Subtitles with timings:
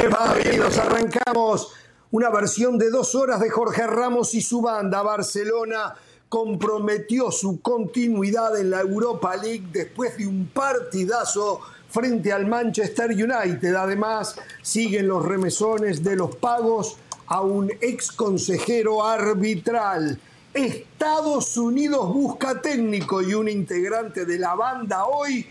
[0.00, 1.74] Bienvenidos, arrancamos
[2.10, 5.02] una versión de dos horas de Jorge Ramos y su banda.
[5.02, 5.94] Barcelona
[6.26, 11.60] comprometió su continuidad en la Europa League después de un partidazo
[11.90, 13.74] frente al Manchester United.
[13.74, 20.18] Además, siguen los remesones de los pagos a un ex consejero arbitral.
[20.54, 25.46] Estados Unidos busca técnico y un integrante de la banda hoy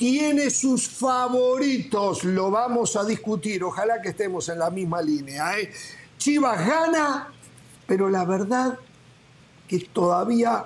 [0.00, 2.24] tiene sus favoritos.
[2.24, 3.62] Lo vamos a discutir.
[3.62, 5.58] Ojalá que estemos en la misma línea.
[5.58, 5.70] ¿eh?
[6.16, 7.28] Chivas gana,
[7.86, 8.78] pero la verdad
[9.68, 10.64] que todavía,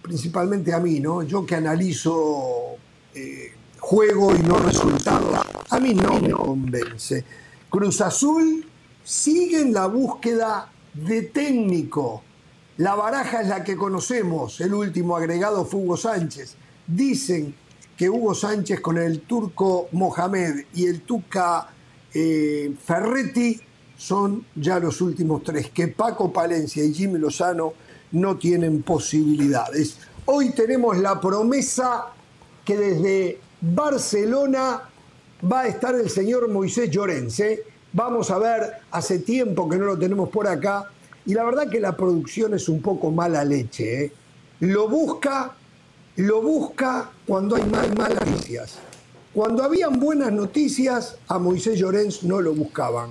[0.00, 1.22] principalmente a mí, ¿no?
[1.22, 2.76] Yo que analizo
[3.14, 5.34] eh, juego y no resultado,
[5.68, 7.26] a mí no me convence.
[7.68, 8.66] Cruz Azul
[9.04, 12.22] sigue en la búsqueda de técnico.
[12.78, 14.62] La baraja es la que conocemos.
[14.62, 16.56] El último agregado fue Hugo Sánchez.
[16.86, 17.54] Dicen
[17.96, 21.68] que Hugo Sánchez con el turco Mohamed y el Tuca
[22.14, 23.60] eh, Ferretti
[23.96, 27.74] son ya los últimos tres, que Paco Palencia y Jimmy Lozano
[28.12, 29.98] no tienen posibilidades.
[30.24, 32.06] Hoy tenemos la promesa
[32.64, 34.82] que desde Barcelona
[35.50, 37.38] va a estar el señor Moisés Llorens.
[37.40, 37.62] ¿eh?
[37.92, 40.90] Vamos a ver, hace tiempo que no lo tenemos por acá,
[41.24, 44.04] y la verdad que la producción es un poco mala leche.
[44.04, 44.12] ¿eh?
[44.60, 45.56] Lo busca
[46.16, 48.78] lo busca cuando hay malas noticias.
[49.32, 53.10] Cuando habían buenas noticias, a Moisés Llorens no lo buscaban.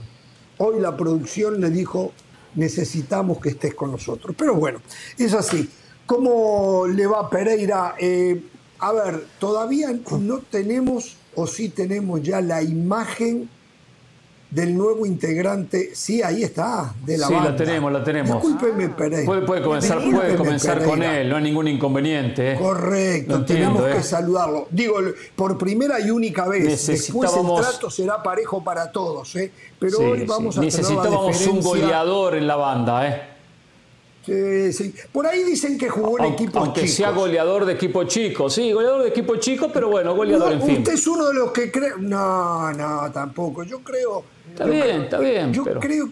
[0.59, 2.11] Hoy la producción le dijo,
[2.55, 4.35] necesitamos que estés con nosotros.
[4.37, 4.81] Pero bueno,
[5.17, 5.67] es así.
[6.05, 7.95] ¿Cómo le va Pereira?
[7.97, 8.43] Eh,
[8.79, 13.49] a ver, todavía no tenemos, o sí tenemos ya la imagen
[14.51, 15.91] del nuevo integrante.
[15.95, 18.41] Sí, ahí está, de la Sí, la tenemos, la tenemos.
[18.41, 19.45] Discúlpeme, Pereira.
[19.45, 22.51] Puede, comenzar, puede comenzar con él, no hay ningún inconveniente.
[22.51, 22.55] ¿eh?
[22.55, 24.03] Correcto, tenemos que ¿eh?
[24.03, 24.67] saludarlo.
[24.69, 24.97] Digo,
[25.35, 26.85] por primera y única vez.
[26.85, 29.51] Después el trato será parejo para todos, ¿eh?
[29.79, 33.31] Pero hoy vamos a Necesitábamos un goleador en la banda, ¿eh?
[34.25, 34.93] Sí, sí.
[35.11, 36.59] Por ahí dicen que jugó en equipo chico.
[36.59, 38.49] Aunque sea goleador de equipo chico.
[38.49, 40.77] Sí, goleador de equipo chico, pero bueno, goleador en fin.
[40.79, 41.93] Usted es uno de los que cree.
[41.99, 43.63] No, no, tampoco.
[43.63, 45.53] Yo creo Está bien, está bien.
[45.53, 46.11] Yo creo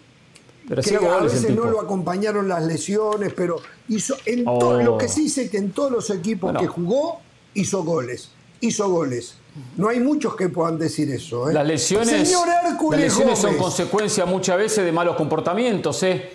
[0.68, 3.58] que a veces no lo acompañaron las lesiones, pero
[3.88, 5.10] hizo en todo, lo que oh.
[5.10, 7.22] sí sé que en todos los equipos que jugó
[7.54, 9.36] hizo goles, hizo goles.
[9.76, 11.50] No hay muchos que puedan decir eso.
[11.50, 11.54] ¿eh?
[11.54, 16.34] Las lesiones, las lesiones son consecuencia muchas veces de malos comportamientos, ¿eh?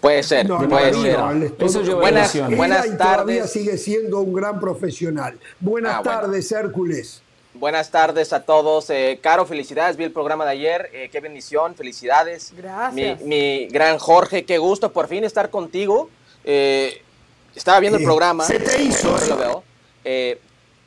[0.00, 1.54] Puede ser, puede ser.
[1.58, 2.98] Eso lleva buenas, buenas tardes.
[2.98, 5.38] Todavía sigue siendo un gran profesional.
[5.58, 7.22] Buenas ah, tardes, Hércules.
[7.60, 8.88] Buenas tardes a todos.
[8.88, 9.98] Eh, Caro, felicidades.
[9.98, 10.88] Vi el programa de ayer.
[10.94, 12.54] Eh, qué bendición, felicidades.
[12.56, 13.20] Gracias.
[13.20, 16.08] Mi, gran Jorge, qué gusto por fin estar contigo.
[16.42, 17.02] Eh,
[17.54, 18.46] estaba viendo el programa.
[18.46, 19.14] Se te hizo.
[19.28, 19.62] Lo veo.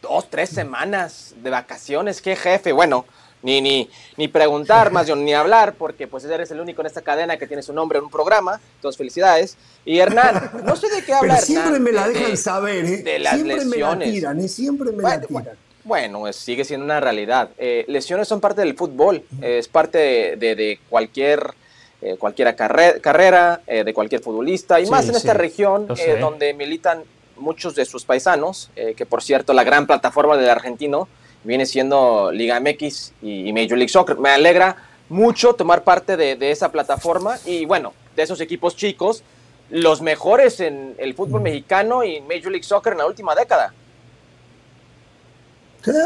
[0.01, 2.23] dos, tres semanas de vacaciones.
[2.23, 2.71] Qué jefe.
[2.71, 3.05] Bueno,
[3.43, 7.03] ni, ni, ni preguntar, más yo, ni hablar, porque pues eres el único en esta
[7.03, 8.59] cadena que tiene su nombre en un programa.
[8.77, 9.57] Entonces, felicidades.
[9.85, 11.39] Y Hernán, no sé de qué hablar.
[11.39, 13.03] siempre me la dejan saber, ¿eh?
[13.03, 13.77] De las siempre lesiones.
[13.77, 15.57] me la tiran, Siempre me la tiran.
[15.83, 17.49] Bueno, sigue siendo una realidad.
[17.57, 21.53] Eh, lesiones son parte del fútbol, es parte de, cualquier,
[22.01, 25.87] eh, cualquier carrera, eh, de cualquier futbolista, y más en esta región
[26.21, 27.03] donde militan
[27.35, 31.09] muchos de sus paisanos, que por cierto la gran plataforma del argentino
[31.43, 34.17] viene siendo Liga MX y, Major League Soccer.
[34.17, 34.77] Me alegra
[35.09, 39.23] mucho tomar parte de, de esa plataforma y bueno, de esos equipos chicos,
[39.69, 43.73] los mejores en el fútbol mexicano y Major League Soccer en la última década.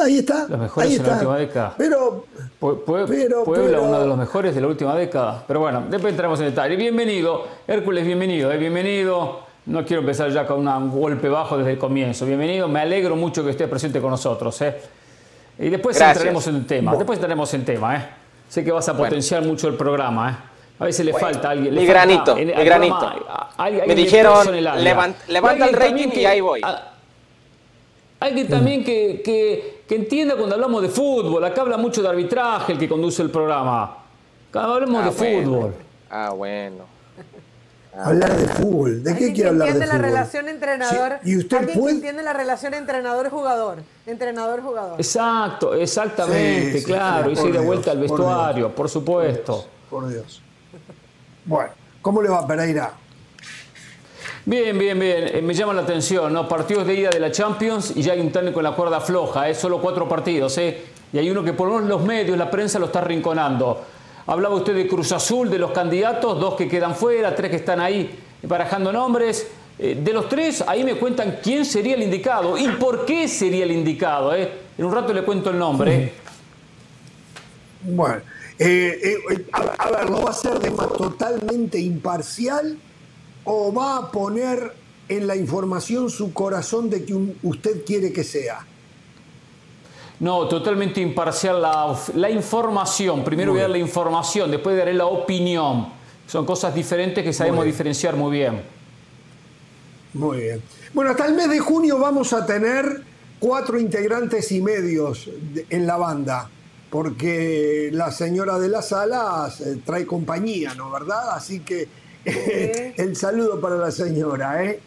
[0.04, 0.48] Ahí está.
[0.50, 1.74] Los mejores de la última década.
[1.78, 2.26] Pero,
[2.60, 5.44] Puebla, uno de los mejores de la última década.
[5.48, 6.76] Pero bueno, después entramos en detalle.
[6.76, 9.42] Bienvenido, Hércules, bienvenido, eh, bienvenido.
[9.68, 12.26] No quiero empezar ya con un golpe bajo desde el comienzo.
[12.26, 14.60] Bienvenido, me alegro mucho que estés presente con nosotros.
[14.62, 14.82] Eh.
[15.60, 16.96] Y después entraremos en el tema.
[16.96, 17.98] Después entraremos en tema.
[17.98, 18.10] Eh.
[18.50, 20.32] Sé que vas a potenciar mucho el programa.
[20.32, 20.58] Eh.
[20.80, 21.76] A veces le falta a alguien.
[21.76, 23.12] Mi granito, mi granito.
[23.88, 26.62] me dijeron, levanta, el rating y ahí voy.
[28.20, 31.44] Alguien también que, que, entienda cuando hablamos de fútbol.
[31.44, 33.98] Acá habla mucho de arbitraje el que conduce el programa.
[34.50, 35.76] Acá hablamos de ah, fútbol.
[36.10, 36.86] Ah, bueno.
[37.96, 39.04] Hablar de fútbol.
[39.04, 39.88] ¿De qué quiere hablar de fútbol?
[39.88, 41.20] la relación entrenador.
[41.24, 43.80] ¿Y usted alguien que entiende la relación entrenador-jugador.
[44.06, 45.00] Entrenador-jugador.
[45.00, 47.30] Exacto, exactamente, claro.
[47.32, 49.66] y se de vuelta al vestuario, por, supuesto.
[49.90, 50.42] Por Dios.
[50.70, 50.92] por Dios.
[51.46, 51.72] Bueno,
[52.02, 52.94] ¿cómo le va Pereira?
[54.48, 55.28] Bien, bien, bien.
[55.28, 56.48] Eh, me llama la atención, ¿no?
[56.48, 59.50] Partidos de ida de la Champions y ya hay un técnico en la cuerda floja,
[59.50, 59.60] es ¿eh?
[59.60, 60.86] solo cuatro partidos, ¿eh?
[61.12, 63.82] Y hay uno que por lo menos los medios, la prensa lo está rinconando.
[64.26, 67.82] Hablaba usted de Cruz Azul, de los candidatos, dos que quedan fuera, tres que están
[67.82, 69.48] ahí barajando nombres.
[69.80, 73.66] Eh, de los tres, ahí me cuentan quién sería el indicado y por qué sería
[73.66, 74.34] el indicado.
[74.34, 74.50] ¿eh?
[74.78, 76.14] En un rato le cuento el nombre.
[77.84, 78.22] Bueno,
[78.60, 82.78] Eh, eh, a, ver, ¿lo va a hacer de forma totalmente imparcial
[83.50, 84.74] o va a poner
[85.08, 87.14] en la información su corazón de que
[87.44, 88.66] usted quiere que sea?
[90.20, 93.24] No, totalmente imparcial la, información.
[93.24, 95.88] Primero voy a dar la información, después daré la opinión.
[96.28, 98.62] Son cosas diferentes que sabemos diferenciar muy bien.
[100.14, 100.62] Muy bien.
[100.94, 103.04] Bueno, hasta el mes de junio vamos a tener
[103.40, 105.30] cuatro integrantes y medios
[105.70, 106.50] en la banda,
[106.90, 110.92] porque la señora de las alas eh, trae compañía, ¿no?
[110.92, 111.32] ¿Verdad?
[111.32, 111.88] Así que
[112.98, 114.80] el saludo para la señora, ¿eh?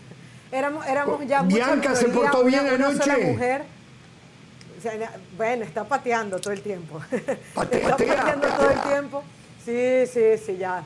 [0.52, 3.32] Éramos, éramos ya Bianca se portó bien anoche.
[3.32, 3.64] mujer.
[5.36, 7.00] bueno, está pateando todo el tiempo.
[7.10, 9.22] está pateando todo el tiempo.
[9.64, 10.84] Sí, sí, sí, ya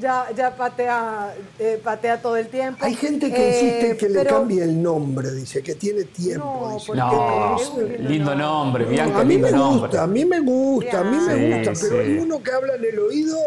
[0.00, 2.84] ya, ya patea, eh, patea todo el tiempo.
[2.84, 6.78] Hay gente que insiste en que le cambie el nombre, dice, que tiene tiempo.
[6.94, 7.56] No,
[8.00, 11.72] lindo nombre, Bianca, a mí me gusta, a mí me gusta, a mí me gusta,
[11.80, 13.38] pero hay uno que habla en el oído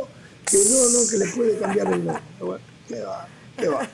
[0.50, 2.62] que no, no, que le puede cambiar el nombre.
[2.88, 3.28] ¿qué va?
[3.58, 3.88] ¿Qué va?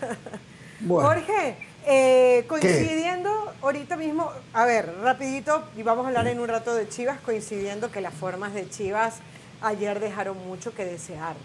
[0.87, 6.75] Jorge, eh, coincidiendo ahorita mismo, a ver, rapidito, y vamos a hablar en un rato
[6.75, 9.15] de Chivas, coincidiendo que las formas de Chivas
[9.61, 11.35] ayer dejaron mucho que desear.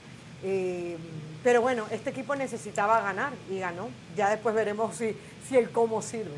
[0.42, 0.96] Eh,
[1.42, 3.88] pero bueno, este equipo necesitaba ganar y ganó.
[4.16, 5.16] Ya después veremos si,
[5.48, 6.36] si el cómo sirve.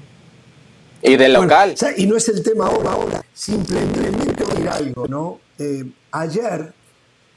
[1.03, 1.75] Y del local.
[1.97, 3.25] y no es el tema ahora, ahora.
[3.33, 5.41] Simplemente oír algo, ¿no?
[5.59, 6.73] Eh, ayer,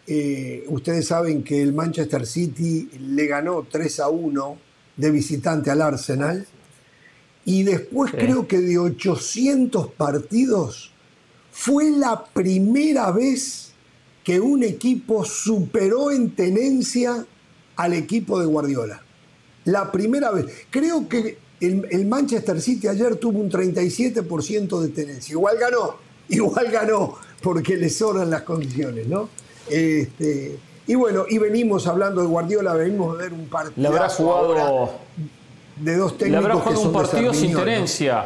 [0.07, 4.57] eh, ustedes saben que el Manchester City le ganó 3 a 1
[4.97, 6.45] de visitante al Arsenal.
[7.45, 10.91] Y después creo que de 800 partidos
[11.51, 13.73] fue la primera vez
[14.23, 17.25] que un equipo superó en tenencia
[17.75, 19.03] al equipo de Guardiola.
[19.65, 20.45] La primera vez.
[20.69, 25.33] Creo que el, Manchester City ayer tuvo un 37% de tenencia.
[25.33, 25.97] Igual ganó,
[26.29, 29.29] igual ganó, porque le sobran las condiciones, ¿no?
[29.69, 30.57] Este,
[30.87, 33.73] y bueno, y venimos hablando de Guardiola, venimos a ver un partido.
[33.77, 34.91] Le habrá jugado.
[35.77, 36.31] De dos técnicos.
[36.31, 38.25] Le habrá jugado un partido sin tenencia.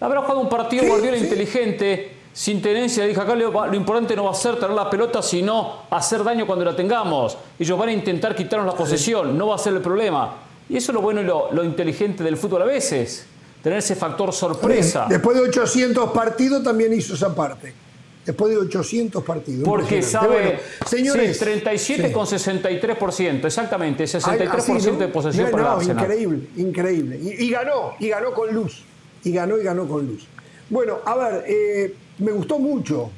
[0.00, 4.30] Le habrá jugado un partido Guardiola inteligente sin tenencia, dije acá lo, importante no va
[4.30, 7.36] a ser tener la pelota, sino hacer daño cuando la tengamos.
[7.58, 10.36] Ellos van a intentar quitarnos la posesión, no va a ser el problema.
[10.68, 13.26] Y eso es lo bueno y lo, inteligente del fútbol a veces,
[13.62, 15.06] tener ese factor sorpresa.
[15.08, 17.74] Después de 800 partidos también hizo esa parte.
[18.24, 19.64] Después de 800 partidos.
[19.64, 27.20] Porque sabe, señores, 37 con 63%, exactamente, 63% de posesión para no, Increíble, increíble.
[27.20, 28.84] Y, ganó, y ganó con luz.
[29.24, 30.26] Y ganó y ganó con luz.
[30.70, 33.10] Bueno, a ver, eh, me gustó mucho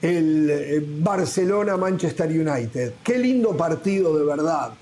[0.00, 2.94] el eh, Barcelona-Manchester United.
[3.02, 4.72] Qué lindo partido de verdad.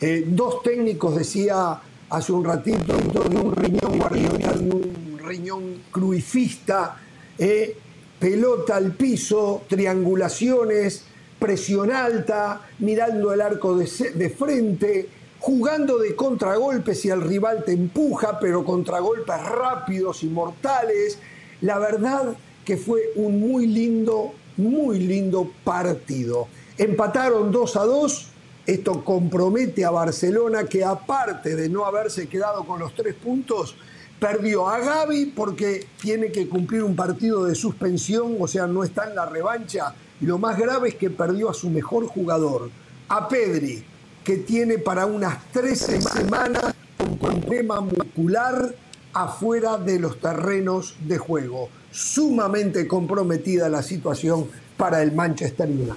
[0.00, 6.96] Eh, dos técnicos, decía hace un ratito, de un riñón guardiola, un riñón cruifista,
[7.38, 7.76] eh,
[8.20, 11.04] pelota al piso, triangulaciones,
[11.38, 15.08] presión alta, mirando el arco de, frente,
[15.40, 21.18] jugando de contragolpes y el rival te empuja, pero contragolpes rápidos y mortales.
[21.62, 26.46] La verdad que fue un muy lindo, muy lindo partido.
[26.76, 28.26] Empataron 2 a 2.
[28.66, 33.74] Esto compromete a Barcelona que aparte de no haberse quedado con los tres puntos,
[34.20, 39.08] perdió a Gaby porque tiene que cumplir un partido de suspensión, o sea, no está
[39.08, 39.94] en la revancha.
[40.20, 42.70] Y lo más grave es que perdió a su mejor jugador,
[43.08, 43.82] a Pedri,
[44.22, 48.74] que tiene para unas 13 semanas un problema muscular
[49.14, 54.46] afuera de los terrenos de juego sumamente comprometida la situación
[54.76, 55.94] para el Manchester United.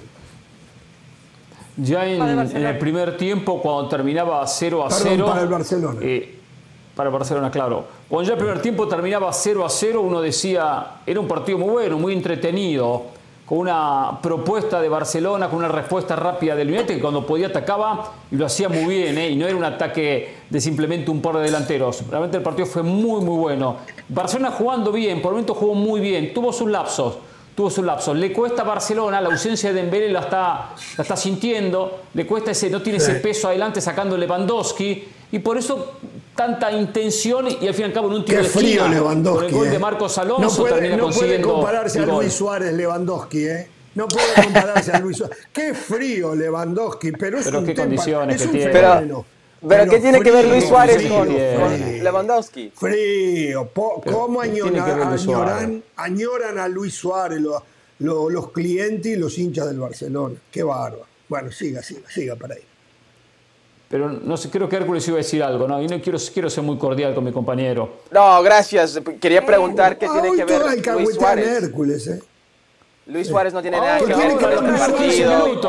[1.76, 2.20] Ya en,
[2.66, 5.26] el primer tiempo, cuando terminaba 0 a 0.
[5.26, 6.00] Para el Barcelona.
[6.02, 6.38] Eh,
[6.94, 7.84] para el Barcelona, claro.
[8.08, 11.70] Cuando ya el primer tiempo terminaba 0 a 0, uno decía, era un partido muy
[11.70, 13.14] bueno, muy entretenido
[13.46, 18.12] con una propuesta de Barcelona, con una respuesta rápida del United, que cuando podía atacaba
[18.30, 19.28] y lo hacía muy bien, ¿eh?
[19.28, 22.08] y no era un ataque de simplemente un par de delanteros.
[22.08, 23.76] Realmente el partido fue muy, muy bueno.
[24.08, 27.18] Barcelona jugando bien, por el momento jugó muy bien, tuvo sus lapsos,
[27.54, 28.16] tuvo sus lapsos.
[28.16, 32.52] Le cuesta a Barcelona, la ausencia de Dembélé la está, la está sintiendo, le cuesta
[32.52, 35.94] ese, no tiene ese peso adelante sacando Lewandowski, y por eso
[36.34, 39.36] tanta intención y al fin y al cabo en un tiro Qué de frío Lewandowski.
[39.36, 39.78] Con el gol de eh.
[39.78, 43.68] Marcos Alonso no puede, termina no puede compararse a Luis Suárez Lewandowski, ¿eh?
[43.94, 45.38] No puede compararse a Luis Suárez.
[45.52, 48.72] Qué frío Lewandowski, pero es pero un qué condiciones es que tiene.
[48.72, 49.24] Pero,
[49.66, 51.28] pero, ¿qué tiene que ver Luis Suárez con,
[52.02, 52.72] Lewandowski?
[52.74, 53.70] Frío.
[53.72, 57.40] ¿Cómo añoran, añoran, a Luis Suárez
[57.98, 60.34] los clientes y los hinchas del Barcelona?
[60.50, 61.06] Qué bárbaro.
[61.28, 62.73] Bueno, siga, siga, siga para ahí.
[63.94, 65.80] Pero no sé, creo que Hércules iba a decir algo, ¿no?
[65.80, 68.00] Y no quiero, quiero ser muy cordial con mi compañero.
[68.10, 69.00] No, gracias.
[69.20, 71.62] Quería preguntar qué tiene que ver Luis Suárez.
[71.62, 72.20] Hércules, ¿eh?
[73.06, 75.60] Luis Suárez no tiene nada que ver con el partido.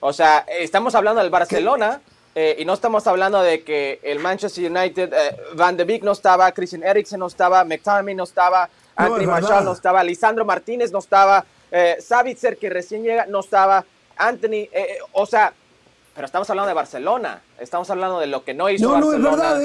[0.00, 2.02] O sea, estamos hablando del Barcelona
[2.34, 6.12] eh, y no estamos hablando de que el Manchester United, eh, Van de Beek no
[6.12, 10.98] estaba, Christian Eriksen no estaba, McTominay no estaba, Anthony Marshall no estaba, Lisandro Martínez no
[10.98, 13.86] estaba, eh, Savitzer que recién llega no estaba,
[14.18, 15.54] Anthony, eh, o sea,
[16.14, 19.18] pero estamos hablando de Barcelona, estamos hablando de lo que no hizo Barcelona.
[19.18, 19.60] No, es verdad,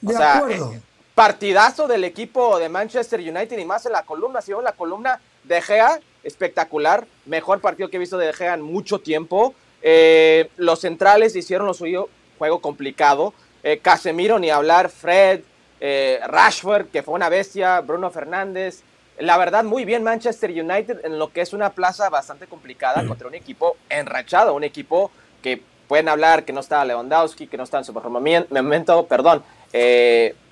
[0.00, 0.74] de, acuerdo.
[1.14, 5.62] partidazo del equipo de Manchester United y más en la columna, si la columna de
[5.62, 9.54] Gea, espectacular, mejor partido que he visto de Gea en mucho tiempo.
[9.82, 13.32] Eh, los centrales hicieron lo suyo, juego complicado.
[13.62, 15.40] Eh, Casemiro, ni hablar, Fred,
[15.80, 18.82] eh, Rashford, que fue una bestia, Bruno Fernández.
[19.18, 23.26] La verdad, muy bien Manchester United en lo que es una plaza bastante complicada contra
[23.26, 25.10] un equipo enrachado, un equipo
[25.42, 29.42] que pueden hablar que no está Lewandowski, que no está en su momento, perdón,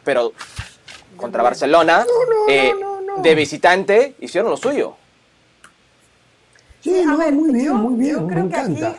[0.04, 0.32] pero
[1.16, 2.06] contra Barcelona,
[3.18, 4.96] de visitante, hicieron lo suyo.
[6.82, 8.96] Sí, muy bien, muy bien, me encanta.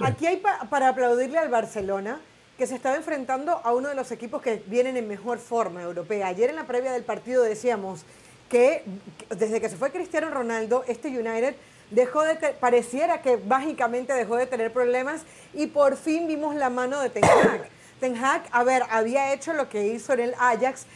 [0.00, 2.20] Aquí hay para aplaudirle al Barcelona,
[2.58, 6.26] que se estaba enfrentando a uno de los equipos que vienen en mejor forma europea.
[6.26, 8.04] Ayer en la previa del partido decíamos
[8.50, 8.84] que
[9.30, 11.54] desde que se fue Cristiano Ronaldo, este United
[11.90, 15.22] dejó de pareciera que mágicamente dejó de tener problemas
[15.54, 17.68] y por fin vimos la mano de Ten Hag.
[18.00, 20.86] Ten Hag, a ver, había hecho lo que hizo en el Ajax,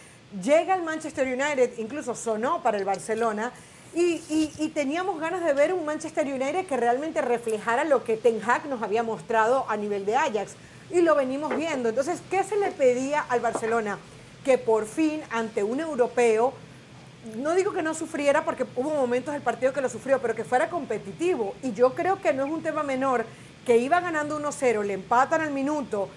[0.42, 3.52] llega al Manchester United, incluso sonó para el Barcelona
[3.94, 8.66] y, teníamos ganas de ver un Manchester United que realmente reflejara lo que Ten Hag
[8.66, 10.54] nos había mostrado a nivel de Ajax.
[10.90, 11.88] Y lo venimos viendo.
[11.88, 13.98] Entonces, ¿qué se le pedía al Barcelona?
[14.44, 16.52] Que por fin, ante un europeo,
[17.36, 20.44] no digo que no sufriera porque hubo momentos del partido que lo sufrió, pero que
[20.44, 21.54] fuera competitivo.
[21.62, 23.24] Y yo creo que no es un tema menor
[23.64, 26.08] que iba ganando 1-0, le empatan al minuto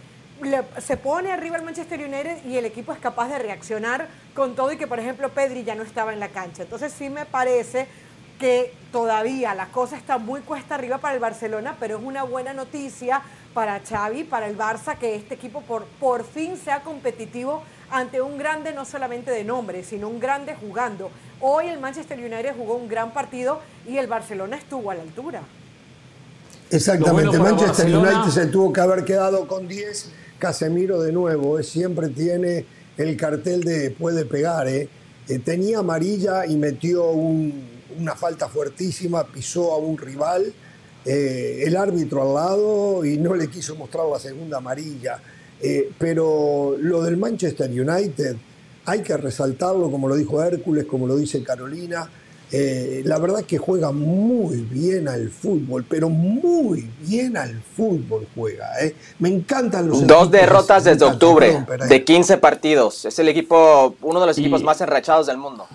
[0.79, 4.71] se pone arriba el Manchester United y el equipo es capaz de reaccionar con todo
[4.71, 6.63] y que, por ejemplo, Pedri ya no estaba en la cancha.
[6.63, 7.87] Entonces sí me parece
[8.39, 12.53] que todavía la cosa está muy cuesta arriba para el Barcelona, pero es una buena
[12.53, 13.21] noticia
[13.55, 18.37] para Xavi, para el Barça, que este equipo por, por fin sea competitivo ante un
[18.37, 21.09] grande no solamente de nombre, sino un grande jugando.
[21.39, 25.41] Hoy el Manchester United jugó un gran partido y el Barcelona estuvo a la altura.
[26.69, 32.09] Exactamente, Manchester United se tuvo que haber quedado con 10 Casemiro de nuevo, eh, siempre
[32.09, 32.65] tiene
[32.97, 34.67] el cartel de puede pegar.
[34.67, 34.87] Eh.
[35.27, 40.53] Eh, tenía amarilla y metió una falta fuertísima, pisó a un rival,
[41.05, 45.21] el árbitro al lado y no le quiso mostrar la segunda amarilla.
[45.97, 48.35] Pero lo del Manchester United
[48.85, 52.09] hay que resaltarlo, como lo dijo Hércules, como lo dice Carolina
[52.49, 58.69] eh, la verdad que juega muy bien al fútbol, pero muy bien al fútbol juega.
[58.81, 58.95] Eh.
[59.19, 63.03] Me encantan los Dos derrotas desde octubre, de 15 partidos.
[63.03, 65.67] Es el equipo, uno de los equipos más enrachados del mundo.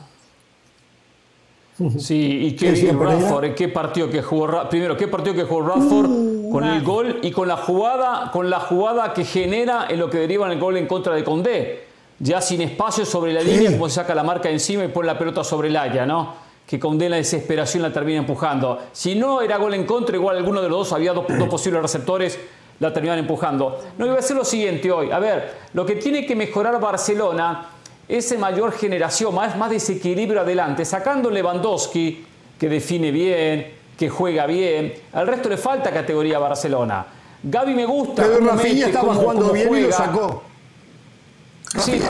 [1.98, 6.06] Sí, y qué bien Radford, qué partido que jugó primero, qué partido que jugó Radford
[6.06, 10.10] uh, con el gol y con la jugada, con la jugada que genera en lo
[10.10, 11.86] que deriva en el gol en contra de Condé.
[12.18, 15.18] Ya sin espacio sobre la línea, como se saca la marca encima y pone la
[15.18, 16.52] pelota sobre el haya, ¿no?
[16.66, 18.78] que con la desesperación la termina empujando.
[18.92, 22.38] Si no era gol en contra, igual alguno de los dos, había dos, posibles receptores,
[22.80, 23.78] la terminan empujando.
[23.98, 25.10] No, iba a ser lo siguiente hoy.
[25.10, 27.66] A ver, lo que tiene que mejorar Barcelona
[28.08, 32.24] es mayor generación, más, más desequilibrio adelante, sacando Lewandowski,
[32.58, 34.94] que define bien, que juega bien.
[35.12, 37.06] Al resto le falta categoría Barcelona.
[37.42, 38.22] Gaby me gusta.
[38.22, 40.42] Pero Rafinha estaba jugando bien y lo sacó.
[41.78, 42.00] Sí,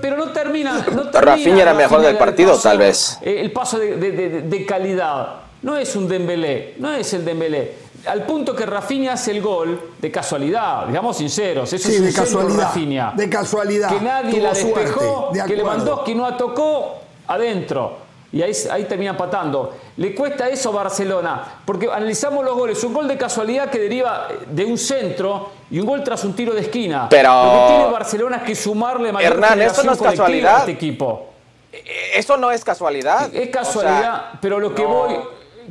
[0.00, 0.84] pero, no termina.
[0.92, 3.18] No Rafinha era mejor del partido, tal vez.
[3.22, 5.42] Eh, el paso de, calidad.
[5.62, 7.72] No es un Dembélé, no es el Dembélé.
[8.06, 11.72] Al punto que Rafinha hace el gol de casualidad, digamos sinceros.
[11.72, 12.58] Eso es de casualidad.
[12.58, 13.12] Rafinha.
[13.14, 13.88] De casualidad.
[13.88, 15.64] Que nadie la despejó, que le
[16.04, 19.74] que no tocó adentro y ahí, ahí termina empatando.
[19.98, 24.28] Le cuesta eso a Barcelona, porque analizamos los goles, un gol de casualidad que deriva
[24.48, 27.08] de un centro y un gol tras un tiro de esquina.
[27.10, 30.56] Pero lo que tiene Barcelona es que sumarle mayor Hernán, eso no es casualidad.
[30.56, 31.26] a este equipo.
[31.70, 33.34] E-, eso no es casualidad.
[33.34, 35.14] Es casualidad, pero lo que voy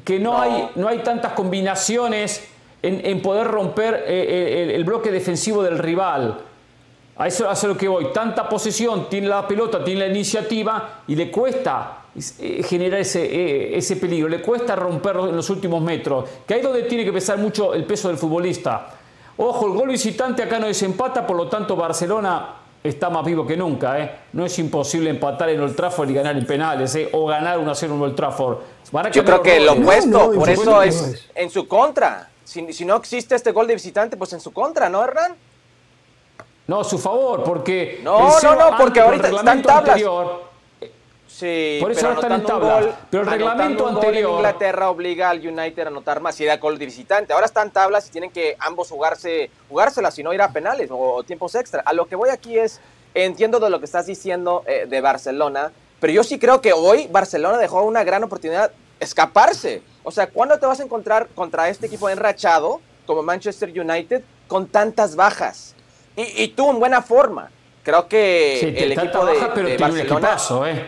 [0.04, 2.48] que no, hay no hay tantas combinaciones
[2.84, 6.40] en, poder romper eh, eh, el, bloque defensivo del rival.
[7.18, 8.08] A eso, es lo que voy.
[8.12, 12.06] Tanta posesión, tiene la pelota, tiene la iniciativa y le cuesta
[12.40, 16.66] eh, genera ese, ese peligro, le cuesta romperlo en los últimos metros, que ahí es
[16.66, 18.96] donde tiene que pesar mucho el peso del futbolista.
[19.38, 23.56] Ojo, el gol visitante acá no desempata, por lo tanto Barcelona está más vivo que
[23.56, 24.00] nunca.
[24.00, 24.12] ¿eh?
[24.34, 27.10] No es imposible empatar en Old Trafford y ganar en penales, ¿eh?
[27.12, 28.58] o ganar 1 a 0 en Old Trafford.
[29.14, 32.30] Yo creo que lo opuesto, por eso es en su contra.
[32.44, 35.36] Si, si, no existe este gol de visitante, pues en su contra, ¿no, Hernán?
[36.68, 38.02] No, a su favor, porque...
[38.04, 40.02] No, no, no, porque ahorita está en tablas.
[41.28, 42.82] Sí, Por eso pero ahora están en anotando un tabla.
[42.82, 44.32] gol- pero el reglamento un gol en anterior.
[44.36, 47.32] Inglaterra obliga al United a anotar más y da gol de visitante.
[47.34, 50.98] Ahora están tablas y tienen que ambos jugarse, jugárselas y no ir a penales o,
[50.98, 51.82] o tiempos extra.
[51.86, 52.82] A lo que voy aquí es,
[53.14, 55.72] entiendo de lo que estás diciendo eh, de Barcelona,
[56.02, 59.82] pero yo sí creo que hoy Barcelona dejó una gran oportunidad escaparse.
[60.04, 64.68] O sea, ¿cuándo te vas a encontrar contra este equipo enrachado como Manchester United con
[64.68, 65.76] tantas bajas?
[66.16, 67.52] Y, y tú en buena forma.
[67.84, 70.28] Creo que Sí, el equipo de, baja, pero de tiene un Barcelona...
[70.28, 70.86] equipazo, ¿eh?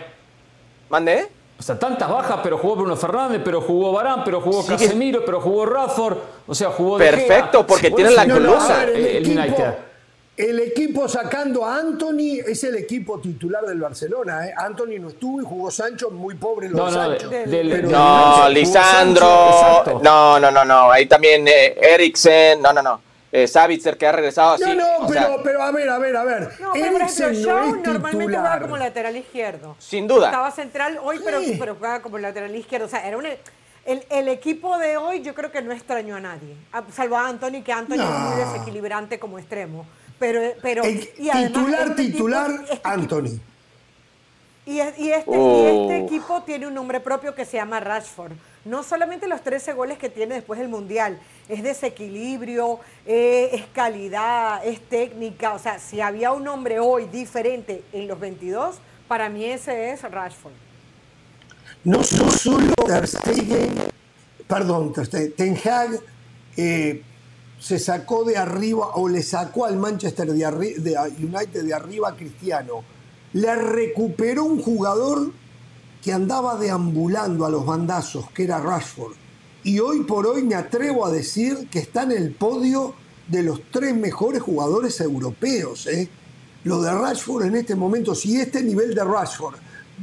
[0.90, 1.28] ¿Mandé?
[1.60, 4.70] O sea, tantas bajas, pero jugó Bruno Fernández, pero jugó Barán, pero jugó Sí.
[4.70, 7.16] Casemiro, pero jugó Rafford, o sea, jugó De Gea.
[7.16, 8.84] Perfecto, porque Por tienen la no, No, no, colusa.
[8.84, 9.74] el, United.
[10.36, 14.48] El equipo sacando a Anthony es el equipo titular del Barcelona.
[14.48, 14.54] ¿eh?
[14.58, 17.30] Anthony no estuvo y jugó Sancho muy pobre lo No, de no, Sancho.
[17.30, 19.26] Del- del- No, jugó Lisandro.
[19.54, 20.00] Sancho.
[20.04, 20.92] No, no, no, no.
[20.92, 22.62] Ahí también eh, Eriksen.
[22.62, 23.02] No, no, no.
[23.32, 24.64] Eh, Savitzer que ha regresado así.
[24.64, 26.42] No, no, o pero, sea, pero a ver, a ver, a ver.
[26.60, 28.42] No, pero por ejemplo, Eriksen no Shaw es normalmente titular.
[28.42, 29.76] juega como lateral izquierdo.
[29.80, 30.28] Sin duda.
[30.28, 31.56] Estaba central hoy, pero, Sí.
[31.60, 32.86] pero juega como lateral izquierdo.
[32.86, 36.20] O sea, era un, el, el equipo de hoy yo creo que no extrañó a
[36.20, 36.56] nadie.
[36.92, 38.52] Salvo a Anthony, que Anthony es muy No.
[38.52, 39.86] desequilibrante como extremo.
[40.24, 43.40] Pero, pero El y además titular, este tipo- titular, este Anthony.
[44.66, 45.82] Y, es- y este, y Oh.
[45.92, 48.32] este equipo tiene un nombre propio que se llama Rashford.
[48.64, 54.66] No solamente los 13 goles que tiene después del Mundial, es desequilibrio, eh, es calidad,
[54.66, 55.56] es técnica.
[55.56, 58.78] O sea, si había un nombre hoy diferente en los 22,
[59.10, 60.54] para mí ese es Rashford.
[61.84, 63.74] No, no solo Ter Stegen,
[64.48, 66.00] perdón, Ter Stegen, Ten Hag
[66.56, 67.04] eh,
[67.64, 70.46] se sacó de arriba o le sacó al Manchester de,
[71.18, 72.84] United de arriba a Cristiano.
[73.32, 75.32] Le recuperó un jugador
[76.04, 79.14] que andaba deambulando a los bandazos, que era Rashford.
[79.64, 82.96] Y hoy por hoy me atrevo a decir que está en el podio
[83.30, 85.88] de los tres mejores jugadores europeos.
[85.88, 86.10] ¿eh?
[86.66, 89.56] Lo de Rashford en este momento, si este nivel de Rashford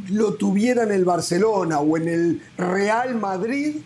[0.08, 3.82] lo tuviera en el Barcelona o en el Real Madrid,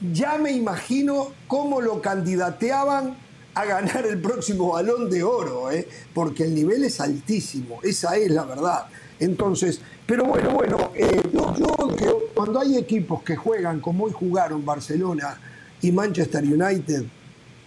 [0.00, 3.16] ya me imagino cómo lo candidateaban
[3.54, 5.88] a ganar el próximo balón de oro, ¿eh?
[6.14, 8.86] porque el nivel es altísimo, esa es la verdad.
[9.18, 15.40] Entonces, pero bueno, bueno, eh, yo, cuando hay equipos que juegan como hoy jugaron Barcelona
[15.82, 17.04] y Manchester United,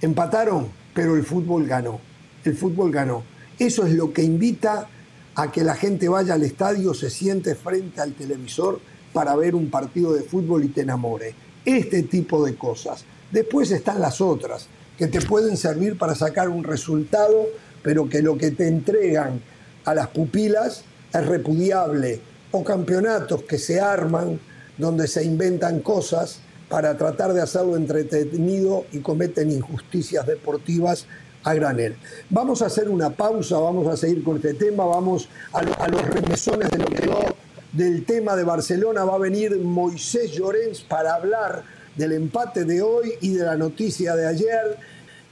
[0.01, 1.99] empataron, pero el fútbol ganó,
[2.45, 3.23] el fútbol ganó.
[3.59, 4.87] Eso es lo que invita
[5.35, 8.79] a que la gente vaya al estadio, se siente frente al televisor
[9.11, 11.35] para ver un partido de fútbol y te enamore.
[11.65, 13.05] Este tipo de cosas.
[13.31, 17.47] Después están las otras, que te pueden servir para sacar un resultado,
[17.83, 19.41] pero que lo que te entregan
[19.85, 22.21] a las pupilas es repudiable.
[22.51, 24.39] O campeonatos que se arman,
[24.77, 31.05] donde se inventan cosas para tratar de hacerlo entretenido y cometen injusticias deportivas
[31.43, 31.95] a granel.
[32.29, 36.01] Vamos a hacer una pausa, vamos a seguir con este tema, vamos a, a los
[36.03, 37.07] remesones de lo que
[37.71, 39.05] del tema de Barcelona.
[39.05, 41.63] Va a venir Moisés Llorens para hablar
[41.95, 44.77] del empate de hoy y de la noticia de ayer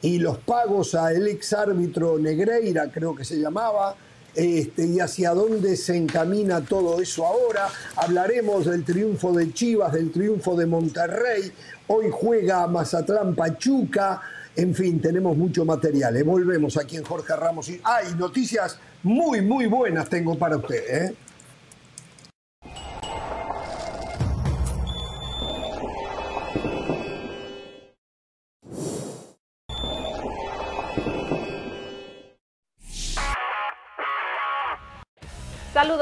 [0.02, 3.95] y los pagos al ex árbitro Negreira, creo que se llamaba,
[4.34, 7.67] este, y hacia dónde se encamina todo eso ahora.
[7.95, 11.52] Hablaremos del triunfo de Chivas, del triunfo de Monterrey.
[11.88, 14.21] Hoy juega Mazatlán Pachuca.
[14.56, 16.15] En fin, tenemos mucho material.
[16.15, 16.23] ¿eh?
[16.23, 17.69] Volvemos aquí en Jorge Ramos.
[17.69, 21.06] Y hay noticias muy, muy buenas tengo para usted.
[21.06, 21.15] ¿eh?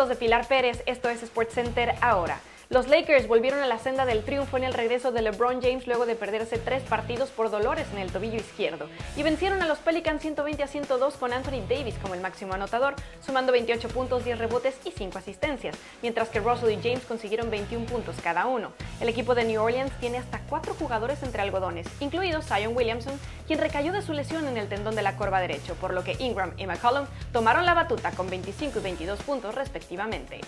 [0.06, 2.40] De Pilar Pérez, esto es SportsCenter ahora.
[2.70, 6.06] Los Lakers volvieron a la senda del triunfo en el regreso de LeBron James luego
[6.06, 10.22] de perderse tres partidos por dolores en el tobillo izquierdo y vencieron a los Pelicans
[10.22, 14.76] 120 a 102 con Anthony Davis como el máximo anotador, sumando 28 puntos, 10 rebotes
[14.84, 18.74] y 5 asistencias, mientras que Russell y James consiguieron 21 puntos cada uno.
[19.00, 23.60] El equipo de New Orleans tiene hasta cuatro jugadores entre algodones, incluido Zion Williamson, quien
[23.60, 26.52] recayó de su lesión en el tendón de la corva derecho, por lo que Ingram
[26.58, 30.42] y McCollum tomaron la batuta con 25 y 22 puntos respectivamente.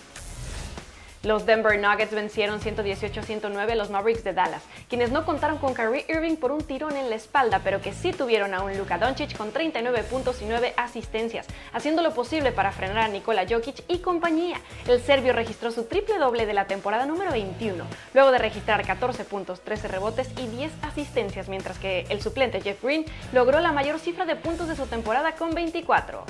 [1.22, 6.06] Los Denver Nuggets vencieron 118-109 a los Mavericks de Dallas, quienes no contaron con Kyrie
[6.08, 9.36] Irving por un tirón en la espalda, pero que sí tuvieron a un Luka Doncic
[9.36, 13.98] con 39 puntos y 9 asistencias, haciendo lo posible para frenar a Nikola Jokic y
[13.98, 14.62] compañía.
[14.88, 19.24] El serbio registró su triple doble de la temporada número 21, luego de registrar 14
[19.24, 23.04] puntos, 13 rebotes y 10 asistencias, mientras que el suplente Jeff Green
[23.34, 26.24] logró la mayor cifra de puntos de su temporada con 24.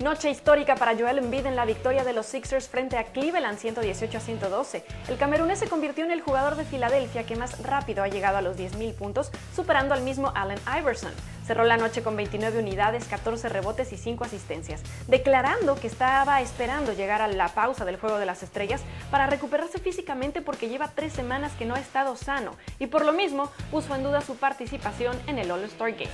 [0.00, 4.18] Noche histórica para Joel Embiid en la victoria de los Sixers frente a Cleveland 118
[4.18, 4.84] a 112.
[5.06, 8.42] El camerunés se convirtió en el jugador de Filadelfia que más rápido ha llegado a
[8.42, 11.12] los 10.000 puntos, superando al mismo Allen Iverson.
[11.46, 16.92] Cerró la noche con 29 unidades, 14 rebotes y 5 asistencias, declarando que estaba esperando
[16.92, 21.12] llegar a la pausa del Juego de las Estrellas para recuperarse físicamente porque lleva tres
[21.12, 25.16] semanas que no ha estado sano y por lo mismo puso en duda su participación
[25.28, 26.10] en el All-Star Game.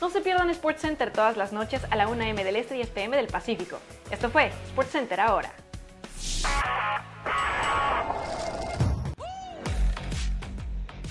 [0.00, 3.16] No se pierdan SportsCenter todas las noches a la 1 m del Este y PM
[3.18, 3.76] del Pacífico.
[4.10, 5.52] Esto fue SportsCenter ahora.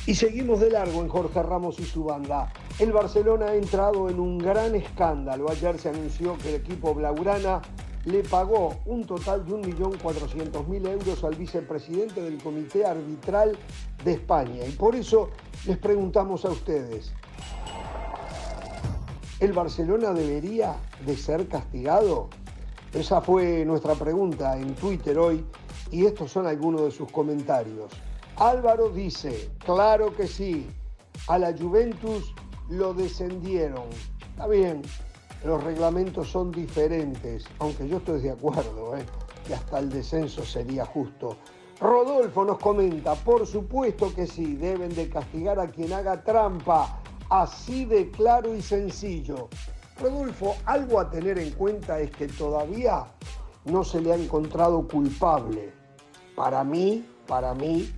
[0.07, 2.51] Y seguimos de largo en Jorge Ramos y su banda.
[2.79, 5.51] El Barcelona ha entrado en un gran escándalo.
[5.51, 7.61] Ayer se anunció que el equipo Blaugrana
[8.05, 13.55] le pagó un total de 1.400.000 euros al vicepresidente del Comité Arbitral
[14.03, 14.65] de España.
[14.65, 15.29] Y por eso
[15.67, 17.13] les preguntamos a ustedes,
[19.39, 20.75] ¿el Barcelona debería
[21.05, 22.29] de ser castigado?
[22.93, 25.45] Esa fue nuestra pregunta en Twitter hoy
[25.91, 27.91] y estos son algunos de sus comentarios.
[28.37, 30.67] Álvaro dice, claro que sí,
[31.27, 32.33] a la Juventus
[32.69, 33.83] lo descendieron.
[34.31, 34.81] Está bien,
[35.43, 39.05] los reglamentos son diferentes, aunque yo estoy de acuerdo, ¿eh?
[39.45, 41.37] que hasta el descenso sería justo.
[41.79, 47.85] Rodolfo nos comenta, por supuesto que sí, deben de castigar a quien haga trampa, así
[47.85, 49.49] de claro y sencillo.
[49.99, 53.05] Rodolfo, algo a tener en cuenta es que todavía
[53.65, 55.73] no se le ha encontrado culpable.
[56.35, 57.91] Para mí, para mí,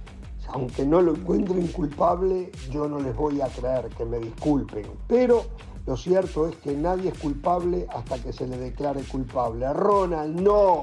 [0.47, 4.85] aunque no lo encuentren culpable, yo no les voy a creer, que me disculpen.
[5.07, 5.45] Pero
[5.85, 9.71] lo cierto es que nadie es culpable hasta que se le declare culpable.
[9.71, 10.81] Ronald, no.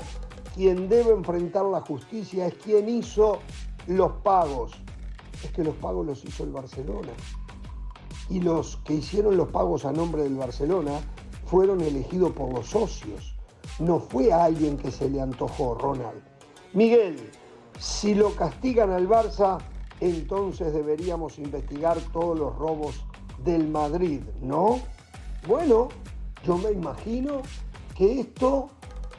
[0.54, 3.38] Quien debe enfrentar la justicia es quien hizo
[3.86, 4.72] los pagos.
[5.44, 7.12] Es que los pagos los hizo el Barcelona.
[8.28, 11.00] Y los que hicieron los pagos a nombre del Barcelona
[11.46, 13.34] fueron elegidos por los socios.
[13.78, 16.22] No fue a alguien que se le antojó, Ronald.
[16.74, 17.16] Miguel,
[17.78, 19.58] si lo castigan al Barça,
[20.00, 23.04] entonces deberíamos investigar todos los robos
[23.44, 24.80] del Madrid, ¿no?
[25.46, 25.88] Bueno,
[26.44, 27.42] yo me imagino
[27.96, 28.68] que esto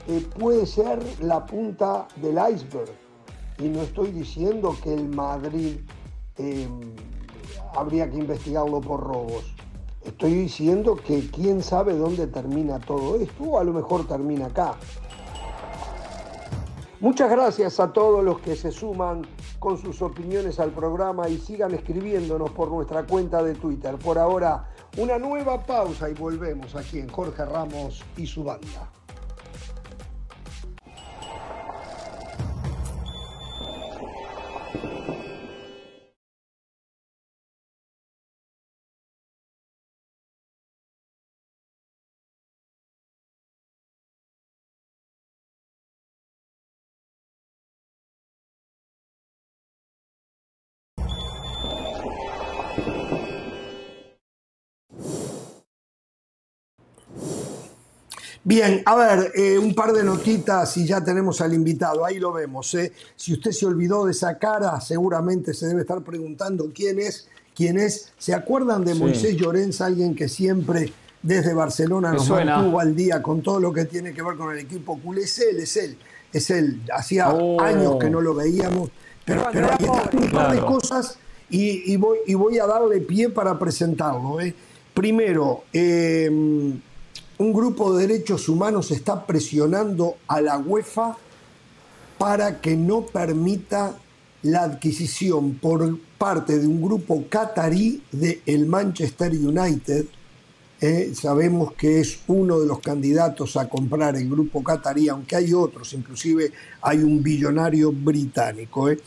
[0.08, 2.92] eh, puede ser la punta del iceberg.
[3.60, 5.80] Y no estoy diciendo que el Madrid
[6.38, 6.80] em,
[7.76, 9.54] habría que investigarlo por robos.
[10.04, 14.76] Estoy diciendo que quién sabe dónde termina todo esto, o a lo mejor termina acá.
[17.02, 19.26] Muchas gracias a todos los que se suman
[19.60, 23.98] con sus opiniones al programa y sigan escribiéndonos por nuestra cuenta de Twitter.
[23.98, 28.99] Por ahora, una nueva pausa y volvemos aquí en Jorge Ramos y su banda.
[58.50, 62.34] Bien, a ver, eh, un par de notitas y ya tenemos al invitado, ahí lo
[62.34, 62.74] vemos.
[62.74, 62.92] ¿eh?
[63.16, 67.78] Si usted se olvidó de esa cara, seguramente se debe estar preguntando quién es, quién
[67.78, 68.12] es.
[68.18, 73.44] ¿Se acuerdan de Moisés Llorens, alguien que siempre desde Barcelona nos mantuvo al día con
[73.44, 75.26] todo lo que tiene que ver con el equipo culé?
[75.26, 75.96] Es él, es él,
[76.34, 76.82] es él.
[76.92, 77.62] Hacía oh.
[77.62, 78.90] años que no lo veíamos,
[79.26, 79.70] pero, pero
[80.12, 81.20] un par de cosas
[81.52, 84.42] y, voy, y voy a darle pie para presentarlo.
[84.42, 84.56] ¿eh?
[84.96, 86.80] Primero, eh,
[87.40, 91.18] un grupo de derechos humanos está presionando a la UEFA
[92.18, 93.96] para que no permita
[94.44, 100.06] la adquisición por parte de un grupo catarí de el Manchester United.
[100.82, 105.54] Eh, sabemos que es uno de los candidatos a comprar el grupo catarí, aunque hay
[105.54, 108.90] otros, inclusive hay un billonario británico.
[108.90, 109.00] Eh.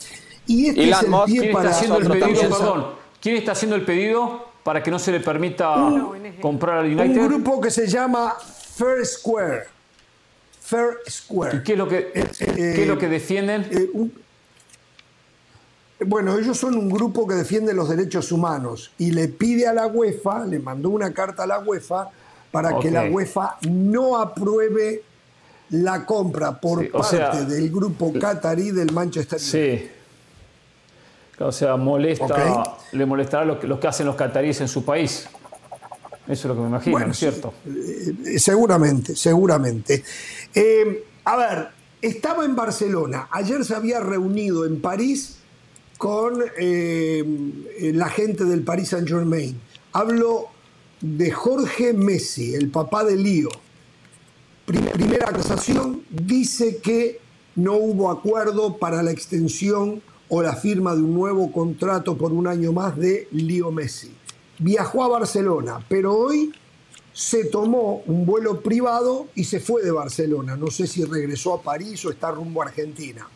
[0.46, 1.70] Y este es el pie para...
[1.70, 4.51] haciendo el pedido, ¿Quién está haciendo el pedido?
[4.62, 5.74] Para que no se le permita
[6.40, 7.20] comprar al United?
[7.20, 8.34] Un grupo que se llama
[8.74, 9.64] Fair Square.
[10.60, 11.58] Fair Square.
[11.58, 13.66] ¿Y qué es lo que, eh, ¿qué es lo que defienden?
[13.70, 13.90] Eh,
[16.04, 19.86] bueno, ellos son un grupo que defiende los derechos humanos y le pide a la
[19.86, 22.10] UEFA, le mandó una carta a la UEFA
[22.50, 25.02] para que la UEFA no apruebe
[25.70, 29.80] la compra por parte del grupo qatarí del Manchester United.
[29.80, 29.90] Sí.
[31.46, 35.28] O sea, molesta, le molestará lo que, lo que hacen los cataríes en su país.
[36.28, 37.52] Eso es lo que me imagino, ¿no es cierto?
[37.66, 40.04] Eh, seguramente, seguramente.
[40.54, 41.68] Eh, a ver,
[42.00, 43.28] estaba en Barcelona.
[43.30, 45.38] Ayer se había reunido en París
[45.98, 47.24] con eh,
[47.94, 49.60] la gente del Paris Saint Germain.
[49.92, 50.48] Hablo
[51.00, 53.48] de Jorge Messi, el papá de Lío.
[54.64, 57.20] Primera acusación dice que
[57.56, 60.02] no hubo acuerdo para la extensión
[60.34, 64.10] o la firma de un nuevo contrato por un año más de Lío Messi.
[64.58, 66.50] viajó a Barcelona, pero hoy
[67.12, 70.56] se tomó un vuelo privado y se fue de Barcelona.
[70.56, 73.28] No sé si regresó a París o está rumbo a Argentina.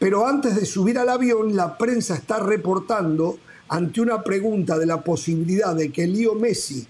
[0.00, 5.04] Pero antes de subir al avión, la prensa está reportando ante una pregunta de la
[5.04, 6.84] posibilidad de que Leo Messi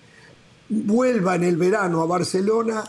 [0.70, 2.82] vuelva en el verano a Barcelona,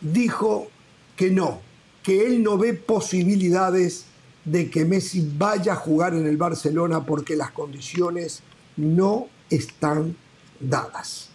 [0.00, 0.68] dijo
[1.16, 1.60] que no,
[2.04, 4.07] que él no ve posibilidades
[4.50, 8.42] de que Messi vaya a jugar en el Barcelona porque las condiciones
[8.76, 10.16] no están
[10.60, 11.28] dadas.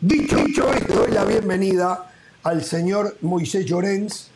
[0.00, 0.38] Dicho,
[0.72, 2.12] esto, doy la bienvenida
[2.44, 4.30] al señor Moisés Llorens,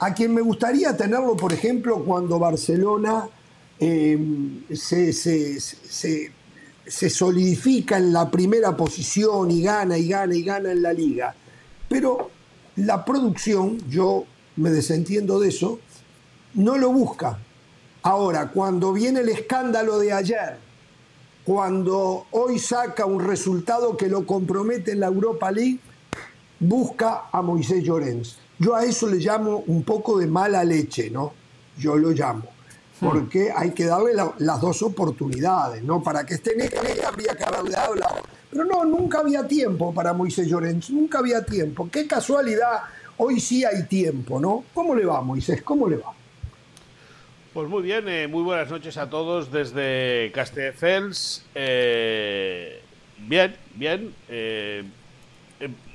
[0.00, 3.28] a quien me gustaría tenerlo, por ejemplo, cuando Barcelona
[3.80, 4.18] eh,
[4.72, 6.30] se, se,
[7.10, 11.34] solidifica en la primera posición y gana y gana y gana en la liga.
[11.88, 12.30] Pero
[12.76, 14.24] la producción, yo
[14.56, 15.80] me desentiendo de eso,
[16.54, 17.38] no lo busca.
[18.02, 20.58] Ahora, cuando viene el escándalo de ayer,
[21.44, 25.80] cuando hoy saca un resultado que lo compromete en la Europa League,
[26.60, 28.38] busca a Moisés Llorens.
[28.58, 31.32] Yo a eso le llamo un poco de mala leche, ¿no?
[31.78, 32.44] Yo lo llamo.
[33.00, 33.06] Hmm.
[33.06, 36.02] Porque hay que darle las dos oportunidades, ¿no?
[36.02, 38.14] Para que esté en esta habría que haberle dado la
[38.50, 41.88] Pero no, nunca había tiempo para Moisés Llorens, nunca había tiempo.
[41.90, 42.82] Qué casualidad,
[43.16, 44.64] hoy sí hay tiempo, ¿no?
[44.74, 45.62] ¿Cómo le va, Moisés?
[45.62, 46.17] ¿Cómo le va?
[47.58, 51.44] Pues muy bien, eh, muy buenas noches a todos desde Castelldefels.
[51.56, 52.80] Eh,
[53.18, 54.14] bien, bien.
[54.28, 54.84] Eh,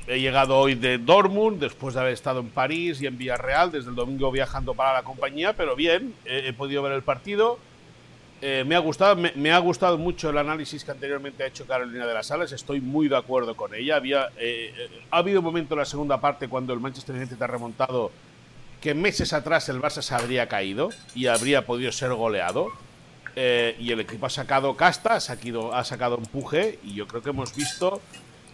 [0.06, 3.92] he llegado hoy de Dortmund después de haber estado en París y en Villarreal, desde
[3.92, 7.58] el domingo viajando para la compañía, pero bien, he podido ver el partido.
[8.42, 12.14] me, ha gustado, me, ha gustado mucho el análisis que anteriormente ha hecho Carolina de
[12.14, 13.96] las Sales, estoy muy de acuerdo con ella.
[13.96, 14.24] Había,
[15.12, 18.12] ha habido un momento en la segunda parte cuando el Manchester United ha remontado
[18.84, 22.68] que meses atrás el Barça se habría caído y habría podido ser goleado.
[23.38, 27.24] Eh, y el equipo ha sacado casta, ha sacado, ha sacado empuje y yo creo
[27.24, 28.02] que hemos visto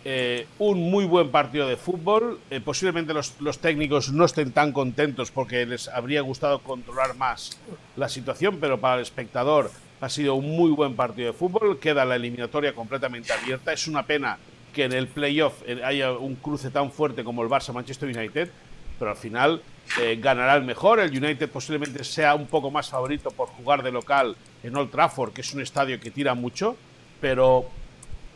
[0.06, 2.40] eh, un muy buen partido de fútbol.
[2.52, 7.58] Eh, posiblemente los, los, técnicos no estén tan contentos porque les habría gustado controlar más
[7.98, 11.80] la situación, pero para el espectador ha sido un muy buen partido de fútbol.
[11.80, 13.74] Queda la eliminatoria completamente abierta.
[13.74, 14.38] Es una pena
[14.76, 18.52] que en el playoff haya un cruce tan fuerte como el Barça-Manchester United,
[19.00, 19.64] pero al final
[19.98, 21.00] eh, ganará el mejor.
[21.00, 25.34] El United posiblemente sea un poco más favorito por jugar de local en Old Trafford,
[25.34, 26.76] que es un estadio que tira mucho,
[27.22, 27.66] pero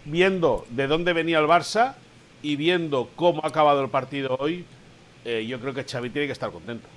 [0.06, 1.96] viendo de dónde venía el Barça
[2.42, 4.66] y viendo cómo ha acabado el partido hoy,
[5.26, 6.88] eh, yo creo que Xavi tiene que estar contento.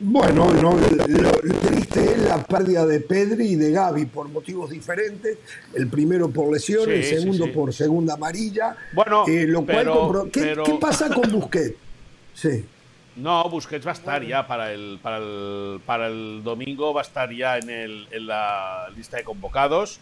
[0.00, 5.38] Bueno, no, lo, triste es la pérdida de Pedri y de Gaby por motivos diferentes.
[5.72, 8.76] El primero por lesiones, el segundo por segunda amarilla.
[8.92, 11.76] Bueno, eh, lo cual ¿Qué, ¿Qué, pasa con Busquets?
[12.34, 12.64] Sí.
[13.16, 17.04] No, Busquets va a estar ya para el, para el, para el domingo, va a
[17.04, 20.00] estar ya en, el, en la lista de convocados.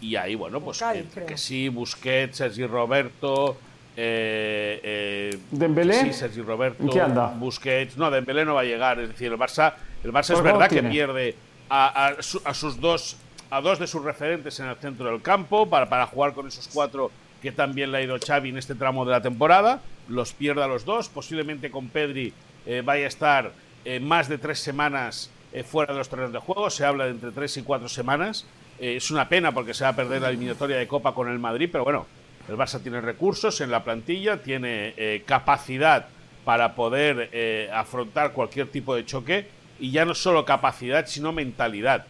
[0.00, 0.82] Y ahí, bueno, pues
[1.26, 3.56] que, sí, Busquets, Sergi Roberto.
[3.96, 5.94] Eh, eh, ¿Dembélé?
[6.04, 6.84] Sí, Sergi Roberto.
[6.90, 7.28] qué anda?
[7.28, 7.96] Busquets.
[7.96, 9.00] No, Dembélé no va a llegar.
[9.00, 11.34] Es decir, el Barça, el Barça es verdad que pierde
[11.68, 13.16] a, a, sus dos,
[13.50, 16.68] a dos de sus referentes en el centro del campo para, para jugar con esos
[16.72, 19.80] cuatro que también le ha ido Xavi en este tramo de la temporada.
[20.08, 22.32] Los pierde a los dos, posiblemente con Pedri
[22.66, 23.52] eh, vaya a estar
[23.84, 26.68] eh, más de tres semanas eh, fuera de los terrenos de juego.
[26.68, 28.44] Se habla de entre tres y cuatro semanas.
[28.78, 31.68] es una pena porque se va a perder la eliminatoria de Copa con el Madrid,
[31.72, 32.06] pero bueno,
[32.48, 36.08] el Barça tiene recursos en la plantilla, tiene capacidad
[36.44, 39.48] para poder afrontar cualquier tipo de choque
[39.80, 42.04] y ya no solo capacidad, sino mentalidad.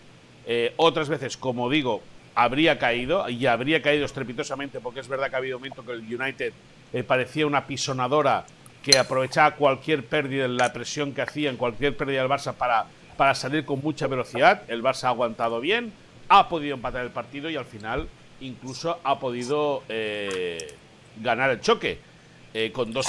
[0.76, 2.02] otras veces, como digo,
[2.34, 6.00] habría caído y habría caído estrepitosamente porque es verdad que ha habido momentos que el
[6.00, 6.52] United
[7.06, 8.44] parecía una pisonadora
[8.86, 12.86] que aprovechaba cualquier pérdida, en la presión que hacía en cualquier pérdida del Barça para,
[13.16, 14.62] para salir con mucha velocidad.
[14.68, 15.92] El Barça ha aguantado bien,
[16.28, 18.06] ha podido empatar el partido y al final
[18.40, 20.72] incluso ha podido eh,
[21.20, 21.98] ganar el choque.
[22.54, 23.06] Eh, con dos,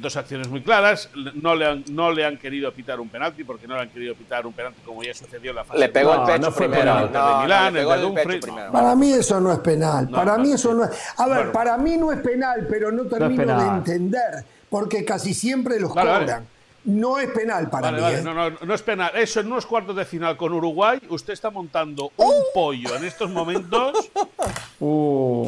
[0.00, 1.10] dos, acciones muy claras.
[1.34, 4.16] No le, han, no le han querido pitar un penalti porque no le han querido
[4.16, 5.78] pitar un penalti como ya sucedió en la fase.
[5.78, 6.94] Le pegó el pecho primero.
[7.06, 10.08] de Milán, el de Para mí eso no es penal.
[10.08, 10.90] para mí eso no es.
[11.18, 15.78] A ver, para mí no es penal, pero no termino de entender porque casi siempre
[15.78, 16.46] los cobran.
[16.84, 17.98] No es penal para mí.
[18.02, 18.22] ¿eh?
[18.22, 19.12] No, no, no es penal.
[19.14, 23.30] Eso en unos cuartos de final con Uruguay, usted está montando un pollo en estos
[23.30, 24.10] momentos.
[24.82, 25.46] Uh.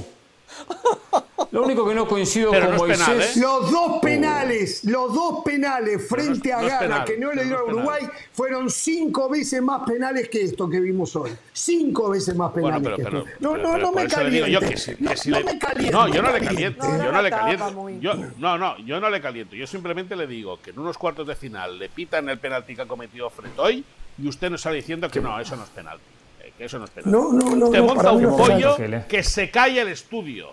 [1.53, 3.37] Lo único que no coincido con Moisés.
[3.37, 3.41] ¿eh?
[3.41, 8.09] Los dos penales, los dos penales frente a Ghana que no le dio a Uruguay
[8.33, 11.31] fueron cinco veces más penales que esto que vimos hoy.
[11.53, 13.25] Cinco veces más penales que esto.
[13.41, 14.97] No, no, no me caliente.
[14.99, 15.11] no,
[15.43, 15.93] me caliente.
[15.93, 16.87] No, yo no le caliento.
[16.87, 17.89] yo no le caliento.
[18.01, 19.55] Yo, no, no, yo no le caliento.
[19.55, 22.83] Yo simplemente le digo que en unos cuartos de final le pitan el penalti que
[22.83, 23.85] ha cometido frente hoy
[24.19, 26.12] y usted nos sale diciendo que no, eso no es penalti.
[26.63, 27.11] Que eso no es penal.
[27.11, 27.71] No, no, no.
[27.71, 28.63] Te no, monta un no penal.
[28.77, 30.53] pollo que se cae el estudio.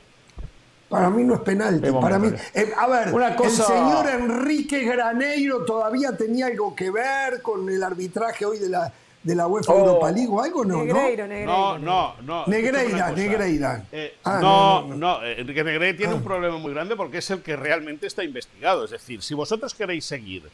[0.90, 1.82] Para mí no es penalti.
[1.82, 6.76] Vemos, Para mí, eh, a ver, Una cosa- el señor Enrique Graneiro todavía tenía algo
[6.76, 8.92] que ver con el arbitraje hoy de la,
[9.22, 9.80] de la UEFA Oh.
[9.82, 10.78] Europa League o algo, ¿no?
[10.78, 10.86] ¿no?
[10.86, 11.52] Negreiro, Negreiro.
[11.52, 12.48] No, no, no.
[12.48, 13.12] Negreira.
[13.12, 13.84] Negreira.
[13.92, 16.16] Eh, Ah, no, no, no, no, eh, Enrique Negreira tiene Ah.
[16.16, 18.86] un problema muy grande porque es el que realmente está investigado.
[18.86, 20.50] Es decir, si vosotros queréis seguir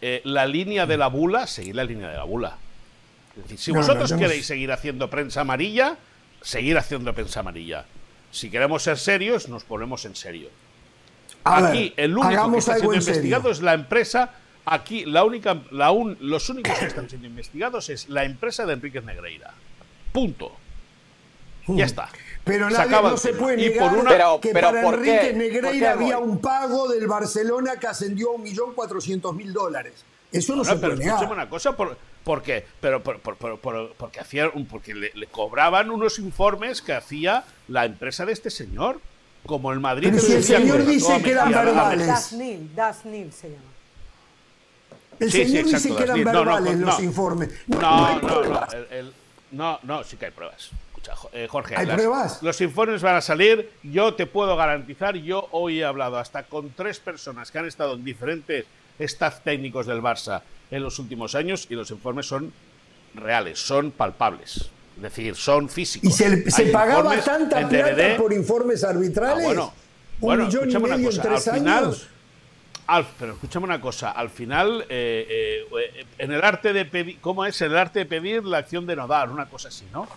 [0.00, 2.56] eh, la línea de la bula, seguid la línea de la bula.
[3.36, 5.96] Es decir, si No, vosotros no queréis seguir haciendo prensa amarilla,
[6.40, 7.84] seguir haciendo prensa amarilla.
[8.30, 10.48] Si queremos ser serios, nos ponemos en serio.
[11.44, 12.94] A ver, Aquí el único que está siendo serio.
[13.14, 14.30] investigado es la empresa.
[14.64, 18.72] Aquí la única, la un- los únicos que están siendo investigados es la empresa de
[18.72, 19.54] Enrique Negreira.
[20.12, 20.52] Punto.
[21.68, 22.08] Ya está.
[22.44, 25.18] Pero nadie no se puede Y negar por una- Pero- que pero para ¿por Enrique
[25.20, 25.26] qué?
[25.30, 30.04] ¿Por Negreira qué, había un pago del Barcelona que ascendió a 1.400.000 dólares.
[30.32, 31.32] Eso no se pero puede negar.
[31.32, 32.66] una cosa, por, ¿por qué?
[32.80, 37.84] Pero, por- por- por- porque, hacía porque le, le cobraban unos informes que hacía la
[37.86, 39.00] empresa de este señor.
[39.46, 40.08] Como el Madrid.
[40.10, 42.06] Pero que si el decía señor que dice que eran verbales.
[42.08, 43.62] Das Nil, Das Nil se llama.
[45.20, 46.24] El Sí, sí, señor exacto, dice que eran.
[46.24, 47.04] No, no, verbales los no.
[47.04, 47.50] informes.
[47.68, 48.66] No, hay no, no.
[48.72, 49.12] el- el-
[49.52, 50.70] no, no, sí que hay pruebas.
[51.32, 52.42] Eh, Jorge, ¿Hay las- pruebas?
[52.42, 53.70] los informes van a salir.
[53.84, 57.94] Yo te puedo garantizar, yo hoy he hablado hasta con tres personas que han estado
[57.94, 58.64] en diferentes
[58.98, 62.52] staff técnicos del Barça en los últimos años y los informes son
[63.14, 64.70] reales, son palpables.
[64.96, 66.08] Es decir, son físicos.
[66.20, 69.44] ¿Y se, pagaba tanta plata por informes arbitrales?
[69.44, 69.64] Ah, bueno.
[70.18, 72.08] ¿Un Bueno, millón y una medio en cosa, tres al final- años?
[72.86, 77.44] Al- pero escúchame una cosa, al final, eh, eh, en el arte de pedir, ¿cómo
[77.44, 77.60] es?
[77.60, 80.08] El arte de pedir la acción de no dar, una cosa así, ¿no?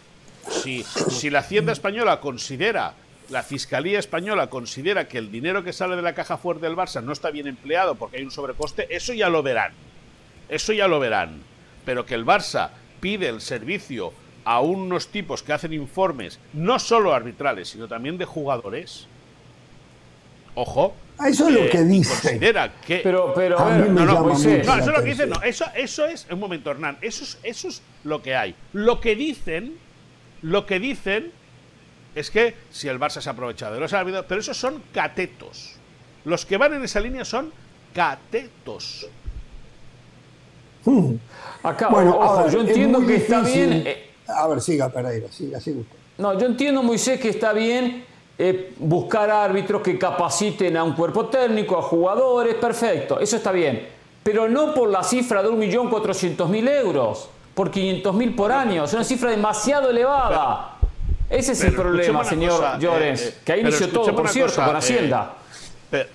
[0.49, 2.93] Si, si la Hacienda Española considera,
[3.29, 7.03] la Fiscalía Española considera que el dinero que sale de la caja fuerte del Barça
[7.03, 9.73] no está bien empleado porque hay un sobrecoste, eso ya lo verán.
[10.49, 11.41] Eso ya lo verán.
[11.85, 17.13] Pero que el Barça pide el servicio a unos tipos que hacen informes, no solo
[17.13, 19.07] arbitrales, sino también de jugadores.
[20.55, 20.95] Ojo.
[21.17, 22.09] Ah, eso es lo eh, que dice.
[22.09, 23.01] Considera que.
[23.03, 25.29] Pero, pero, A ver, no, no, mucho no, eso es lo que dice, atención.
[25.29, 25.43] no.
[25.43, 26.27] Eso, eso es.
[26.31, 26.97] Un momento, Hernán.
[27.01, 28.55] Eso es, eso es lo que hay.
[28.73, 29.77] Lo que dicen.
[30.41, 31.33] Lo que dicen
[32.15, 34.25] es que si el Barça se ha aprovechado de los árbitros.
[34.27, 35.75] Pero esos son catetos.
[36.25, 37.51] Los que van en esa línea son
[37.93, 39.07] catetos.
[41.63, 43.83] Acá, Bueno, ojo, ver, yo entiendo que está bien.
[43.85, 45.95] eh, A ver, siga Pereira, siga, siga usted.
[46.17, 48.05] No, yo entiendo, Moisés, que está bien
[48.37, 53.87] eh, buscar árbitros que capaciten a un cuerpo técnico, a jugadores, perfecto, eso está bien.
[54.23, 59.31] Pero no por la cifra de 1.400.000 euros, por 500.000 por año, es una cifra
[59.31, 60.75] demasiado elevada.
[61.29, 64.53] Ese es el problema, señor cosa, Llorens, eh, eh, que ahí inició todo, por cierto,
[64.55, 65.33] cosa, con eh, Hacienda.
[65.89, 66.07] Pe-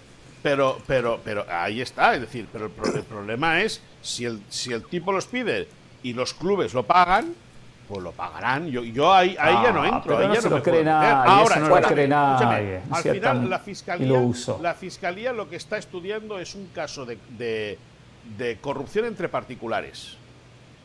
[0.42, 4.40] Pero, pero, pero, ahí está, es decir, pero el, pro- el problema es si el,
[4.48, 5.66] si el tipo los pide
[6.02, 7.34] y los clubes lo pagan,
[7.88, 8.68] pues lo pagarán.
[8.70, 10.16] Yo, yo ahí, ahí ya no Ah, entro.
[10.18, 13.50] ahí no ya se no lo cree nadie, Ahora, no lo cree nadie, Al final,
[13.50, 14.58] la fiscalía, lo uso.
[14.62, 17.78] la fiscalía lo que está estudiando es un caso de, de-
[18.38, 20.16] de corrupción entre particulares.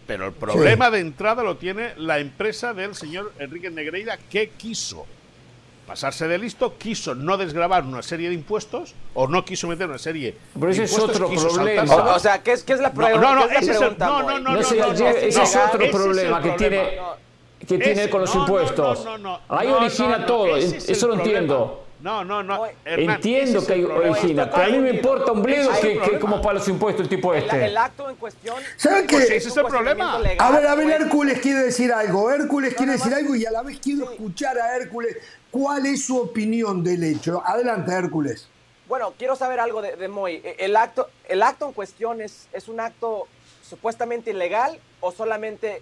[0.08, 5.06] Pero el problema de entrada lo tiene la empresa del señor Enrique Negreira que quiso
[5.90, 9.98] pasarse de listo, quiso no desgravar una serie de impuestos o no quiso meter una
[9.98, 11.96] serie Pero de ese es otro problema.
[11.96, 13.20] O, o sea, ¿qué es, qué es la No, prueba?
[13.20, 14.86] no, no, ¿Qué es ese la es el- pregunta, no, no, no, No, se- no,
[14.92, 17.00] ese es otro ese es el problema que tiene,
[17.60, 19.04] que tiene Ese- con los impuestos.
[19.04, 19.58] no, no, no.
[19.58, 21.24] Ahí No, origina no, no, todo, eso lo problema.
[21.24, 21.84] entiendo.
[22.02, 22.66] No, no, no.
[22.86, 24.18] Hernán, Entiendo que el problema.
[24.18, 27.10] origina, pero a mí me importa un bledo que, el como para los impuestos el
[27.10, 27.66] tipo El, este.
[27.66, 28.56] el acto en cuestión.
[28.78, 29.18] ¿Sabe qué?
[29.18, 30.18] pues, Ese es el problema.
[30.20, 30.90] legal, A ver, a ver.
[31.02, 32.32] Hércules quiere decir algo.
[32.32, 34.14] Hércules quiere decir algo y a la vez quiero Sí.
[34.14, 35.18] escuchar a Hércules.
[35.52, 37.42] ¿Cuál es su opinión del hecho?
[37.46, 38.48] Adelante, Hércules.
[38.88, 40.42] Bueno, quiero saber algo de, de Moy.
[40.44, 43.28] E- El acto, el acto en cuestión es, es un acto
[43.62, 45.82] supuestamente ilegal o solamente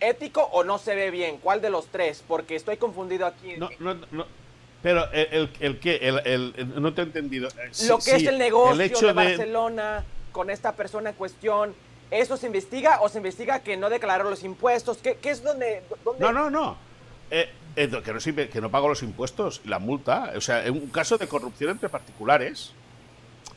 [0.00, 1.38] ético o no se ve bien.
[1.38, 2.22] ¿Cuál de los tres?
[2.28, 3.54] Porque estoy confundido aquí.
[3.56, 4.26] No, no, no.
[4.82, 7.48] Pero el, el, el que, el, el- el- no te he entendido.
[7.48, 11.10] Eh, sí, Lo que es sí, el negocio el hecho de Barcelona con esta persona
[11.10, 11.74] en cuestión.
[12.10, 14.98] ¿Eso se investiga o se investiga que no declaró los impuestos?
[14.98, 16.78] ¿Qué, qué es donde, donde- No, no, no.
[17.30, 20.32] Eh, eh, que, no que no pago los impuestos, la multa.
[20.36, 22.72] O sea, en un caso de corrupción entre particulares.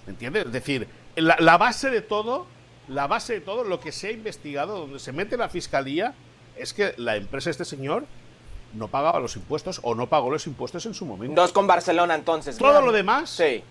[0.05, 0.47] ¿Me entiendes?
[0.47, 2.47] Es decir, la, la base de todo,
[2.87, 6.13] la base de todo, lo que se ha investigado, donde se mete la fiscalía,
[6.57, 8.05] es que la empresa de este señor
[8.73, 11.39] no pagaba los impuestos o no pagó los impuestos en su momento.
[11.39, 12.57] Dos con Barcelona entonces.
[12.57, 13.63] Todo lo demás, Sí.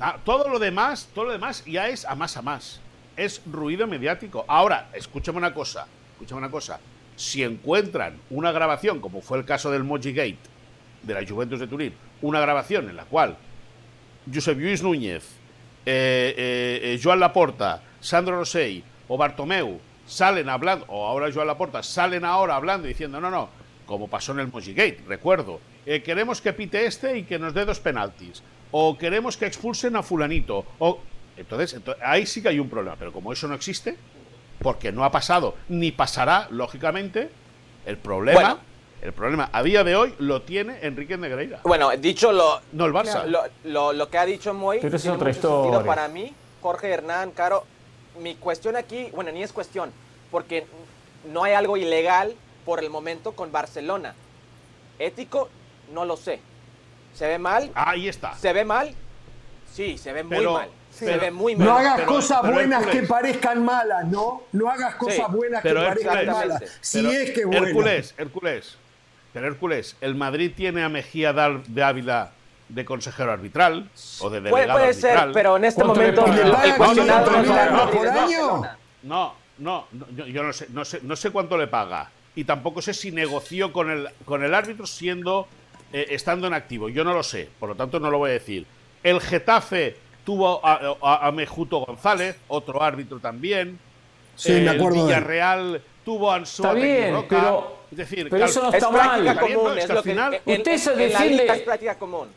[0.00, 2.80] Ah, todo lo demás, todo lo demás ya es a más a más.
[3.16, 4.44] Es ruido mediático.
[4.46, 6.78] Ahora, escúchame una cosa, escúchame una cosa.
[7.16, 10.38] Si encuentran una grabación, como fue el caso del Moji Gate
[11.02, 13.36] de la Juventus de Turín, una grabación en la cual
[14.32, 15.24] Josep Lluís Núñez,
[15.84, 21.82] eh, eh, eh, Joan Laporta, Sandro Rosell o Bartomeu salen hablando, o ahora Joan Laporta,
[21.82, 23.48] salen ahora hablando diciendo, no, no,
[23.88, 27.64] como pasó en el Gate, recuerdo, eh, queremos que pite este y que nos dé
[27.64, 31.00] dos penaltis, o queremos que expulsen a fulanito, o...
[31.38, 33.96] Entonces, ahí sí que hay un problema, pero como eso no existe,
[34.60, 37.30] porque no ha pasado ni pasará, lógicamente,
[37.86, 38.60] el problema...
[39.00, 41.60] El problema a día de hoy lo tiene Enrique Negreira.
[41.62, 42.60] Bueno, dicho lo.
[42.72, 43.26] No el Barça.
[43.62, 44.80] Lo, lo, que ha dicho Moy.
[44.82, 45.84] Pero es otra historia.
[45.84, 47.64] Para mí, Jorge Hernán, Caro,
[48.20, 49.92] mi cuestión aquí, bueno, ni es cuestión,
[50.32, 50.66] porque
[51.32, 52.34] no hay algo ilegal
[52.68, 54.14] por el momento con Barcelona.
[54.98, 55.48] Ético,
[55.94, 56.38] no lo sé.
[57.14, 57.70] ¿Se ve mal?
[57.74, 58.34] Ahí está.
[58.34, 58.94] ¿Se ve mal?
[59.72, 60.68] Sí, se ve muy mal.
[60.90, 61.66] se ve muy mal.
[61.66, 64.42] No hagas cosas buenas que parezcan malas, ¿no?
[64.52, 66.62] No hagas cosas buenas que parezcan malas.
[66.82, 67.68] Si es que bueno.
[67.68, 68.76] Hércules, Hércules.
[69.32, 72.32] Pero Hércules, ¿el Madrid tiene a Mejía de Ávila
[72.68, 73.88] de consejero arbitral
[74.20, 78.62] o de delegado puede, puede ser, pero en este momento el cuestionado por año.
[79.04, 79.86] No, no,
[80.26, 83.72] yo no sé, no sé, no sé cuánto le paga y tampoco sé si negoció
[83.72, 85.48] con el con el árbitro siendo
[85.92, 86.88] eh, estando en activo.
[86.88, 88.64] Yo no lo sé, por lo tanto no lo voy a decir.
[89.02, 93.76] El Getafe tuvo a, Mejuto González, otro árbitro también.
[94.36, 95.00] Sí, me acuerdo.
[95.00, 99.36] El Villarreal tuvo a Ansua Está bien, pero, es decir, pero eso no está mal.
[99.40, 101.44] Común, es, lo que, final, usted se defiende.
[101.44, 102.28] es práctica común.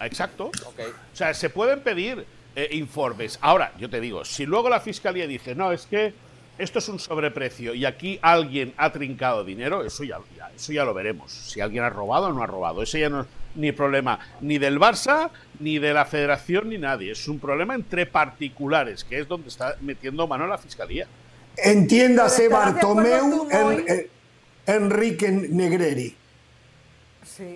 [0.00, 0.50] Exacto.
[0.66, 2.26] O sea, se pueden pedir
[2.56, 3.38] eh, informes.
[3.40, 6.12] Ahora, yo te digo, si luego la fiscalía dice, no, es que
[6.60, 10.18] esto es un sobreprecio y aquí alguien ha trincado dinero, eso ya,
[10.54, 11.32] eso ya lo veremos.
[11.32, 12.82] Si alguien ha robado o no ha robado.
[12.82, 17.12] Ese ya no es ni problema ni del Barça, ni de la federación, ni nadie.
[17.12, 21.06] Es un problema entre particulares, que es donde está metiendo mano la fiscalía.
[21.56, 23.48] Entiéndase Bartomeu,
[24.66, 26.19] Enrique Negreri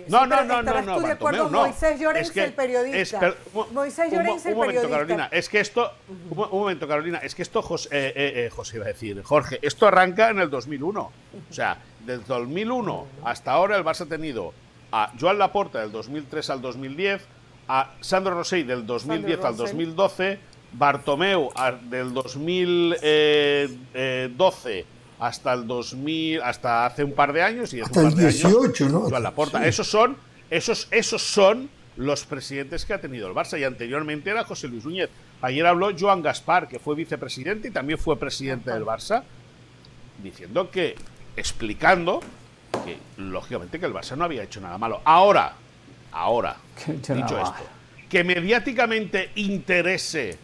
[0.07, 1.61] no, no, no, no, no, Bartomeu, no.
[1.61, 3.27] Moisés Llorens, es que, el periodista.
[3.27, 3.35] Es,
[3.71, 7.61] Moisés Llorens, un, un, momento, Carolina, es que esto, un, momento, Carolina, es que esto,
[7.61, 11.01] José, eh, eh, eh, José iba a decir, Jorge, esto arranca en el 2001.
[11.01, 14.53] O sea, desde 2001 hasta ahora el Barça ha tenido
[14.91, 17.25] a Joan Laporta del 2003 al 2010,
[17.67, 20.39] a Sandro Rosell del 2010 al 2012,
[20.73, 21.51] Bartomeu
[21.89, 24.85] del 2012
[25.19, 29.09] hasta el 2000, hasta hace un par de años y hasta el 18, ¿no?
[29.09, 29.65] la Laporta.
[29.65, 30.17] Esos son,
[30.49, 34.83] esos, esos son los presidentes que ha tenido el Barça y anteriormente era José Luis
[34.83, 35.09] Núñez.
[35.41, 39.23] Ayer habló Joan Gaspar, que fue vicepresidente y también fue presidente del Barça,
[40.21, 40.95] diciendo que,
[41.37, 42.19] explicando
[42.83, 45.01] que lógicamente que el Barça no había hecho nada malo.
[45.05, 45.53] Ahora,
[46.11, 46.57] ahora,
[46.87, 47.63] dicho esto,
[48.09, 50.37] que mediáticamente interese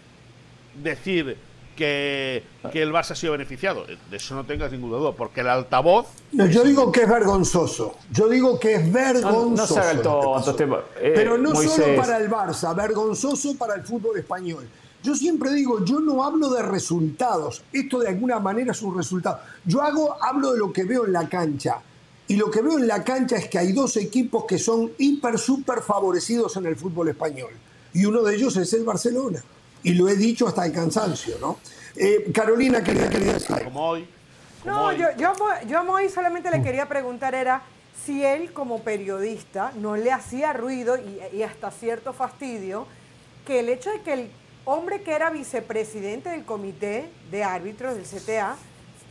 [0.82, 1.38] decir
[1.82, 2.44] que,
[2.82, 3.86] el Barça ha sido beneficiado.
[3.86, 6.08] De eso no tengas ninguna duda, porque el altavoz.
[6.32, 7.96] No, yo digo que es vergonzoso.
[8.12, 9.76] Yo digo que es vergonzoso.
[10.04, 14.68] No, eh, Pero no solo para el Barça, vergonzoso para el fútbol español.
[15.04, 17.64] Yo siempre digo, yo no hablo de resultados.
[17.74, 19.40] Esto de alguna manera es un resultado.
[19.66, 21.82] Yo hago, hablo de lo que veo en la cancha.
[22.28, 25.40] Y lo que veo en la cancha es que hay dos equipos que son hiper,
[25.40, 27.50] súper favorecidos en el fútbol español.
[27.94, 29.44] Y uno de ellos es el Barcelona
[29.84, 31.58] y lo he dicho hasta el cansancio, ¿no?
[31.96, 33.64] Eh, Carolina, quería, quería decir.
[33.64, 34.08] Como hoy.
[34.66, 37.62] no, Yo, yo, a Moy solamente le quería preguntar era
[38.06, 40.98] si él como periodista no le hacía ruido
[41.34, 42.88] y, hasta cierto fastidio
[43.46, 44.32] que el hecho de que el
[44.66, 48.56] hombre que era vicepresidente del comité de árbitros del CTA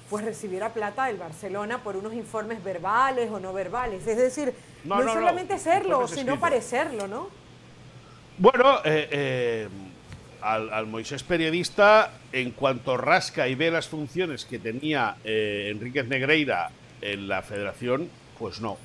[0.09, 4.05] pues recibiera plata del Barcelona por unos informes verbales o no verbales.
[4.09, 4.53] Es decir,
[4.83, 7.29] no, solamente serlo, sino parecerlo, ¿no?
[8.39, 9.69] Bueno, eh, eh
[10.43, 16.71] al, Moisés periodista, en cuanto rasca y ve las funciones que tenía eh, Enríquez Negreira
[17.01, 18.79] en la federación, pues no.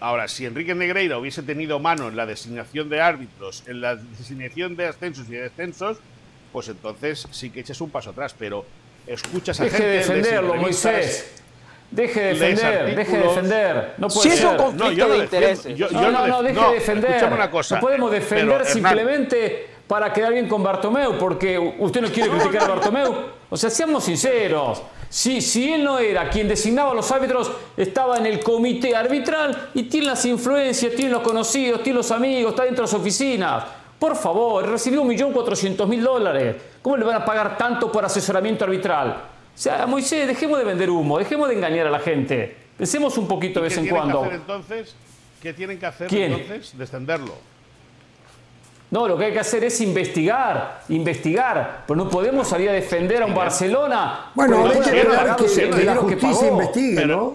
[0.00, 4.74] Ahora, si Enrique Negreira hubiese tenido mano en la designación de árbitros, en la designación
[4.76, 5.98] de ascensos y de descensos,
[6.52, 8.64] pues entonces sí que echas un paso atrás, pero
[9.06, 9.88] escuchas a deje gente...
[9.88, 11.34] de defenderlo, Moisés.
[11.90, 13.94] Deje de defender, deje de defender.
[13.98, 15.78] No puede si es un conflicto de intereses.
[15.92, 17.24] no, no, no, deje de defender.
[17.24, 22.30] Una cosa, no podemos defender simplemente para quedar bien con Bartomeu, porque usted no quiere
[22.38, 23.12] criticar a Bartomeu.
[23.50, 24.80] O sea, seamos sinceros.
[25.08, 29.70] Si, si él no era quien designaba a los árbitros, estaba en el comité arbitral
[29.74, 33.64] y tiene las influencias, tiene los conocidos, tiene los amigos, está dentro de las oficinas.
[33.98, 36.56] Por favor, recibió 1.400.000 dólares.
[36.80, 39.08] ¿Cómo le van a pagar tanto por asesoramiento arbitral?
[39.52, 42.56] O sea, Moisés, dejemos de vender humo, dejemos de engañar a la gente.
[42.78, 44.20] Pensemos un poquito de vez en cuando.
[44.20, 44.94] Que hacer, entonces?
[45.42, 46.78] ¿Qué tienen que hacer entonces?
[46.78, 47.50] Descenderlo.
[48.90, 51.84] No, lo que hay que hacer es investigar, investigar.
[51.86, 54.32] Pero no podemos salir a defender a un Barcelona.
[54.34, 57.34] Bueno, hay que, que, que, la justicia investigue, ¿no?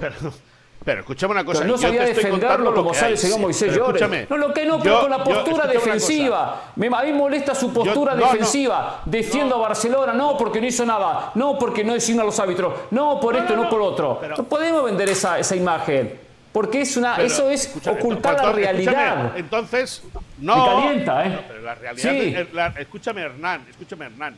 [0.85, 1.61] Pero escúchame una cosa.
[1.61, 4.29] Pero no sabía defenderlo como sabe el señor Moisés Llores.
[4.29, 6.71] No, lo que no, pero con la postura defensiva.
[6.75, 9.01] Me, a mí me molesta su postura defensiva.
[9.05, 12.73] Defiendo a Barcelona, no porque no hizo nada, no porque no designa a los árbitros,
[12.91, 14.21] no por esto, no, por otro.
[14.37, 16.24] no podemos vender esa, esa imagen.
[16.55, 19.33] Porque es una, eso es ocultar la realidad.
[19.35, 20.01] Entonces,
[20.39, 20.55] no.
[20.55, 21.39] Me calienta, ¿eh?
[21.49, 22.79] pero la realidad.
[22.79, 24.35] escúchame, Hernán, escúchame, Hernán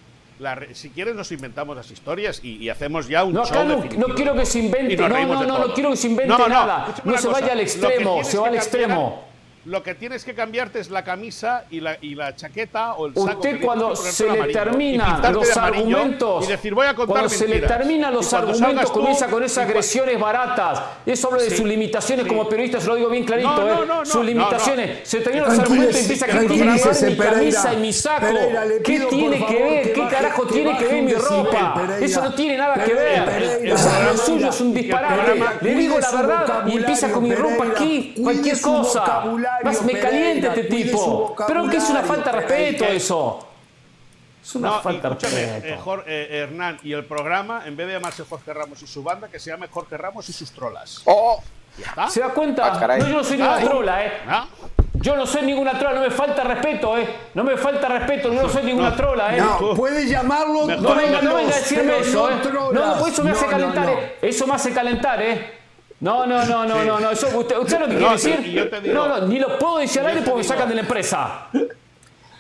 [0.74, 4.36] si quieres nos inventamos las historias y, hacemos ya un no, show no, no, quiero
[4.36, 6.94] que se invente, no, no, no, no, quiero que se invente nada.
[7.04, 9.27] No se vaya al extremo, se va al extremo.
[9.68, 13.14] Lo que tienes que cambiarte es la camisa y la, y la chaqueta o el
[13.14, 13.26] saco.
[13.26, 17.60] Usted cuando se le termina los argumentos, y decir, voy a contar cuando se le
[17.60, 20.82] terminan los argumentos, comienza con esas agresiones baratas.
[21.06, 24.06] Eso habla de sus limitaciones como periodista, se lo digo bien clarito, ¿eh?
[24.06, 25.06] sus limitaciones.
[25.06, 28.26] Se terminan los argumentos y empieza a criticar mi camisa y mi saco.
[28.86, 29.94] ¿Qué tiene que ver?
[29.94, 31.90] ¿Qué carajo tiene que ver mi ropa?
[32.00, 33.68] Eso no tiene nada que ver.
[33.68, 35.44] Lo suyo es un disparate.
[35.60, 39.26] Le digo la verdad y empieza con mi ropa aquí, cualquier cosa
[39.84, 41.36] me calienta este tipo.
[41.48, 43.48] Pero que es una falta de respeto eso.
[44.44, 45.68] Es una falta de respeto.
[45.68, 49.04] Eh, Jorge, eh, Hernán, y el programa, en vez de llamarse Jorge Ramos y su
[49.04, 51.02] banda, que se llame Jorge Ramos y sus trolas.
[51.06, 51.42] Oh.
[52.10, 52.74] ¿Se da cuenta?
[52.74, 54.12] Ah, no, yo no soy ninguna trola, ¿eh?
[54.96, 57.08] Yo no soy ninguna trola, no me falta respeto, ¿eh?
[57.36, 59.40] No me falta respeto, no soy ninguna trola, ¿eh?
[59.40, 60.66] No, puedes llamarlo.
[60.66, 62.36] no, venga, no venga a decirme eso, ¿eh?
[62.52, 64.18] No, no, eso me hace calentar, ¿eh?
[64.22, 65.57] Eso me hace calentar, ¿eh?
[66.00, 67.12] No, no, no, no, no, no.
[67.12, 68.94] Eso, usted, ¿Usted lo que quiere decir?
[68.94, 71.48] no, no, ni lo puedo decir al aire porque me sacan de la empresa.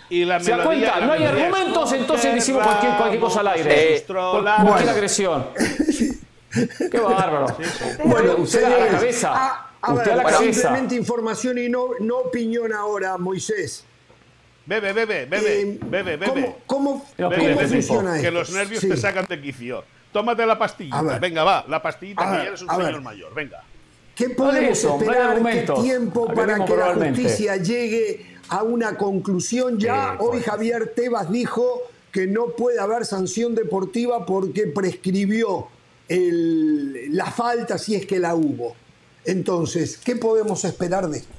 [0.09, 0.99] Y la ¿Se da cuenta?
[1.01, 4.05] No hay argumentos, entonces decimos cualquier, cualquier cosa al aire.
[4.07, 5.47] Cualquier agresión.
[6.91, 7.57] Qué bárbaro.
[8.05, 9.69] Bueno, usted a la cabeza.
[9.81, 10.61] A, usted a la cabeza.
[10.61, 13.83] Simplemente información y no, no opinión ahora, Moisés.
[14.65, 16.25] Bebe, bebe, bebe, eh, bebe, bebe.
[16.27, 19.83] ¿Cómo, cómo, cómo funciona Que los nervios te sacan de quicio.
[20.11, 21.19] Tómate la pastillita.
[21.19, 23.33] Venga, va, la pastillita que ya eres un señor mayor.
[23.33, 23.63] Venga.
[24.15, 25.43] ¿Qué podemos esperar?
[25.43, 29.77] ¿Qué tiempo para que la justicia llegue a una conclusión?
[29.79, 35.67] Ya hoy Javier Tebas dijo que no puede haber sanción deportiva porque prescribió
[36.09, 38.75] la falta si es que la hubo.
[39.25, 41.33] Entonces, ¿qué podemos esperar de esto?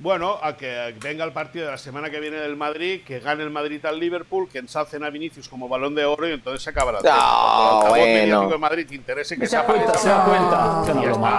[0.00, 3.42] Bueno, a que venga el partido de la semana que viene del Madrid, que gane
[3.42, 6.70] el Madrid al Liverpool, que ensalcen a Vinicius como balón de oro y entonces se
[6.70, 8.48] acaba la No, bueno.
[8.48, 10.84] de Madrid te interese que se da cuenta, se da cuenta.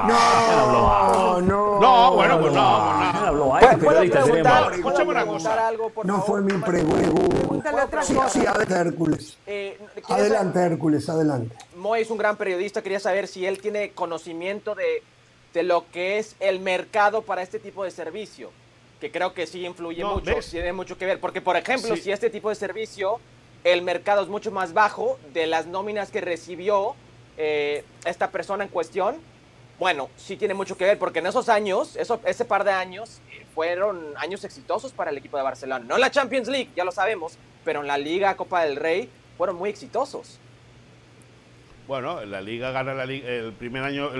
[0.08, 4.72] No, no, no, bueno, pues no, pues nada.
[4.76, 5.72] Escúchame una cosa.
[6.04, 8.04] No fue mi pregunta.
[8.04, 9.38] Sí, sí, adelante, Hércules.
[9.48, 11.56] Eh, adelante, Hércules, adelante.
[11.78, 15.02] Moy es un gran periodista, quería saber si él tiene conocimiento de
[15.54, 18.52] de lo que es el mercado para este tipo de servicio,
[19.00, 22.30] que creo que sí influye mucho, tiene mucho que ver, porque por ejemplo, si este
[22.30, 23.20] tipo de servicio,
[23.64, 26.96] el mercado es mucho más bajo de las nóminas que recibió
[27.38, 29.18] eh, esta persona en cuestión,
[29.80, 33.20] bueno, sí tiene mucho que ver, porque en esos años, eso, ese par de años,
[33.32, 35.84] eh, fueron años exitosos para el equipo de Barcelona.
[35.84, 37.34] No en la Champions League, ya lo sabemos,
[37.66, 40.38] pero en la Liga, Copa del Rey, fueron muy exitosos.
[41.88, 44.12] Bueno, en la Liga gana la Liga, el primer año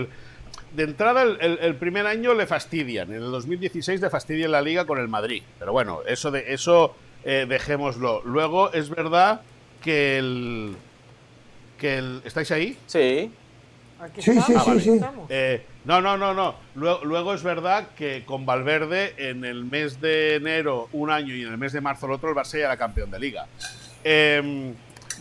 [0.74, 3.10] de entrada, el, primer año le fastidian.
[3.10, 5.44] En el 2016 le fastidian la liga con el Madrid.
[5.60, 8.22] Pero bueno, eso, de, eso eh, dejémoslo.
[8.24, 9.42] Luego, es verdad
[9.82, 10.76] que el.
[11.78, 12.78] Que el ¿Estáis ahí?
[12.88, 13.32] Sí.
[14.18, 15.02] sí, sí, sí, sí.
[15.30, 16.56] Eh, no, no, no, no.
[16.76, 21.42] Luego, luego, es verdad que con Valverde en el mes de enero un año y
[21.42, 23.48] en el mes de marzo el otro, el Barça ya era campeón de liga.
[24.04, 24.74] Eh,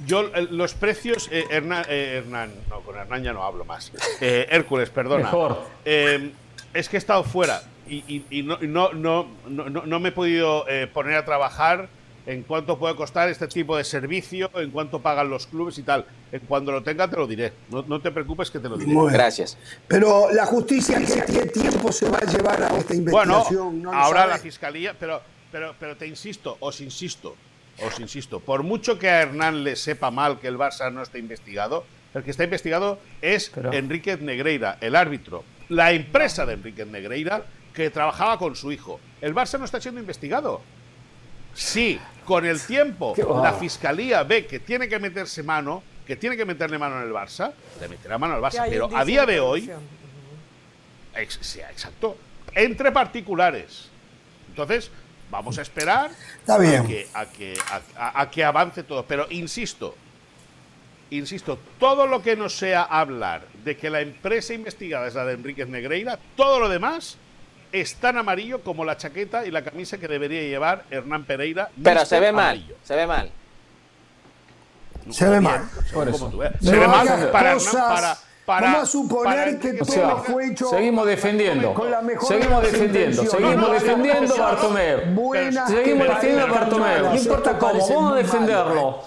[0.06, 3.92] yo, los precios, eh, eh, Hernán, no, con Hernán ya no hablo más.
[4.20, 5.24] Eh, Hércules, perdona.
[5.24, 5.62] Mejor.
[5.84, 11.24] es que he estado fuera y, no, no, no, no, me he podido poner a
[11.24, 11.88] trabajar
[12.26, 16.04] en cuánto puede costar este tipo de servicio, en cuánto pagan los clubes y tal.
[16.46, 17.52] Cuando lo tenga te lo diré.
[17.70, 18.94] No, te preocupes que te lo diré.
[19.10, 19.56] Gracias.
[19.88, 23.82] Pero la justicia, ¿qué tiempo se va a llevar a esta investigación?
[23.82, 25.20] Bueno, ahora la fiscalía, pero,
[25.50, 27.34] pero, pero te insisto, os insisto,
[27.82, 31.18] os insisto, por mucho que a Hernán le sepa mal que el Barça no esté
[31.18, 37.44] investigado, el que está investigado es Enriquez Negreira, el árbitro, la empresa de Enriquez Negreira
[37.72, 39.00] que trabajaba con su hijo.
[39.20, 40.60] El Barça no está siendo investigado.
[41.54, 46.44] Sí, con el tiempo la fiscalía ve que tiene que meterse mano, que tiene que
[46.44, 48.66] meterle mano en el Barça, le meterá mano al Barça.
[48.68, 49.70] Pero a día de hoy,
[51.14, 52.16] exacto,
[52.54, 53.88] entre particulares.
[54.48, 54.90] Entonces,
[55.30, 56.10] Vamos a esperar
[57.14, 57.54] A, que,
[57.96, 59.04] a, que, avance todo.
[59.04, 59.94] Pero insisto,
[61.10, 65.34] insisto, todo lo que no sea hablar de que la empresa investigada es la de
[65.34, 67.16] Enríquez Negreira, todo lo demás
[67.72, 71.70] es tan amarillo como la chaqueta y la camisa que debería llevar Hernán Pereira.
[71.82, 73.30] Pero se ve mal, se ve mal.
[75.10, 75.68] Se ve mal.
[76.60, 78.16] Se ve mal para,
[78.46, 80.68] Vamos a suponer que todo fue hecho.
[80.68, 81.74] Seguimos defendiendo.
[82.26, 83.24] seguimos defendiendo.
[83.24, 85.00] Seguimos defendiendo a Bartomeu.
[85.68, 87.04] seguimos defendiendo a Bartomeu.
[87.04, 89.00] No importa cómo, vamos a defenderlo.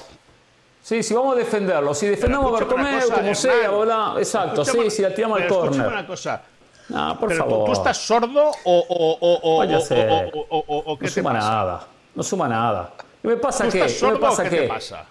[0.82, 1.94] Sí, sí, vamos a defenderlo.
[1.94, 4.18] Si defendemos a Bartomeu, como sea, ¿verdad?
[4.20, 5.88] exacto, sí, si la tiramos al córner.
[5.88, 6.42] una cosa.
[6.90, 7.66] No, por favor.
[7.66, 11.88] ¿tú, estás sordo o, qué no te suma nada.
[12.14, 12.92] No suma nada.
[13.22, 13.86] ¿Qué me pasa qué?
[13.88, 14.62] ¿Qué me pasa qué?
[14.62, 15.06] Te pasa?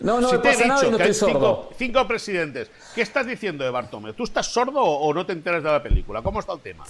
[0.00, 1.70] No, no si me pasa nada y no estoy sordo.
[1.76, 2.70] Cinco, presidentes.
[2.94, 4.12] ¿Qué estás diciendo de Bartomeu?
[4.14, 6.22] ¿Tú estás sordo o no te enteras de la película?
[6.22, 6.84] ¿Cómo está el tema?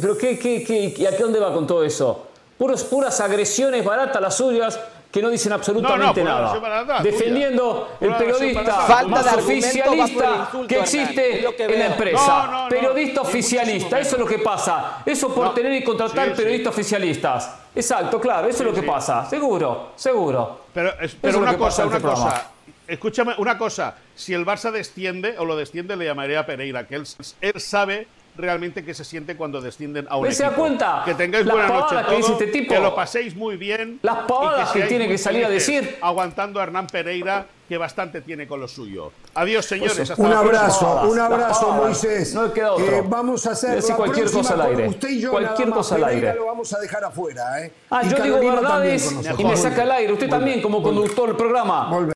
[0.00, 2.28] ¿Pero qué, qué, qué, a qué dónde va con todo eso?
[2.56, 4.80] Puros, puras agresiones baratas las suyas
[5.16, 7.00] que no dicen absolutamente nada.
[7.02, 12.66] Defendiendo el periodista más oficialista que existe en la empresa.
[12.68, 14.98] periodista oficialista, eso es lo que pasa.
[15.06, 17.56] Eso por tener y contratar periodistas oficialistas.
[17.74, 19.24] Exacto, claro, eso es lo que pasa.
[19.24, 20.66] Seguro, seguro.
[20.74, 20.92] Pero,
[21.22, 22.50] pero una cosa, una cosa.
[22.86, 23.94] Escúchame, una cosa.
[24.14, 27.04] Si el Barça desciende o lo desciende, le llamaría a Pereira, que él,
[27.40, 28.06] él sabe
[28.36, 30.52] realmente que se siente cuando descienden a un equipo.
[30.54, 31.02] cuenta?
[31.04, 32.74] Que tengáis buena noche que, este tipo.
[32.74, 33.98] que lo paséis muy bien.
[34.02, 35.98] Las pavadas que, tiene que salir a decir.
[36.00, 39.12] Aguantando a Hernán Pereira, que bastante tiene con lo suyo.
[39.34, 40.18] Adiós, pues, señores.
[40.18, 42.34] un abrazo, un abrazo, Moisés.
[42.34, 42.86] No queda otro.
[42.86, 44.88] Eh, vamos a hacer cualquier cosa al aire.
[44.88, 46.34] Usted y yo cualquier cosa al aire.
[46.34, 47.62] lo vamos a dejar afuera.
[47.62, 47.72] ¿eh?
[47.90, 50.12] Ah, yo digo verdades y me saca al aire.
[50.12, 52.15] Usted también, como conductor del programa.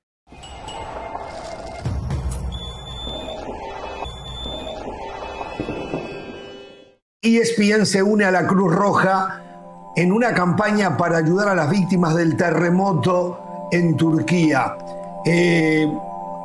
[7.23, 9.43] ESPN se une a la Cruz Roja
[9.95, 14.79] en una campaña para ayudar a las víctimas del terremoto en Turquía.
[15.27, 15.87] Eh,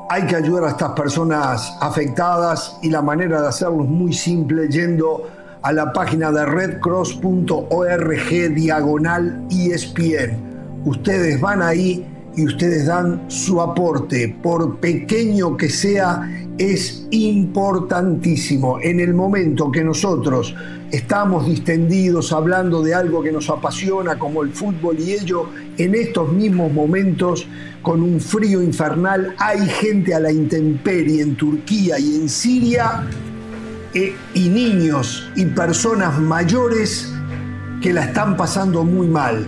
[0.09, 4.67] hay que ayudar a estas personas afectadas y la manera de hacerlo es muy simple
[4.67, 5.29] yendo
[5.61, 10.83] a la página de redcross.org diagonal ESPN.
[10.83, 12.05] Ustedes van ahí
[12.35, 18.79] y ustedes dan su aporte, por pequeño que sea, es importantísimo.
[18.81, 20.55] En el momento que nosotros
[20.91, 26.31] estamos distendidos hablando de algo que nos apasiona como el fútbol y ello, en estos
[26.31, 27.47] mismos momentos,
[27.81, 33.07] con un frío infernal, hay gente a la intemperie en Turquía y en Siria,
[33.93, 37.13] eh, y niños y personas mayores
[37.81, 39.47] que la están pasando muy mal.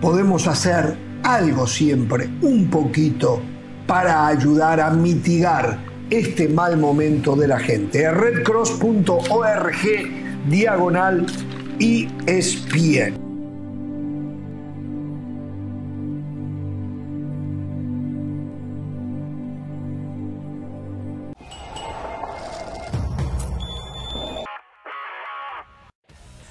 [0.00, 3.40] Podemos hacer algo siempre, un poquito,
[3.86, 5.78] para ayudar a mitigar
[6.10, 8.10] este mal momento de la gente.
[8.10, 9.76] redcross.org
[10.48, 11.26] diagonal
[11.78, 13.30] ESPN.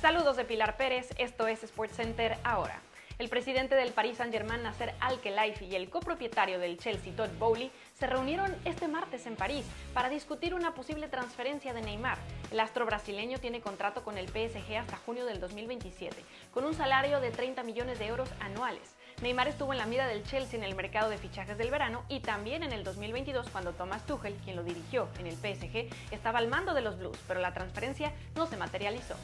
[0.02, 2.80] Saludos de Pilar Pérez, esto es SportsCenter ahora.
[3.20, 8.08] El presidente del Paris Saint-Germain, Nasser Al-Khelaifi, y el copropietario del Chelsea, Todd Bowley, se
[8.08, 12.18] reunieron este martes en París para discutir una posible transferencia de Neymar.
[12.50, 16.16] El astro brasileño tiene contrato con el PSG hasta junio del 2027,
[16.54, 18.96] con un salario de 30 millones de euros anuales.
[19.22, 22.22] Neymar estuvo en la mira del Chelsea en el mercado de fichajes del verano y
[22.22, 26.48] también en el 2022 cuando Thomas Tuchel, quien lo dirigió en el PSG, estaba al
[26.48, 29.18] mando de los Blues, pero la transferencia no se materializó.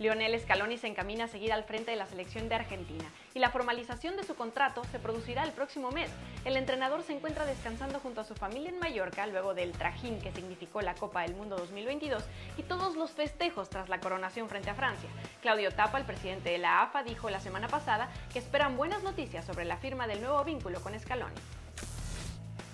[0.00, 3.50] Lionel Scaloni se encamina a seguir al frente de la selección de Argentina y la
[3.50, 6.10] formalización de su contrato se producirá el próximo mes.
[6.46, 10.32] El entrenador se encuentra descansando junto a su familia en Mallorca luego del trajín que
[10.32, 12.24] significó la Copa del Mundo 2022
[12.56, 15.10] y todos los festejos tras la coronación frente a Francia.
[15.42, 19.44] Claudio Tapa, el presidente de la AFA, dijo la semana pasada que esperan buenas noticias
[19.44, 21.36] sobre la firma del nuevo vínculo con Scaloni.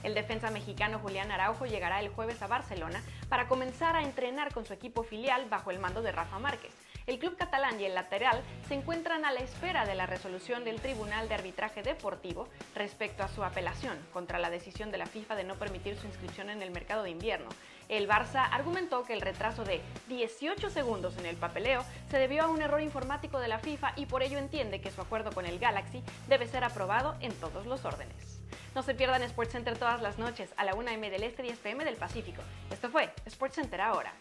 [0.05, 4.65] El defensa mexicano Julián Araujo llegará el jueves a Barcelona para comenzar a entrenar con
[4.65, 6.86] su equipo filial bajo el mando de Rafa Márquez.
[7.07, 10.81] El club catalán y el lateral se encuentran a la espera de la resolución del
[10.81, 15.45] Tribunal de Arbitraje Deportivo respecto a su apelación contra la decisión de la FIFA de
[15.45, 17.49] no permitir su inscripción en el mercado de invierno.
[17.89, 22.49] El Barça argumentó que el retraso de 18 segundos en el papeleo se debió a
[22.49, 25.61] un error informático de la FIFA y por ello entiende que su acuerdo con el
[25.61, 28.41] Galaxy debe ser aprobado en todos los órdenes.
[28.75, 31.59] No se pierdan SportsCenter todas las noches a la 1 m del Este y 10
[31.61, 32.43] pm del Pacífico.
[32.69, 34.13] Esto fue SportsCenter ahora.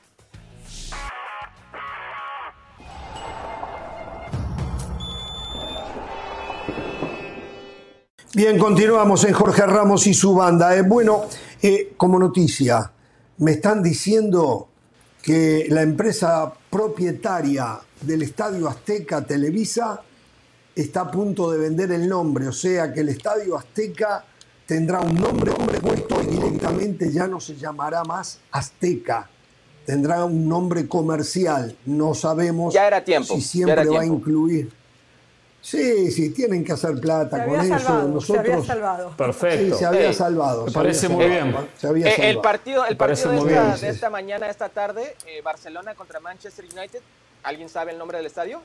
[8.36, 10.76] Bien, continuamos en Jorge Ramos y su banda.
[10.76, 11.24] Eh, bueno,
[11.62, 12.92] eh, como noticia,
[13.38, 14.68] me están diciendo
[15.22, 20.02] que la empresa propietaria del Estadio Azteca Televisa
[20.76, 24.26] está a punto de vender el nombre, o sea que el Estadio Azteca
[24.66, 29.30] tendrá un nombre, nombre puesto y directamente ya no se llamará más Azteca,
[29.86, 34.70] tendrá un nombre comercial, no sabemos ya era tiempo, si siempre va a incluir
[35.66, 38.04] Sí, sí, tienen que hacer plata con eso.
[38.04, 39.10] Nosotros, se había salvado.
[39.18, 39.74] Perfecto.
[39.76, 40.66] Sí, se había salvado.
[40.68, 41.56] Me parece muy bien.
[41.76, 45.42] Se había eh, el partido, el partido de, esta, de, esta, mañana, esta tarde, eh,
[45.42, 47.00] Barcelona contra Manchester United.
[47.42, 48.62] ¿Alguien sabe el nombre del estadio?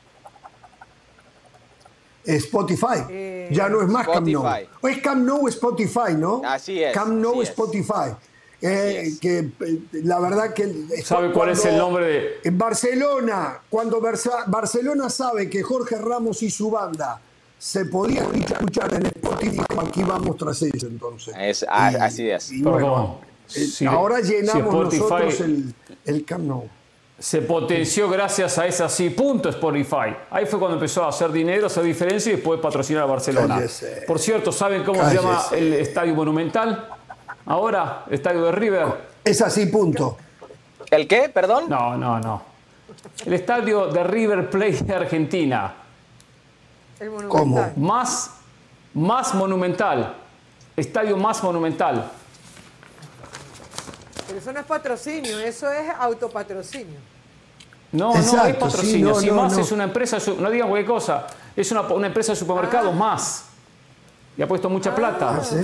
[2.23, 3.07] Spotify.
[3.09, 4.33] Eh, ya no es más Spotify.
[4.35, 4.67] Camp Nou.
[4.83, 6.43] O es Camp Nou Spotify, ¿no?
[6.45, 6.93] Así es.
[6.93, 8.15] Camp Nou Spotify.
[8.63, 10.71] Eh, que eh, la verdad que
[11.03, 14.03] sabe cuál es el nombre de en Barcelona cuando
[14.49, 17.23] Barcelona sabe que Jorge Ramos y su banda
[17.59, 21.35] se podían escuchar en Spotify aquí vamos tras ellos entonces.
[21.69, 22.51] Así es.
[22.53, 26.69] eh, ahora llenamos nosotros el, el Camp Nou.
[27.19, 30.15] se potenció gracias a ese así punto Spotify.
[30.31, 33.63] Ahí fue cuando empezó a hacer dinero, hacer diferencia y después patrocinar a Barcelona.
[34.07, 36.89] Por cierto, ¿saben cómo se llama el Estadio Monumental?
[37.51, 38.87] Ahora, estadio de River.
[39.25, 40.17] Es así, punto.
[40.89, 41.29] ¿El qué?
[41.29, 41.69] Perdón.
[41.69, 42.43] No, no, no.
[43.27, 45.75] El estadio de River Plate de Argentina.
[47.01, 47.41] El monumental.
[47.41, 47.73] ¿Cómo?
[47.89, 48.31] Más,
[48.95, 50.15] más monumental.
[50.77, 52.09] Estadio más monumental.
[54.29, 57.01] Pero eso no es patrocinio, eso es autopatrocinio.
[57.91, 59.17] No, no es patrocinio.
[59.17, 61.27] si más es una empresa, no digan cualquier cosa,
[61.57, 62.97] es una, empresa de supermercados ah.
[62.97, 63.45] más.
[64.37, 65.37] Y ha puesto mucha plata.
[65.37, 65.57] ¿Ah, ¿sí?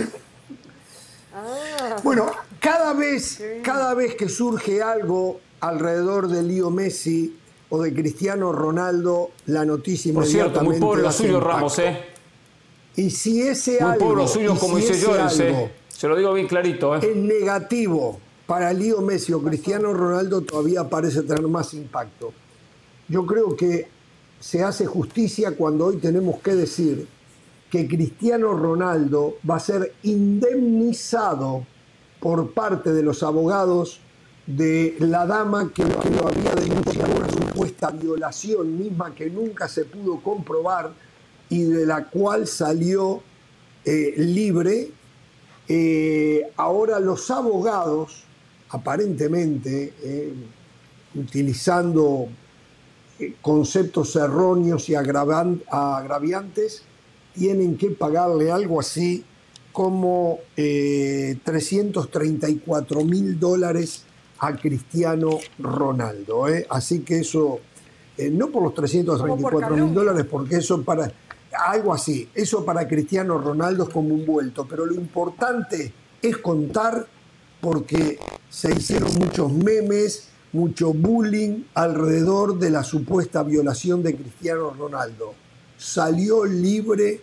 [1.38, 1.96] Ah.
[2.02, 2.30] Bueno,
[2.60, 7.36] cada vez, cada vez que surge algo alrededor de Lío Messi
[7.68, 11.98] o de CristianoRonaldo, la noticia Por cierto, muy pobre lo suyo Ramos, ¿eh?
[12.96, 14.04] Y si ese muy algo...
[14.06, 15.72] Muy pobre suyo, como dice yo, ¿eh?
[15.88, 17.00] Se lo digo bien clarito, ¿eh?
[17.02, 22.32] Es negativo para Lío Messi o Cristiano Ronaldo todavía parece tener más impacto.
[23.08, 23.88] Yo creo que
[24.40, 27.06] se hace justicia cuando hoy tenemos que decir
[27.70, 31.66] que Cristiano Ronaldo va a ser indemnizado
[32.20, 34.00] por parte de los abogados
[34.46, 40.20] de la dama que lo, había denunciado una supuesta violación misma que nunca se pudo
[40.20, 40.92] comprobar
[41.48, 43.22] y de la cual salió
[43.84, 44.90] eh, libre.
[45.68, 48.24] Eh, ahora los abogados,
[48.70, 50.32] aparentemente, eh,
[51.16, 52.28] utilizando
[53.40, 56.82] conceptos erróneos y agraviantes,
[57.36, 59.22] tienen que pagarle algo así
[59.72, 64.04] como 334 eh, mil dólares
[64.38, 66.48] a Cristiano Ronaldo.
[66.48, 66.66] ¿eh?
[66.70, 67.60] Así que eso,
[68.16, 71.12] eh, no por los 334 mil dólares, porque eso para,
[71.68, 77.06] algo así, eso para Cristiano Ronaldo es como un vuelto, pero lo importante es contar
[77.60, 78.18] porque
[78.48, 85.34] se hicieron muchos memes, mucho bullying alrededor de la supuesta violación de Cristiano Ronaldo
[85.76, 87.20] salió libre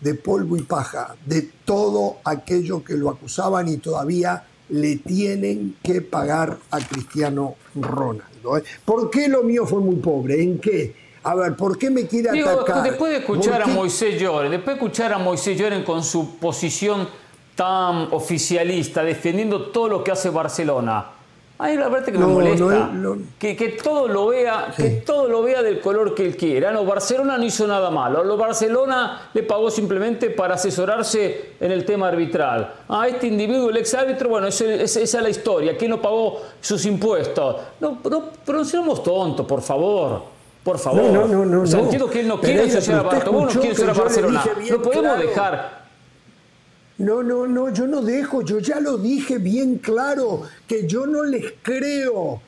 [0.00, 6.02] de polvo y paja, de todo aquello que lo acusaban y todavía le tienen que
[6.02, 8.58] pagar a Cristiano Ronaldo.
[8.58, 8.64] ¿eh?
[8.84, 10.42] ¿Por qué lo mío fue muy pobre?
[10.42, 10.94] ¿En qué?
[11.22, 12.82] A ver, ¿por qué me quiere atacar?
[12.82, 17.08] Después de escuchar a Moisés Lloren, después de escuchar a Moisés Lloren con su posición
[17.56, 21.15] tan oficialista, defendiendo todo lo que hace Barcelona,
[21.58, 22.90] Ay, la verdad que me molesta.
[23.38, 26.70] Que, todo lo vea, que todo lo vea del color que él quiera.
[26.70, 28.22] No, Barcelona no hizo nada malo.
[28.22, 32.74] Lo Barcelona le pagó simplemente para asesorarse en el tema arbitral.
[32.88, 35.76] A este individuo, el ex árbitro, bueno, esa, es la historia.
[35.78, 37.56] ¿Quién no pagó sus impuestos?
[37.80, 40.36] No, no, pero no seamos tontos, por favor.
[40.62, 41.04] Por favor.
[41.04, 41.62] No, no, no.
[41.62, 43.52] O entiendo que él no quiere asociar a Barcelona.
[43.54, 44.44] no quiere ser a Barcelona.
[44.68, 45.75] No podemos dejar
[46.98, 51.24] no, no, no, yo no dejo, yo ya lo dije bien claro, que yo no
[51.24, 52.40] les creo,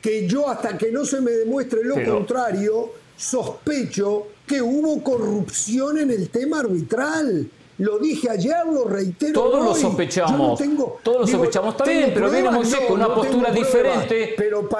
[0.00, 6.10] que yo hasta que no se me demuestre lo contrario, sospecho que hubo corrupción en
[6.10, 7.50] el tema arbitral.
[7.78, 9.32] Lo dije ayer, lo reitero.
[9.34, 10.58] Todos lo sospechamos.
[11.02, 11.74] todos lo sospechamos.
[11.74, 14.36] Está bien, pero viene Moisés con una postura diferente.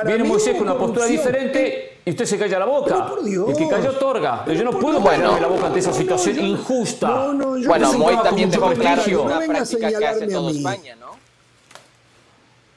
[0.07, 3.13] Viene Moisés con una postura diferente y usted se calla la boca.
[3.21, 4.47] El que cayó otorga.
[4.47, 7.09] Yo no puedo bueno, la boca ante esa situación injusta.
[7.09, 10.95] No, no, yo bueno, Moy también dejó claro que una práctica que hace todo España,
[10.95, 11.17] ¿no?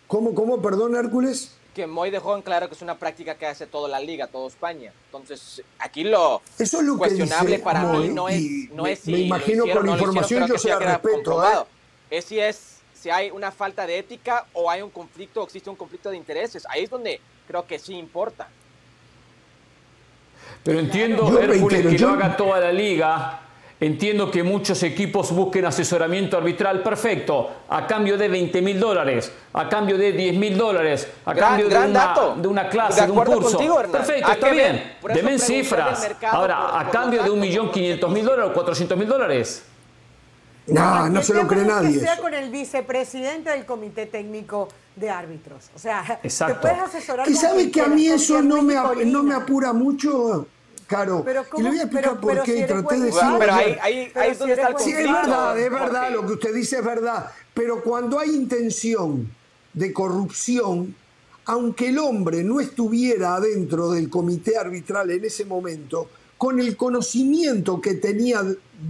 [0.07, 0.59] ¿Cómo, cómo?
[0.61, 3.99] Perdón, Hércules que Moy dejó en claro que es una práctica que hace toda la
[3.99, 4.91] liga, toda España.
[5.05, 9.19] Entonces, aquí lo, Eso es lo cuestionable para mí no es, no es si me
[9.19, 11.65] imagino con información yo se respeto, ¿eh?
[12.09, 15.75] Es si es si hay una falta de ética o hay un conflicto, existe un
[15.75, 16.65] conflicto de intereses.
[16.67, 18.49] Ahí es donde creo que sí importa.
[20.63, 23.39] Pero entiendo, Hércules, que lo haga toda la liga
[23.81, 29.69] Entiendo que muchos equipos busquen asesoramiento arbitral perfecto, a cambio de 20 mil dólares, a
[29.69, 33.57] cambio de 10 mil dólares, a cambio de, una, de, una, clase, de, un curso.
[33.89, 34.97] perfecto, está bien.
[35.13, 36.09] Demen cifras.
[36.23, 39.63] Ahora, a cambio de 1.500.000 dólares o 400 mil dólares.
[40.67, 41.93] No, no se lo cree nadie.
[41.93, 44.67] Que sea con el vicepresidente del Comité Técnico
[44.99, 45.69] de Árbitros.
[45.75, 48.75] O sea, te puedes asesorar ¿Y sabe que a mí eso no me,
[49.05, 50.47] no me apura mucho?
[50.87, 51.23] Caro.
[51.55, 52.63] y le voy a explicar por qué.
[52.63, 53.21] traté de decir.
[53.37, 56.11] Pero ahí, ahí, ahí es donde está el Sí, es verdad, es verdad.
[56.11, 57.31] Lo que usted dice es verdad.
[57.53, 59.31] Pero cuando hay intención
[59.71, 60.95] de corrupción,
[61.45, 67.79] aunque el hombre no estuviera dentro del comité arbitral en ese momento, con el conocimiento
[67.79, 68.43] que tenía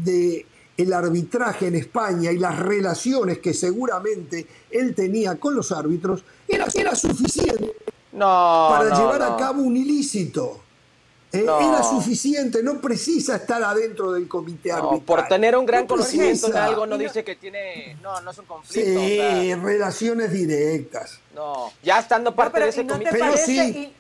[0.03, 0.45] de
[0.82, 6.67] el arbitraje en España y las relaciones que seguramente él tenía con los árbitros, era,
[6.73, 7.75] era suficiente
[8.17, 10.61] para llevar a cabo un ilícito.
[11.32, 15.01] Eh, era suficiente, no precisa estar adentro del comité arbitral.
[15.01, 17.97] Por tener un gran conocimiento de algo no, dice que tiene.
[18.01, 18.99] No, no es un conflicto.
[18.99, 21.19] Sí, relaciones directas.
[21.36, 23.11] No, ya estando parte de ese comité.
[23.11, 23.93] Pero sí.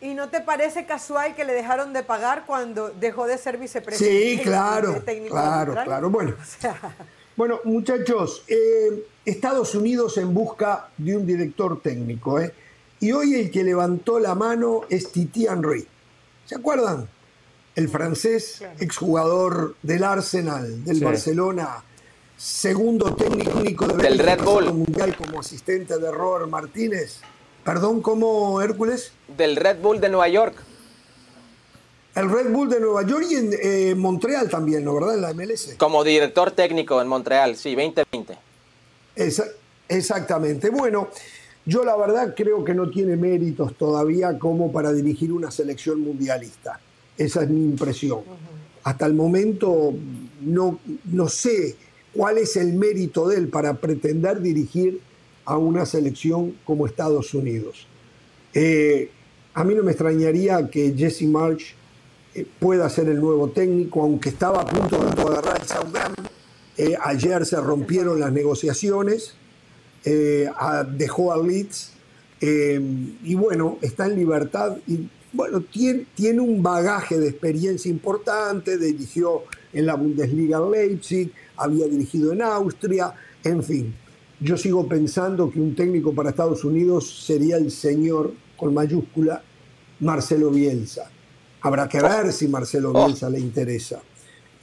[0.00, 4.36] Y, no te parece casual que le dejaron de pagar cuando dejó de ser vicepresidente?
[4.36, 5.02] Sí, claro.
[5.28, 6.10] Claro, claro.
[6.10, 6.34] Bueno,
[7.36, 12.40] bueno muchachos, eh, Estados Unidos en busca de un director técnico.
[12.40, 12.52] ¿eh?
[13.00, 15.86] Y hoy el que levantó la mano es Titi Henry.
[16.46, 17.08] ¿Se acuerdan?
[17.76, 21.82] El francés, exjugador del Arsenal, del Barcelona,
[22.36, 27.20] segundo técnico del Red Bull Mundial como asistente de Robert Martínez.
[27.64, 29.12] Perdón, ¿cómo Hércules?
[29.36, 30.54] Del Red Bull de Nueva York.
[32.14, 34.94] El Red Bull de Nueva York y en eh, Montreal también, ¿no?
[34.94, 35.14] ¿Verdad?
[35.14, 35.74] En la MLS.
[35.76, 38.36] Como director técnico en Montreal, sí, 2020.
[39.88, 40.70] exactamente.
[40.70, 41.08] Bueno,
[41.66, 46.80] yo la verdad creo que no tiene méritos todavía como para dirigir una selección mundialista.
[47.16, 48.20] Esa es mi impresión.
[48.82, 49.92] Hasta el momento
[50.40, 51.76] no, no sé
[52.14, 55.00] cuál es el mérito de él para pretender dirigir
[55.44, 57.86] a una selección como Estados Unidos.
[58.54, 59.10] Eh,
[59.54, 61.74] a mí no me extrañaría que Jesse March
[62.34, 66.26] eh, pueda ser el nuevo técnico, aunque estaba a punto de agarrar el Southampton.
[66.76, 69.34] Eh, ayer se rompieron las negociaciones
[70.04, 70.48] eh,
[70.96, 71.92] dejó a Leeds
[72.40, 75.62] y bueno, está en libertad y bueno,
[76.14, 79.42] tiene un bagaje de experiencia importante, dirigió
[79.74, 83.12] en la Bundesliga Leipzig, había dirigido en Austria,
[83.44, 83.94] en fin.
[84.40, 89.42] Yo sigo pensando que un técnico para Estados Unidos sería el señor, con mayúscula,
[90.00, 91.10] Marcelo Bielsa.
[91.60, 93.04] Habrá que ver si Marcelo oh.
[93.04, 94.00] Bielsa le interesa.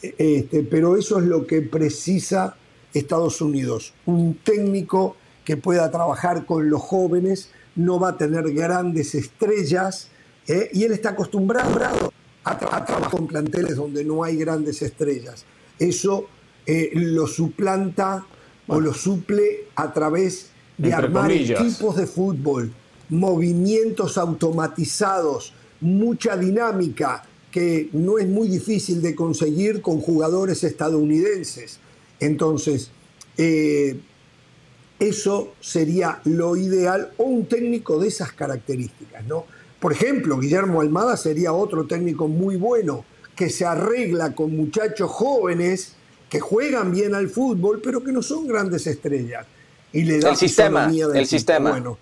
[0.02, 2.56] E, este, pero eso es lo que precisa
[2.92, 5.16] Estados Unidos, un técnico
[5.46, 10.10] que pueda trabajar con los jóvenes, no va a tener grandes estrellas
[10.48, 10.70] ¿eh?
[10.74, 12.12] y él está acostumbrado
[12.44, 15.46] a, trabajar con planteles donde no hay grandes estrellas.
[15.78, 16.26] Eso
[16.66, 18.26] eh, lo suplanta
[18.68, 22.72] o lo suple a través de armar equipos de fútbol,
[23.10, 31.80] movimientos automatizados, mucha dinámica que no es muy difícil de conseguir con jugadores estadounidenses.
[32.20, 32.92] Entonces,
[33.38, 34.00] eh,
[35.00, 39.46] eso sería lo ideal o un técnico de esas características, ¿no?
[39.80, 43.06] Por ejemplo, Guillermo Almada sería otro técnico muy bueno
[43.36, 45.94] que se arregla con muchachos jóvenes
[46.30, 49.46] que juegan bien al fútbol, pero que no son grandes estrellas.
[49.94, 51.72] Y le da el sistema, el sistema.
[51.72, 51.98] Bueno,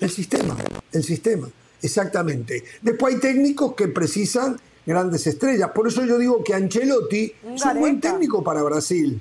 [0.00, 0.56] el sistema,
[0.92, 1.48] el sistema,
[1.80, 2.64] exactamente.
[2.82, 5.70] Después hay técnicos que precisan grandes estrellas.
[5.74, 9.20] Por eso yo digo que Ancelotti es un buen técnico para Brasil.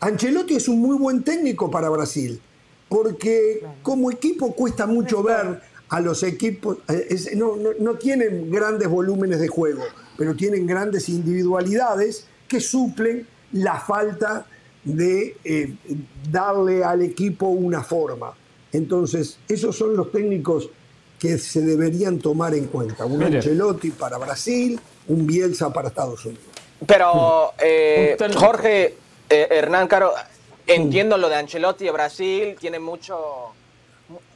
[0.00, 2.40] Ancelotti es un muy buen técnico para Brasil,
[2.88, 9.48] porque como equipo cuesta mucho ver a los equipos, eh, no, tienen grandes volúmenes de
[9.48, 9.82] juego,
[10.16, 14.44] pero tienen grandes individualidades que suplen la falta
[14.84, 15.72] de eh,
[16.30, 18.34] darle al equipo una forma.
[18.70, 20.68] Entonces, esos son los técnicos
[21.18, 23.06] que se deberían tomar en cuenta.
[23.06, 24.78] Un Ancelotti para Brasil,
[25.08, 26.44] un Bielsa para Estados Unidos.
[26.86, 28.96] Pero, eh, Jorge,
[29.30, 30.12] eh, Hernán Caro,
[30.66, 33.54] entiendo lo de Ancelotti de Brasil, tiene mucho,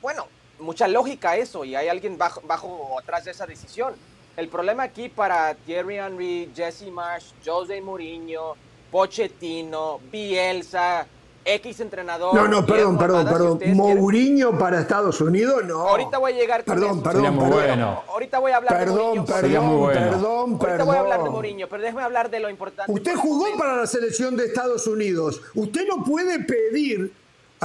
[0.01, 0.27] bueno,
[0.59, 3.95] mucha lógica eso y hay alguien bajo, bajo atrás de esa decisión.
[4.37, 8.55] El problema aquí para Thierry Henry, Jesse Marsh, Jose Mourinho,
[8.91, 11.07] Pochettino, Bielsa,
[11.43, 12.35] X entrenador.
[12.35, 13.61] No, no, perdón, perdón, perdón.
[13.75, 15.89] Mourinho para Estados Unidos, no.
[15.89, 17.51] Ahorita voy a llegar con Perdón, perdón, perdón.
[17.51, 18.03] Bueno.
[18.09, 19.25] Ahorita voy a hablar de Mourinho.
[19.25, 20.01] Perdón, bueno.
[20.01, 20.71] perdón, perdón.
[20.71, 22.93] Ahorita voy a hablar de Mourinho, pero déjeme hablar de lo importante.
[22.93, 25.41] Usted jugó para la selección de Estados Unidos.
[25.55, 27.11] Usted no puede pedir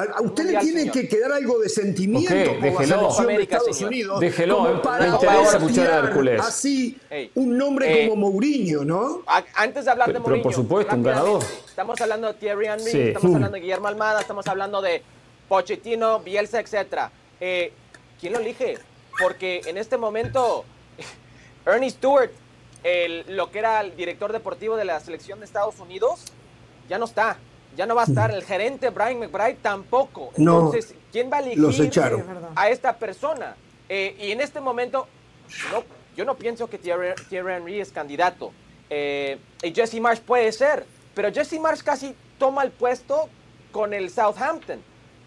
[0.02, 3.82] a, usted le tiene que quedar algo de sentimiento okay, con la selección de Estados
[3.82, 4.20] Unidos.
[4.20, 6.42] Déjelo, para me interesa escuchar a Hércules.
[6.42, 6.98] Así,
[7.36, 9.24] un nombre como Mourinho, ¿no?
[9.56, 10.34] Antes de hablar de Mourinho.
[10.36, 11.44] Pero por supuesto, un ganador.
[11.68, 15.02] Estamos hablando de Thierry Henry, estamos hablando de Guillermo Almada, estamos hablando de
[15.48, 17.10] Pochettino, Bielsa, etc.
[17.40, 17.74] Eh,
[18.20, 18.78] ¿Quién lo elige?
[19.20, 20.66] Porque en este momento,
[21.66, 22.32] Ernie Stewart,
[22.84, 26.26] el, lo que era el director deportivo de la selección de Estados Unidos,
[26.90, 27.38] ya no está
[27.76, 30.32] ya no va a estar el gerente Brian McBride tampoco.
[30.36, 32.24] Entonces, ¿quién va a elegir los echaron.
[32.56, 33.56] a esta persona?
[33.90, 35.08] Eh, y en este momento,
[35.72, 35.84] no,
[36.16, 38.52] yo no pienso que Thierry, Henry es candidato.
[38.90, 43.30] Eh, y Jesse Marsh puede ser, pero Jesse Marsh casi toma el puesto
[43.72, 44.82] con el Southampton,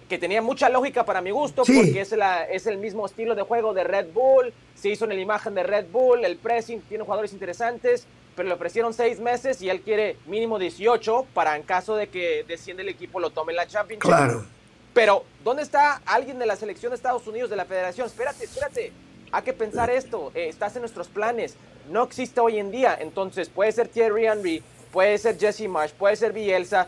[0.09, 3.43] que tenía mucha lógica para mi gusto, porque es, la, es el mismo estilo de
[3.43, 7.05] juego de Red Bull, se hizo en la imagen de Red Bull, el pressing, tiene
[7.05, 11.97] jugadores interesantes, pero le ofrecieron seis meses y él quiere mínimo 18 para en caso
[11.97, 14.09] de que desciende el equipo lo tome en la Championship.
[14.09, 14.45] Claro.
[14.95, 18.07] Pero, ¿dónde está alguien de la selección de Estados Unidos, de la federación?
[18.07, 18.93] Espérate, espérate.
[19.32, 20.30] Hay que pensar esto.
[20.35, 21.57] Eh, estás en nuestros planes.
[21.91, 22.97] No existe hoy en día.
[23.01, 24.62] Entonces, puede ser Thierry Henry,
[24.93, 26.87] puede ser Jesse Marsh, puede ser Bielsa,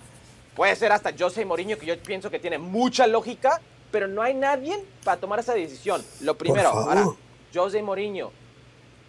[0.55, 4.34] puede ser hasta Jose Mourinho, que yo pienso que tiene mucha lógica, pero no hay
[4.34, 6.01] nadie para tomar esa decisión.
[6.20, 7.07] Lo primero, ahora,
[7.53, 8.30] Jose Mourinho,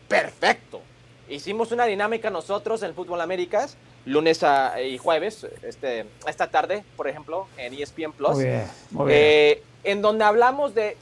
[0.07, 0.81] perfecto.
[1.29, 4.39] Hicimos una dinámica nosotros en el Fútbol Américas lunes
[4.83, 10.97] y jueves, este, esta tarde, por ejemplo, en ESPN Plus, eh, en donde hablamos de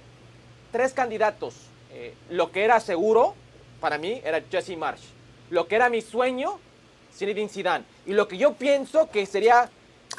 [0.72, 1.54] tres candidatos.
[1.92, 3.36] Eh, lo que era seguro
[3.80, 5.04] para mí era Jesse Marsh.
[5.52, 6.60] Lo que era mi sueño,
[7.16, 7.86] Zinedine Zidane.
[8.08, 9.70] Y lo que yo pienso que sería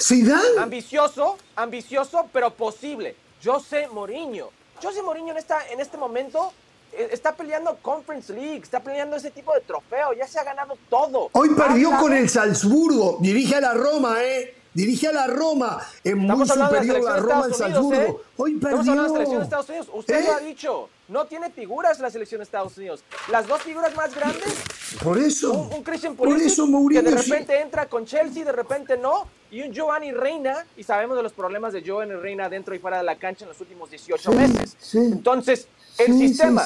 [0.00, 0.61] ¿Zidane?
[0.61, 3.16] ambicioso, ambicioso, pero posible.
[3.44, 4.50] José Mourinho.
[4.80, 6.52] José Mourinho en, esta, en este momento
[6.97, 11.28] está peleando Conference League, está peleando ese tipo de trofeo, ya se ha ganado todo.
[11.32, 14.55] Hoy perdió con el Salzburgo, dirige a la Roma, ¿eh?
[14.72, 17.94] Dirige a la Roma, es muy superior la, Roma al Salzburgo.
[17.94, 18.16] ¿eh?
[18.36, 18.80] Hoy perdió.
[18.80, 20.44] Estamos hablando de la selección de Estados Unidos, usted lo ha ¿Eh?
[20.44, 23.03] dicho, no tiene figuras la selección de Estados Unidos.
[23.30, 24.55] Las dos figuras más grandes,
[25.03, 29.62] por eso, un, Christian Pulisic, que de repente entra con Chelsea, de repente no, y
[29.62, 33.05] un Giovanni Reina, y sabemos de los problemas de Giovanni Reina dentro y fuera de
[33.05, 34.76] la cancha en los últimos 18 meses.
[34.94, 35.68] Entonces,
[35.99, 36.64] el sistema.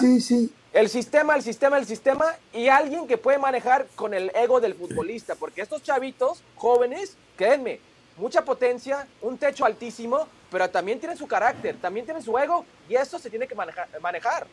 [0.73, 4.75] el sistema, el sistema, el sistema y alguien que puede manejar con el ego del
[4.75, 7.81] futbolista, porque estos chavitos jóvenes, créanme,
[8.17, 12.95] mucha potencia, un techo altísimo, pero también tienen su carácter, también tienen su ego y
[12.95, 14.47] eso se tiene que manejar.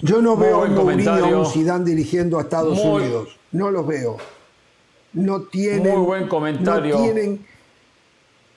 [0.00, 4.16] Yo no veo a Mourinho Zidane dirigiendo a Estados Unidos, no los veo.
[5.12, 6.96] No tienen Muy buen comentario.
[6.96, 7.46] No tienen,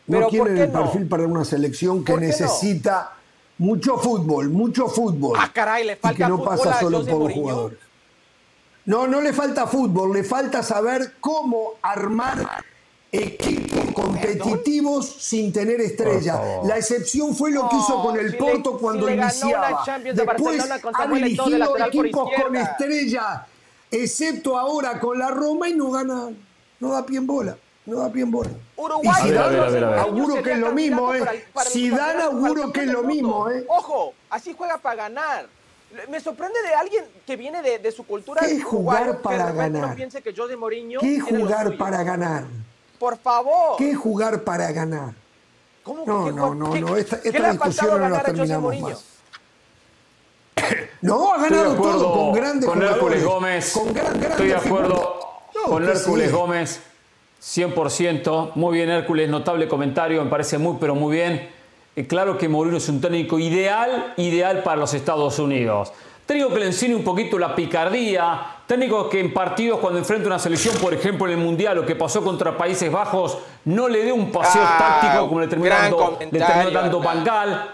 [0.06, 3.14] no tienen el perfil para una selección que necesita
[3.62, 5.38] mucho fútbol, mucho fútbol.
[5.40, 7.78] Ah, caray, le falta y que no pasa solo por los jugadores.
[8.86, 12.64] No, no le falta fútbol, le falta saber cómo armar
[13.12, 16.42] equipos competitivos sin tener estrella.
[16.64, 19.84] La excepción fue lo que hizo con el Porto cuando iniciaba.
[20.12, 23.46] Después ha dirigido equipos con estrella,
[23.92, 26.32] excepto ahora con la Roma y no gana,
[26.80, 27.56] no da pie en bola.
[27.86, 28.52] No da pie en bola.
[28.76, 29.36] Uruguay,
[29.98, 31.46] auguro que es lo mismo, ¿eh?
[31.92, 33.66] dan auguro que es lo mismo, ¿eh?
[33.68, 35.48] Ojo, así juega para ganar.
[36.10, 38.42] Me sorprende de alguien que viene de, su cultura.
[38.46, 39.96] ¿Qué jugar para ganar?
[39.96, 42.46] piense que José Mourinho ¿Qué jugar para ganar?
[43.00, 43.78] Por favor.
[43.78, 45.14] ¿Qué jugar para ganar?
[45.84, 49.06] ¿Cómo, no, no, no, no, esta, esta discusión no la terminamos más.
[51.02, 53.74] No, ha ganado todo con grandes con Hércules Gómez.
[53.74, 55.20] Con gran, estoy de acuerdo
[55.66, 56.80] con Hércules Gómez.
[57.42, 58.52] 100%.
[58.56, 61.50] Muy bien, Hércules, notable comentario, me parece muy, pero muy bien.
[61.96, 65.92] Eh, claro que Mourinho es un técnico ideal, ideal para los Estados Unidos.
[66.26, 70.40] Técnico que le enseñe un poquito la picardía, técnico que en partidos cuando enfrenta una
[70.40, 74.12] selección, por ejemplo en el Mundial, lo que pasó contra Países Bajos, no le dé
[74.14, 77.70] un paseo ah, táctico como le terminó dando, le terminó dando Bangal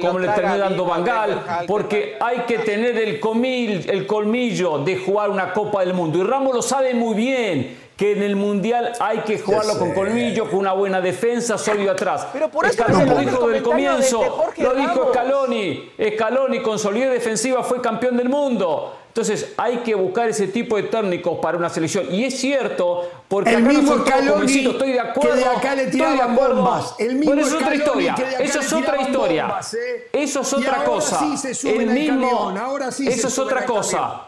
[0.00, 5.30] como le terminó dando Bangal, porque hay que tener el, comil, el colmillo de jugar
[5.30, 6.18] una Copa del Mundo.
[6.18, 10.48] Y Ramos lo sabe muy bien que en el Mundial hay que jugarlo con colmillo,
[10.48, 12.28] con una buena defensa, sólido atrás.
[12.32, 15.90] Pero por eso Scaloni lo dijo desde el comienzo, lo dijo Scaloni.
[16.14, 18.96] Scaloni con solidez defensiva fue campeón del mundo.
[19.08, 22.06] Entonces hay que buscar ese tipo de técnicos para una selección.
[22.14, 25.34] Y es cierto, porque el acá mismo Scaloni estoy de acuerdo.
[25.34, 26.94] Que de acá le tiraban bombas.
[27.00, 28.14] El mismo bueno, es otra historia.
[28.38, 29.58] Eso es otra historia.
[29.74, 30.08] ¿eh?
[30.12, 31.20] Eso es otra cosa.
[31.64, 32.54] el mismo.
[32.56, 34.22] Ahora sí eso es otra cosa.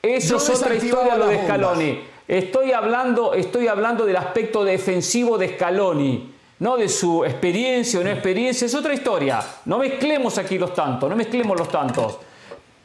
[0.00, 2.09] Eso es otra historia lo de Scaloni.
[2.30, 8.10] Estoy hablando, estoy hablando del aspecto defensivo de Scaloni, no de su experiencia o no
[8.10, 9.40] experiencia, es otra historia.
[9.64, 12.18] No mezclemos aquí los tantos, no mezclemos los tantos.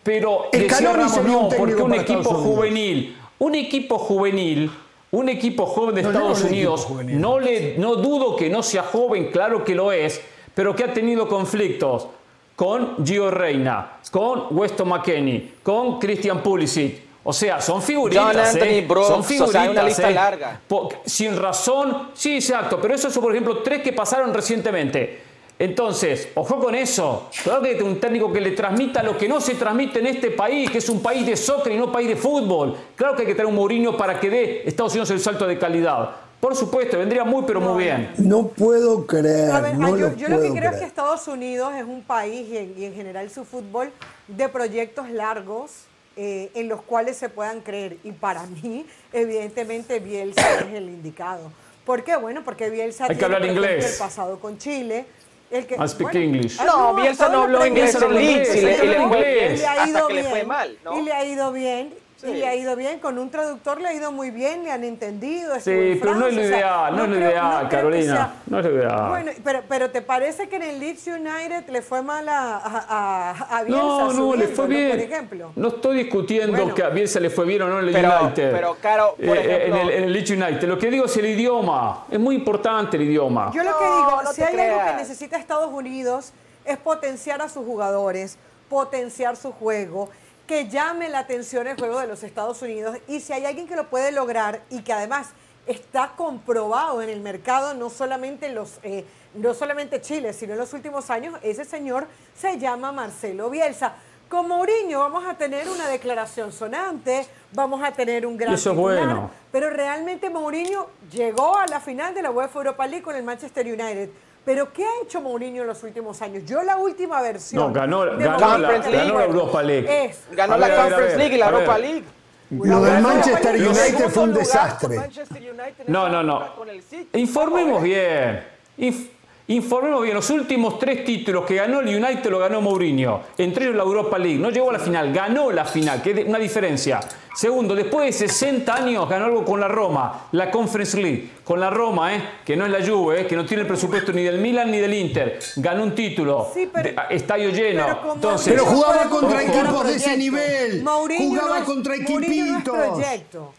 [0.02, 4.72] Pero decía Ramos, no, porque un equipo juvenil, un equipo juvenil,
[5.12, 9.64] un equipo joven de Estados Unidos, no, le, no dudo que no sea joven, claro
[9.64, 10.22] que lo es,
[10.56, 12.08] pero que ha tenido conflictos
[12.56, 18.56] con Gio Reina, con Weston McKenney, con Christian Pulisic, o sea, son figuritas.
[18.56, 18.88] ¿eh?
[19.08, 19.68] son figuritas.
[19.68, 20.14] una lista ¿eh?
[20.14, 20.62] larga.
[21.06, 22.80] sin razón, sí, exacto.
[22.80, 25.22] Pero esos son, por ejemplo, tres que pasaron recientemente.
[25.58, 27.30] Entonces, ojo con eso.
[27.44, 30.70] Claro que un técnico que le transmita lo que no se transmite en este país,
[30.70, 32.78] que es un país de soccer y no país de fútbol.
[32.96, 35.58] Claro que hay que tener un Mourinho para que dé Estados Unidos el salto de
[35.58, 36.12] calidad.
[36.40, 38.14] Por supuesto, vendría muy, pero muy bien.
[38.20, 39.76] No puedo creer.
[39.78, 42.48] no yo, yo lo que creo es que Estados Unidos es un país
[42.78, 43.92] y en general su fútbol
[44.28, 47.98] de proyectos largos eh, en los cuales se puedan creer.
[48.04, 51.52] Y para mí, evidentemente, Bielsa es el indicado.
[51.86, 52.16] ¿Por qué?
[52.16, 53.94] Bueno, porque Bielsa Hay que hablar inglés.
[53.94, 55.06] el pasado con Chile.
[55.52, 56.60] El que, I speak English.
[56.64, 59.88] No, Bielsa no habló inglés en Leeds y le, y le fue bien le ha
[59.88, 61.00] ido hasta que bien, le fue mal, ¿no?
[61.00, 61.94] Y le ha ido bien.
[62.18, 62.28] Sí.
[62.28, 64.86] Y le ha ido bien, con un traductor le ha ido muy bien, le han
[64.86, 65.54] entendido.
[65.60, 68.14] Sí, pero no es lo Francia, o sea, ideal, no es lo creo- ideal, Carolina.
[68.16, 69.10] sea- No es lo ideal.
[69.10, 72.86] Bueno, pero, pero ¿te parece que en el Leeds United le fue mal a, a,
[72.90, 74.90] a- a Bielsa No, no, le fue bien.
[74.92, 75.52] por ejemplo?
[75.58, 76.74] No estoy discutiendo Bueno.
[76.74, 78.52] que a Bielsa le fue bien o no en el Pero- United.
[78.54, 78.76] pero,
[79.16, 80.64] por Eh, eh, ejemplo- en, el, en el Leeds United.
[80.70, 82.06] Lo que digo es el idioma.
[82.10, 83.52] Es muy importante el idioma.
[83.54, 86.32] Yo lo que digo, no si hay algo que necesita Estados Unidos
[86.64, 88.38] es potenciar a sus jugadores,
[88.70, 90.10] potenciar su juego,
[90.48, 93.76] que llame la atención el juego de los Estados Unidos y si hay alguien que
[93.76, 95.30] lo puede lograr y que además
[95.66, 100.60] está comprobado en el mercado, no solamente en los, eh, no solamente Chile, sino en
[100.60, 103.94] los últimos años, ese señor se llama Marcelo Bielsa.
[104.30, 109.06] Con Mourinho vamos a tener una declaración sonante, vamos a tener un gran eso titular,
[109.06, 109.32] bueno.
[109.52, 113.66] pero realmente Mourinho llegó a la final de la UEFA Europa League con el Manchester
[113.66, 114.10] United.
[114.46, 116.44] Pero ¿qué ha hecho Mourinho en los últimos años?
[116.46, 117.64] Yo la última versión.
[117.64, 120.06] No, ganó- la- ganó la Europa League.
[120.06, 121.46] Es, Ganó la Conference ver, League y la.
[121.50, 122.04] Europa League.
[122.52, 124.98] Lo del Manchester United fue un desastre.
[124.98, 126.56] Manchester United en No, no, no.
[126.56, 127.10] con el City.
[127.20, 128.44] Informemos bien.
[128.78, 129.10] Inf-
[129.48, 130.16] informemos bien.
[130.16, 133.22] Los últimos tres títulos que ganó el United lo ganó Mourinho.
[133.38, 134.40] Entre ellos la Europa League.
[134.40, 137.00] No llegó a la final, ganó la final, que es una diferencia.
[137.36, 141.32] Segundo, después de 60 años ganó algo con la Roma, la Conference League.
[141.44, 142.22] Con la Roma, ¿eh?
[142.46, 143.28] que no es la Juve, ¿eh?
[143.28, 145.38] que no tiene el presupuesto ni del Milan ni del Inter.
[145.58, 146.48] Ganó un título.
[146.54, 147.84] Sí, pero- de- estadio lleno.
[147.86, 150.82] pero como- Entonces, Pero jugaba contra equipos de ese nivel.
[150.84, 152.30] Mourinho Jugaba no es- contra Mourinho no es
[152.64, 152.88] equipitos.
[152.88, 153.54] proyecto.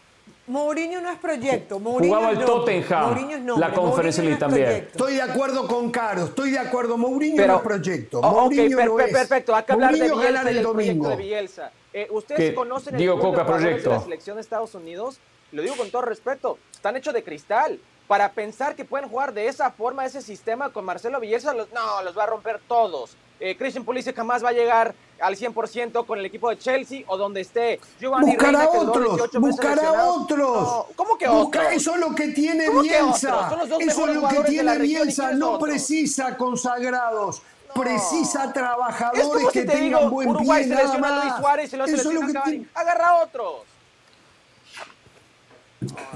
[0.47, 1.77] Mourinho no es proyecto.
[1.79, 2.81] Mourinho Jugaba es el nombre.
[2.81, 3.67] Tottenham, Mourinho es nombre.
[3.67, 4.65] la Conference League no es también.
[4.65, 4.97] proyecto.
[4.97, 6.97] Estoy de acuerdo con Caro, estoy de acuerdo.
[6.97, 8.19] Mourinho Pero- no es proyecto.
[8.21, 9.13] Oh, Mourinho per- no per- es.
[9.13, 9.55] perfecto.
[9.55, 11.09] Hay que hablar de Mourinho Bielsa ganar y el el proyecto domingo.
[11.09, 11.71] de Bielsa.
[11.93, 13.89] Eh, Ustedes conocen el de Coca, jugadores de proyecto.
[13.89, 15.19] la selección de Estados Unidos.
[15.51, 16.57] Lo digo con todo respeto.
[16.71, 17.79] Están hechos de cristal.
[18.07, 22.01] Para pensar que pueden jugar de esa forma, ese sistema con Marcelo Bielsa, los- no,
[22.03, 23.17] los va a romper todos.
[23.39, 27.17] Eh, Christian Pulisic jamás va a llegar al 100% con el equipo de Chelsea o
[27.17, 27.79] donde esté.
[27.99, 30.61] Giovanni Buscará Reina, otros, 18 meses buscará otros.
[30.61, 31.73] No, ¿Cómo que Busca- otros?
[31.73, 33.49] Eso es lo que tiene ¿Cómo que Bielsa.
[33.79, 35.31] Eso es lo que tiene región, ¿y Bielsa.
[35.33, 35.69] No otros?
[35.69, 37.41] precisa consagrados.
[37.73, 41.33] Precisa Es trabajadores que te tengan digo, buen Uruguay pie selecciona a Luis.
[41.39, 42.51] Suárez y lo Eso es selecciona lo a que Cavani.
[42.57, 43.55] tiene- Agarra a otros.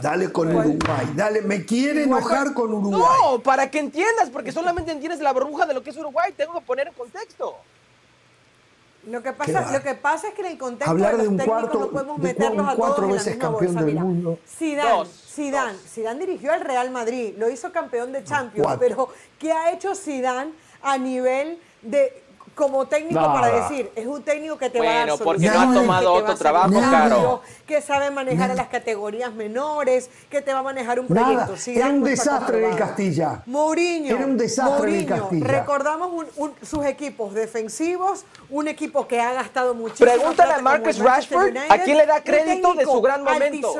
[0.01, 1.12] Dale con Uruguay.
[1.16, 3.01] Dale, me quiere enojar con Uruguay.
[3.24, 6.34] No, para que entiendas, porque solamente entiendes la burbuja de lo que es Uruguay.
[6.36, 7.55] Tengo que poner en contexto.
[9.07, 11.32] Lo que, pasa, lo que pasa es que en el contexto Hablar de de los
[11.32, 13.74] un técnicos cuarto- no podemos de meterlos a cuatro todos en la veces misma campeón
[13.74, 13.86] bolsa.
[13.86, 14.39] del Mira, mundo.
[14.47, 15.82] Zidane, Dos, Zidane, dos.
[15.91, 18.80] Zidane dirigió al Real Madrid, lo hizo campeón de Champions, cuatro.
[18.88, 19.09] pero
[19.39, 20.51] ¿qué ha hecho Zidane
[20.84, 22.20] a nivel de
[22.56, 23.34] como técnico Nada.
[23.34, 26.14] para decir, es un técnico que te va a dar Bueno, porque no ha tomado
[26.14, 27.41] otro trabajo, Caro.
[27.66, 31.72] que sabe manejar a las categorías menores, que te va a manejar un Nada, proyecto.
[31.72, 32.78] era un desastre en el.
[32.78, 33.43] Castilla.
[33.45, 34.16] Mourinho.
[34.16, 35.47] Era un desastre en el Mourinho, Castilla.
[35.47, 40.12] Recordamos un- un- sus equipos defensivos, un equipo que ha gastado muchísimo.
[40.12, 43.74] Pregúntale a Marcus Rashford, United, ¿a quién le da crédito de su gran momento?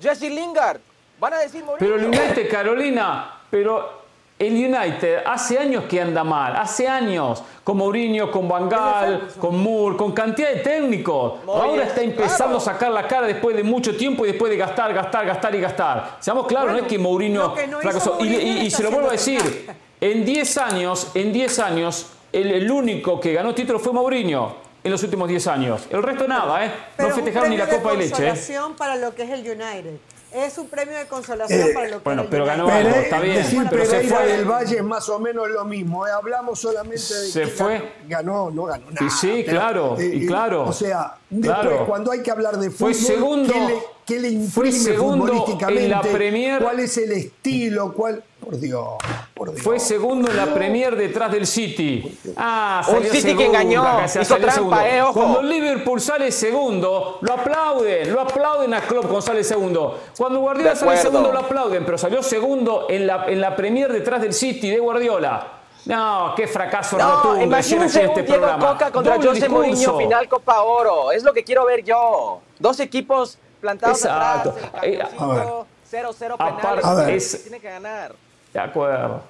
[0.00, 0.80] Jesse Lingard.
[1.18, 1.78] Van a decir Mourinho.
[1.78, 4.05] Pero el United, Carolina, pero
[4.38, 9.58] el United hace años que anda mal, hace años, con Mourinho, con Van Gaal, con
[9.62, 11.42] Moore, con cantidad de técnicos.
[11.44, 12.56] Moyes, Ahora está empezando claro.
[12.58, 15.60] a sacar la cara después de mucho tiempo y después de gastar, gastar, gastar y
[15.60, 16.16] gastar.
[16.20, 18.18] Seamos claros, no es que Mourinho que no fracasó.
[18.20, 19.70] Y, Mourinho y- lo y está se lo vuelvo a decir,
[20.00, 24.92] en 10 años, en 10 años, el, el único que ganó título fue Mourinho en
[24.92, 25.86] los últimos 10 años.
[25.90, 26.70] El resto nada, ¿eh?
[26.96, 28.34] Pero No festejaron ni la copa de leche, ¿eh?
[28.76, 29.96] para lo que es el United.
[30.36, 33.20] Es un premio de consolación Eh, para lo que bueno, pero ganó algo, Pere- está
[33.20, 34.26] bien, decir pero se Pereira fue.
[34.26, 36.06] del Valle es más o menos lo mismo.
[36.06, 36.10] ¿eh?
[36.10, 37.92] Hablamos solamente de Se que fue.
[38.06, 39.06] ganó, no ganó nada.
[39.06, 40.64] Y sí, pero, claro, eh, y eh, claro.
[40.64, 41.86] O sea, después Claro.
[41.86, 45.26] cuando hay que hablar de Fue fútbol, segundo- ¿qué le, qué le fue imprime segundo
[45.26, 45.84] futbolísticamente?
[45.84, 46.62] en la Premier.
[46.62, 47.92] ¿Cuál es el estilo?
[47.94, 48.22] ¿Cuál?
[48.46, 48.86] Por Dios,
[49.34, 49.60] por Dios.
[49.60, 52.16] Fue segundo en la Premier detrás del City.
[52.36, 54.80] Ah, Un salió City que segundo, engañó, acá se hizo salió trampa, segundo.
[54.96, 55.12] eh, ojo.
[55.14, 59.98] Cuando el Liverpool sale segundo, lo aplauden, lo aplauden a Klopp cuando sale segundo.
[60.16, 64.22] Cuando Guardiola sale segundo lo aplauden, pero salió segundo en la, en la Premier detrás
[64.22, 65.52] del City de Guardiola.
[65.86, 68.72] No, qué fracaso No, rotundo imagínense en este un Diego programa.
[68.72, 71.10] Coca contra Doble José Mourinho final Copa Oro.
[71.10, 72.40] Es lo que quiero ver yo.
[72.60, 74.50] Dos equipos plantados Exacto.
[74.50, 74.84] atrás.
[74.84, 75.44] Eh, a ver.
[75.88, 76.84] 0-0 Aparte, penales.
[76.84, 77.10] a ver.
[77.10, 78.14] es- Tiene que ganar.
[78.56, 79.20] De acuerdo.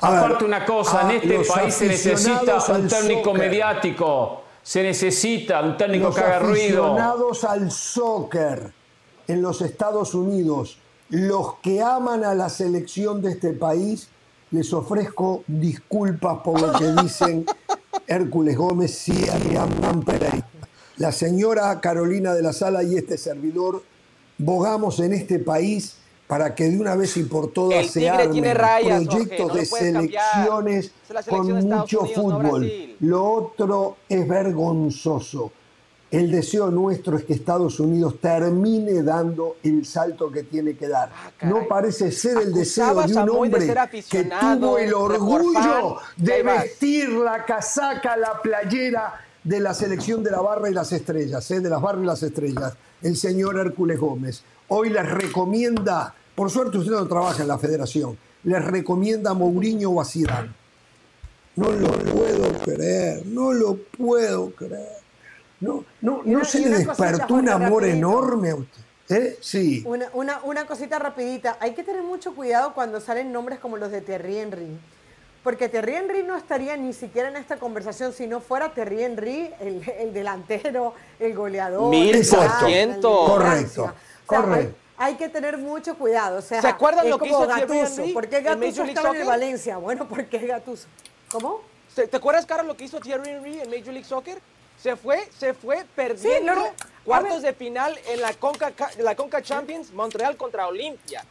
[0.00, 3.48] A ver, Aparte una cosa, en este país se necesita un técnico soccer.
[3.48, 4.42] mediático.
[4.62, 6.84] Se necesita un técnico los que haga ruido.
[6.84, 8.72] aficionados al soccer
[9.26, 10.78] en los Estados Unidos,
[11.08, 14.08] los que aman a la selección de este país,
[14.52, 17.44] les ofrezco disculpas por lo que dicen
[18.06, 20.46] Hércules Gómez y Adrián Pereira.
[20.98, 23.82] la señora Carolina de la Sala y este servidor
[24.38, 25.96] bogamos en este país
[26.26, 30.92] para que de una vez y por todas se armen proyectos de selecciones
[31.28, 32.96] con mucho fútbol.
[33.00, 35.52] Lo otro es vergonzoso.
[36.10, 41.10] El deseo nuestro es que Estados Unidos termine dando el salto que tiene que dar.
[41.12, 43.74] Ah, no parece ser el deseo de un hombre
[44.08, 50.40] que tuvo el orgullo de vestir la casaca, la playera de la selección de la
[50.40, 51.60] barra y las estrellas, ¿eh?
[51.60, 54.44] de las barras y las estrellas, el señor Hércules Gómez.
[54.68, 59.90] Hoy les recomienda, por suerte usted no trabaja en la federación, les recomienda a Mourinho
[59.90, 60.52] o a Zidane.
[61.56, 64.98] No lo puedo creer, no lo puedo creer.
[65.60, 68.82] No, no, no se le despertó un amor enorme a usted.
[69.08, 69.38] ¿Eh?
[69.40, 69.84] Sí.
[69.86, 71.58] Una, una, una, cosita rapidita.
[71.60, 74.78] Hay que tener mucho cuidado cuando salen nombres como los de Terry Henry.
[75.42, 79.50] Porque Terry Henry no estaría ni siquiera en esta conversación si no fuera Terry Henry,
[79.60, 81.90] el, delantero, el goleador.
[81.90, 83.26] Mil por ciento.
[83.26, 83.92] Correcto.
[84.26, 84.76] Correcto.
[84.96, 86.38] Hay, que tener mucho cuidado.
[86.38, 88.02] O sea, ¿Se acuerdan lo que hizo Gatuso.
[88.12, 89.76] ¿Por qué Gatuso estaba en Valencia?
[89.78, 90.86] Bueno, porque Gatuso.
[91.30, 91.62] ¿Cómo?
[91.94, 94.40] ¿Te acuerdas, Carlos, lo que hizo Thierry Henry en Major League Soccer?
[94.76, 96.52] Se fue, se fue perdiendo
[97.04, 101.24] cuartos de final en la Conca, la Conca Champions, Montreal contra Olimpia.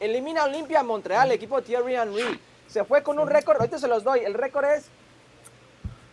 [0.00, 2.40] Elimina Olimpia Montreal, equipo de Thierry Henry.
[2.66, 4.20] Se fue con un récord, ahorita se los doy.
[4.20, 4.86] El récord es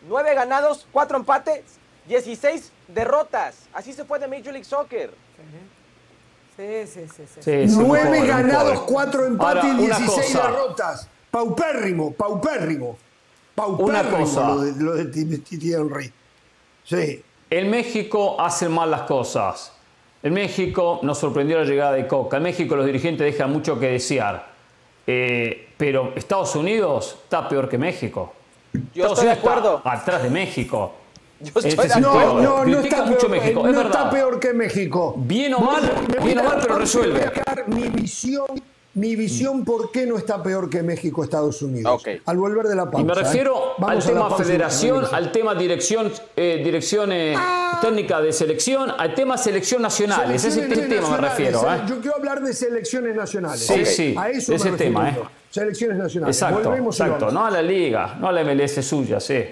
[0.07, 1.63] nueve ganados, cuatro empates,
[2.07, 3.67] 16 derrotas.
[3.73, 5.13] Así se fue de Major League Soccer.
[6.57, 7.23] Sí, sí, sí.
[7.41, 7.75] sí.
[7.77, 11.09] Nueve ganados, cuatro empates y 16 derrotas.
[11.29, 12.97] Paupérrimo, paupérrimo.
[13.53, 14.47] Paupérrimo una cosa.
[14.49, 16.13] lo de, lo de Thierry Henry.
[16.83, 17.23] Sí.
[17.49, 19.73] En México hacen mal las cosas.
[20.23, 22.37] En México nos sorprendió la llegada de Coca.
[22.37, 24.47] En México los dirigentes dejan mucho que desear.
[25.05, 28.33] Eh, pero Estados Unidos está peor que México.
[28.93, 29.81] Yo estoy de acuerdo.
[29.83, 30.93] atrás de México.
[31.39, 32.41] Yo estoy de acuerdo.
[32.41, 33.67] No, no, no está, mucho peor, México.
[33.67, 35.15] no está peor que México.
[35.17, 35.91] Bien o mal,
[36.23, 37.31] bien o mal, pero resuelve.
[37.67, 38.45] Mi visión
[38.95, 42.01] mi visión por qué no está peor que México Estados Unidos.
[42.25, 43.01] Al volver de la pausa.
[43.01, 43.15] Y me ¿eh?
[43.15, 47.77] refiero al tema federación, al tema dirección, eh, dirección eh, ah.
[47.81, 50.31] técnica de selección, al tema selección nacional.
[50.31, 51.61] Ese es el tema me refiero.
[51.87, 53.65] Yo quiero hablar de selecciones nacionales.
[53.65, 54.15] Sí, sí.
[54.17, 55.13] A eso ese tema.
[55.49, 56.35] Selecciones nacionales.
[56.35, 57.31] Exacto, exacto.
[57.31, 59.43] No a la liga, no a la MLS suya, sí.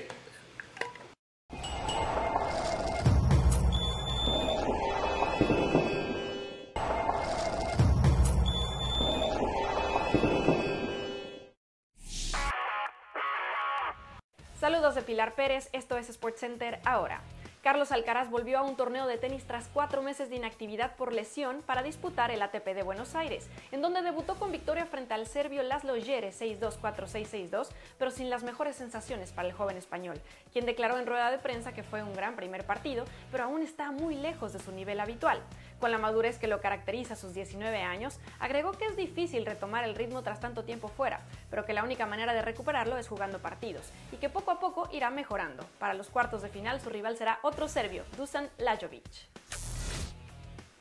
[14.91, 17.21] De Pilar Pérez, esto es SportsCenter ahora.
[17.63, 21.61] Carlos Alcaraz volvió a un torneo de tenis tras cuatro meses de inactividad por lesión
[21.65, 25.63] para disputar el ATP de Buenos Aires, en donde debutó con victoria frente al serbio
[25.63, 30.19] Laszlo Jere 6-2-4-6-6-2, pero sin las mejores sensaciones para el joven español,
[30.51, 33.91] quien declaró en rueda de prensa que fue un gran primer partido, pero aún está
[33.91, 35.39] muy lejos de su nivel habitual.
[35.79, 39.85] Con la madurez que lo caracteriza a sus 19 años, agregó que es difícil retomar
[39.85, 41.21] el ritmo tras tanto tiempo fuera,
[41.53, 44.89] pero que la única manera de recuperarlo es jugando partidos, y que poco a poco
[44.91, 45.63] irá mejorando.
[45.77, 49.03] Para los cuartos de final su rival será otro serbio, Dusan Lajovic.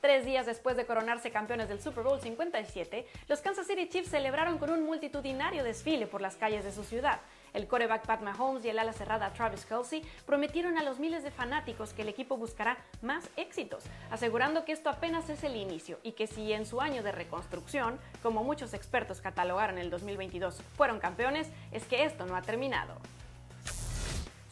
[0.00, 4.56] Tres días después de coronarse campeones del Super Bowl 57, los Kansas City Chiefs celebraron
[4.56, 7.20] con un multitudinario desfile por las calles de su ciudad.
[7.54, 11.30] El coreback Pat Mahomes y el ala cerrada Travis Kelsey prometieron a los miles de
[11.30, 16.12] fanáticos que el equipo buscará más éxitos, asegurando que esto apenas es el inicio y
[16.12, 21.48] que si en su año de reconstrucción, como muchos expertos catalogaron el 2022, fueron campeones,
[21.72, 22.94] es que esto no ha terminado.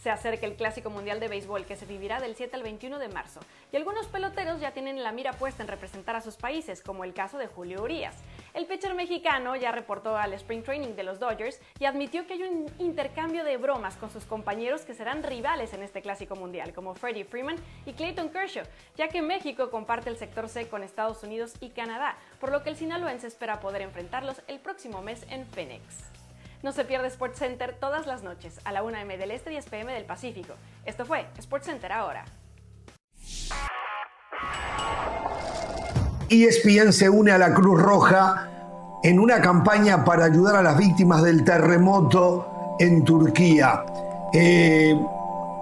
[0.02, 3.08] Se acerca el Clásico Mundial de Béisbol que se vivirá del 7 al 21 de
[3.10, 3.40] marzo
[3.70, 7.12] y algunos peloteros ya tienen la mira puesta en representar a sus países, como el
[7.12, 8.16] caso de Julio Urias.
[8.54, 12.44] El pitcher mexicano ya reportó al Spring Training de los Dodgers y admitió que hay
[12.44, 16.94] un intercambio de bromas con sus compañeros que serán rivales en este Clásico Mundial, como
[16.94, 18.64] Freddie Freeman y Clayton Kershaw,
[18.96, 22.70] ya que México comparte el sector C con Estados Unidos y Canadá, por lo que
[22.70, 26.10] el sinaloense espera poder enfrentarlos el próximo mes en Phoenix.
[26.62, 29.64] No se pierde SportsCenter todas las noches a la 1 m del Este y 10
[29.66, 30.52] pm del Pacífico.
[30.84, 32.26] Esto fue SportsCenter ahora.
[36.28, 38.48] ESPN se une a la Cruz Roja
[39.02, 43.82] en una campaña para ayudar a las víctimas del terremoto en Turquía.
[44.34, 44.94] Eh,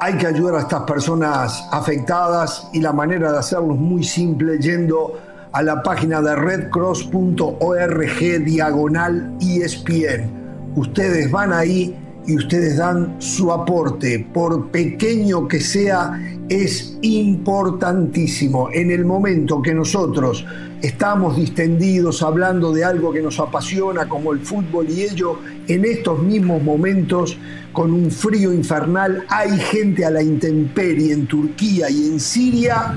[0.00, 4.58] hay que ayudar a estas personas afectadas y la manera de hacerlo es muy simple
[4.58, 5.16] yendo
[5.52, 10.37] a la página de redcross.org diagonal ESPN
[10.78, 11.94] ustedes van ahí
[12.26, 18.68] y ustedes dan su aporte, por pequeño que sea, es importantísimo.
[18.70, 20.44] En el momento que nosotros
[20.82, 26.22] estamos distendidos hablando de algo que nos apasiona como el fútbol y ello en estos
[26.22, 27.38] mismos momentos
[27.72, 32.96] con un frío infernal hay gente a la intemperie en Turquía y en Siria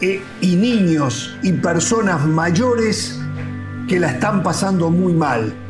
[0.00, 3.18] eh, y niños y personas mayores
[3.88, 5.63] que la están pasando muy mal.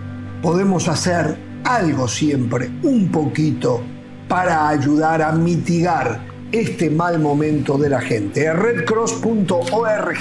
[0.45, 3.81] Podemos hacer algo siempre, un poquito,
[4.29, 6.21] para ayudar a mitigar
[6.53, 8.53] este mal momento de la gente.
[8.53, 10.19] redcross.org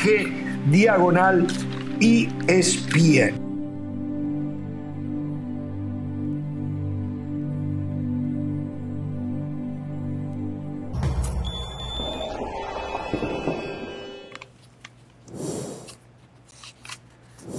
[0.71, 1.45] diagonal
[1.99, 3.42] ESPN.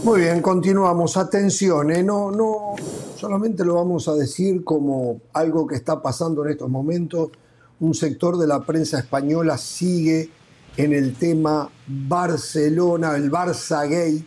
[0.04, 1.16] Muy bien, continuamos.
[1.16, 2.02] Atención, ¿eh?
[2.02, 2.74] no, no,
[3.16, 7.30] solamente lo vamos a decir como algo que está pasando en estos momentos.
[7.80, 10.28] Un sector de la prensa española sigue
[10.76, 14.26] en el tema Barcelona, el Barça Gate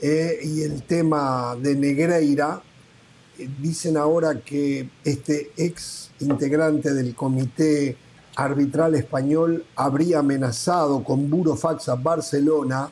[0.00, 2.60] eh, y el tema de Negreira.
[3.62, 7.96] Dicen ahora que este ex integrante del comité
[8.34, 12.90] arbitral español habría amenazado con burofax a Barcelona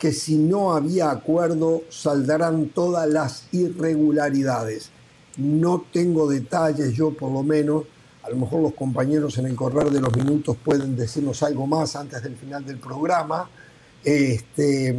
[0.00, 4.90] que si no había acuerdo saldrán todas las irregularidades.
[5.36, 7.84] No tengo detalles, yo por lo menos,
[8.22, 11.94] a lo mejor los compañeros en el correr de los minutos pueden decirnos algo más
[11.96, 13.48] antes del final del programa,
[14.02, 14.96] este,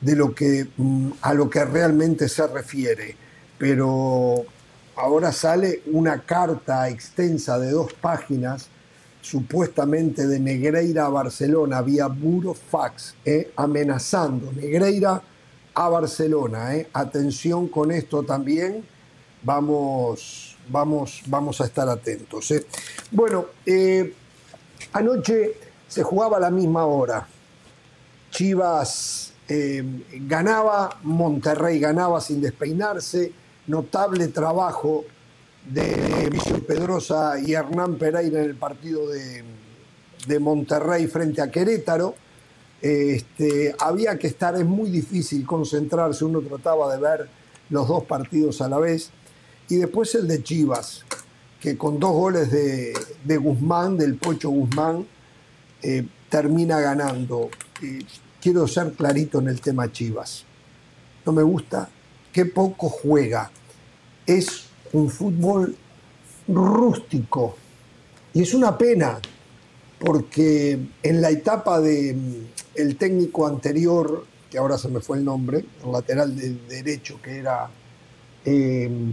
[0.00, 3.16] de lo que, mm, a lo que realmente se refiere.
[3.58, 4.44] Pero
[4.96, 8.68] ahora sale una carta extensa de dos páginas
[9.20, 15.22] supuestamente de Negreira a Barcelona vía burofax, eh, amenazando Negreira
[15.74, 16.74] a Barcelona.
[16.76, 16.88] Eh.
[16.92, 18.84] Atención con esto también,
[19.42, 22.50] vamos, vamos, vamos a estar atentos.
[22.52, 22.66] Eh.
[23.10, 23.46] Bueno,
[24.92, 25.54] anoche
[25.86, 27.26] se jugaba a la misma hora.
[28.30, 33.32] Chivas ganaba, Monterrey ganaba sin despeinarse,
[33.66, 35.04] notable trabajo
[35.68, 39.44] de Vicente Pedrosa y Hernán Pereira en el partido de,
[40.38, 42.14] Monterrey frente a Querétaro.
[42.80, 47.28] Este, había que estar, es muy difícil concentrarse, uno trataba de ver
[47.68, 49.10] los dos partidos a la vez.
[49.68, 51.04] Y después el de Chivas,
[51.60, 55.06] que con dos goles de, Guzmán, del Pocho Guzmán,
[55.82, 57.50] eh, termina ganando.
[58.40, 60.44] quiero ser clarito en el tema Chivas.
[61.24, 61.88] No me gusta,
[62.32, 63.50] qué poco juega.
[64.26, 65.76] Es un fútbol
[66.48, 67.56] rústico.
[68.32, 69.18] Y es una pena,
[69.98, 75.64] porque en la etapa del mm, técnico anterior, que ahora se me fue el nombre,
[75.84, 77.68] el lateral de derecho, que era...
[78.44, 79.12] Em,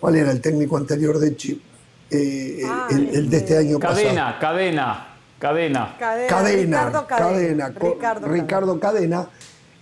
[0.00, 1.62] ¿Cuál era el técnico anterior de Chip?
[2.10, 6.26] Eh, ah, el, de este año cadena, Cadena, cadena, cadena.
[6.28, 7.68] Cadena, cadena.
[7.68, 9.28] Ricardo, Ricardo Cadena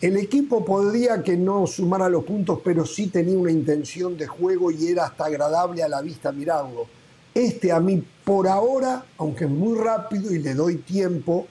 [0.01, 4.71] el equipo podría que no sumara los puntos, pero sí tenía una intención de juego
[4.71, 6.87] y era hasta agradable a la vista mirarlo.
[7.35, 11.47] Este a mí, por ahora, aunque es muy rápido y le doy tiempo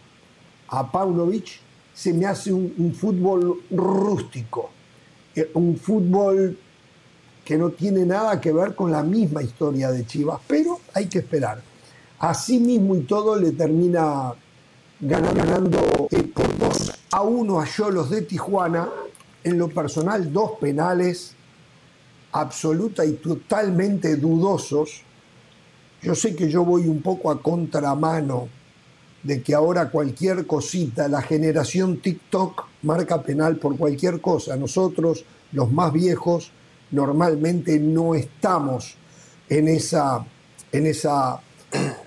[0.69, 1.59] a Paunovic,
[1.93, 4.71] se me hace un, fútbol rústico,
[5.35, 6.57] eh, un fútbol
[7.45, 11.19] que no tiene nada que ver con la misma historia de Chivas, pero hay que
[11.19, 11.61] esperar.
[12.19, 14.33] Así mismo y todo le termina
[14.99, 18.89] ganando eh, por 2 a 1 a Yolos de Tijuana.
[19.43, 21.35] En lo personal, dos penales
[22.31, 25.01] absoluta y totalmente dudosos.
[26.01, 28.47] Yo sé que yo voy un poco a contramano
[29.23, 34.55] de que ahora cualquier cosita, la generación TikTok marca penal por cualquier cosa.
[34.55, 36.51] Nosotros, los más viejos,
[36.91, 38.95] normalmente no estamos
[39.49, 40.25] en esa,
[40.71, 41.41] en esa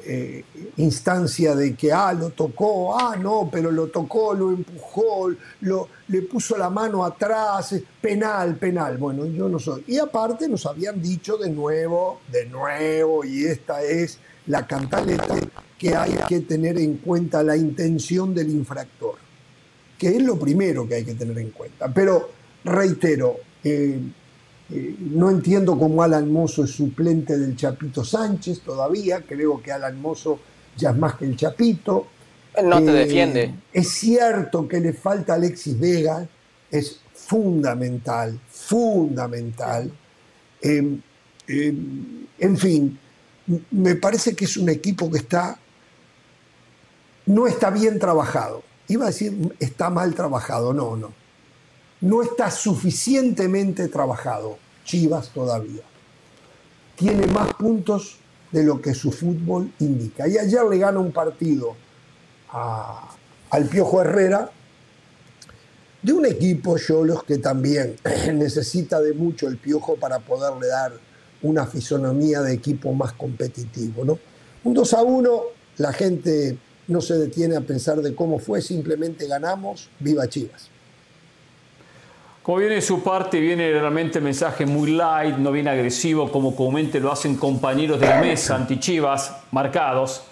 [0.04, 0.44] eh,
[0.76, 5.30] instancia de que, ah, lo tocó, ah, no, pero lo tocó, lo empujó,
[5.60, 8.98] lo, le puso la mano atrás, penal, penal.
[8.98, 9.84] Bueno, yo no soy.
[9.86, 15.36] Y aparte nos habían dicho de nuevo, de nuevo, y esta es la cantaleta,
[15.78, 19.16] que hay que tener en cuenta la intención del infractor,
[19.98, 21.92] que es lo primero que hay que tener en cuenta.
[21.92, 22.30] Pero
[22.64, 24.00] reitero, eh,
[24.74, 29.20] eh, no entiendo cómo Alan Mozo es suplente del Chapito Sánchez todavía.
[29.20, 30.38] Creo que Alan Mozo
[30.76, 32.06] ya es más que el Chapito.
[32.64, 33.54] No te eh, defiende.
[33.70, 36.26] Es cierto que le falta Alexis Vega.
[36.70, 39.92] Es fundamental, fundamental.
[40.62, 41.02] Em,
[41.48, 42.98] em, en fin,
[43.72, 45.58] me parece que es un equipo que está
[47.26, 48.62] no está bien trabajado.
[48.88, 51.22] Iba a decir está mal trabajado, no, no
[52.02, 55.82] no está suficientemente trabajado, Chivas todavía.
[56.96, 58.18] Tiene más puntos
[58.50, 60.28] de lo que su fútbol indica.
[60.28, 61.74] Y ayer le gana un partido
[63.50, 64.50] al Piojo Herrera,
[66.02, 67.96] de un equipo, Yolos, que también
[68.34, 70.92] necesita de mucho el Piojo para poderle dar
[71.42, 74.04] una fisonomía de equipo más competitivo.
[74.04, 74.18] ¿no?
[74.64, 75.42] Un 2 a 1,
[75.78, 80.71] la gente no se detiene a pensar de cómo fue, simplemente ganamos, viva Chivas.
[82.43, 86.56] Como viene de su parte, viene realmente el mensaje muy light, no viene agresivo, como
[86.56, 90.24] comúnmente lo hacen compañeros de la mesa, anti-Chivas, marcados,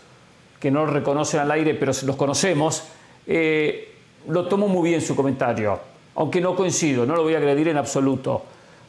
[0.59, 2.83] que no reconocen al aire, pero los conocemos.
[3.29, 3.95] Eh,
[4.27, 5.79] lo tomo muy bien su comentario,
[6.17, 8.43] aunque no coincido, no lo voy a agredir en absoluto,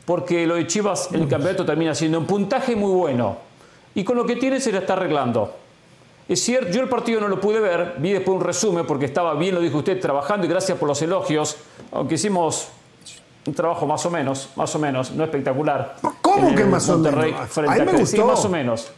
[0.03, 3.37] porque lo de Chivas en el campeonato termina siendo un puntaje muy bueno,
[3.93, 5.53] y con lo que tiene se la está arreglando.
[6.27, 9.35] Es cierto, yo el partido no lo pude ver, vi después un resumen porque estaba
[9.35, 11.57] bien, lo dijo usted, trabajando y gracias por los elogios,
[11.91, 12.69] aunque hicimos
[13.45, 15.95] un trabajo más o menos, más o menos, no espectacular.
[16.21, 17.49] ¿Cómo que más o menos?
[17.49, 18.25] Frente a, me gustó.
[18.25, 18.91] más o menos.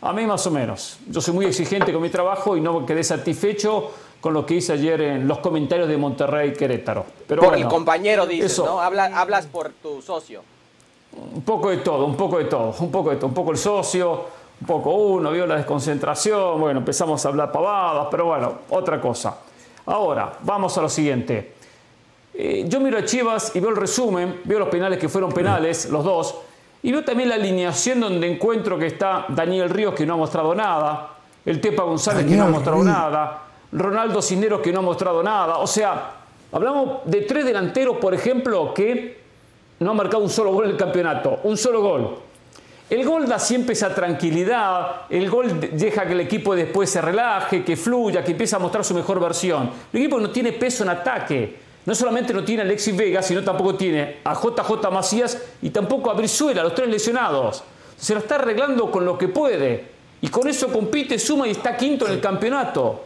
[0.00, 0.98] A mí más o menos.
[1.08, 3.90] Yo soy muy exigente con mi trabajo y no quedé satisfecho
[4.20, 7.04] con lo que hice ayer en los comentarios de Monterrey Querétaro.
[7.26, 8.80] Pero por el compañero dices, ¿no?
[8.80, 10.42] hablas por tu socio.
[11.34, 13.58] Un poco de todo, un poco de todo, un poco de todo, un poco el
[13.58, 14.24] socio,
[14.60, 19.38] un poco uno, vio la desconcentración, bueno, empezamos a hablar pavadas, pero bueno, otra cosa.
[19.86, 21.53] Ahora, vamos a lo siguiente.
[22.36, 25.88] Eh, yo miro a Chivas y veo el resumen, veo los penales que fueron penales,
[25.88, 26.34] los dos,
[26.82, 30.52] y veo también la alineación donde encuentro que está Daniel Ríos que no ha mostrado
[30.54, 31.10] nada,
[31.46, 35.58] el Tepa González que no ha mostrado nada, Ronaldo Cisneros que no ha mostrado nada.
[35.58, 36.10] O sea,
[36.50, 39.22] hablamos de tres delanteros, por ejemplo, que
[39.78, 42.18] no han marcado un solo gol en el campeonato, un solo gol.
[42.90, 47.64] El gol da siempre esa tranquilidad, el gol deja que el equipo después se relaje,
[47.64, 49.70] que fluya, que empiece a mostrar su mejor versión.
[49.92, 53.42] El equipo no tiene peso en ataque no solamente no tiene a Alexis Vega, sino
[53.42, 57.62] tampoco tiene a JJ Macías y tampoco a Brizuela, los tres lesionados.
[57.96, 59.92] Se lo está arreglando con lo que puede.
[60.20, 63.04] Y con eso compite, suma y está quinto en el campeonato.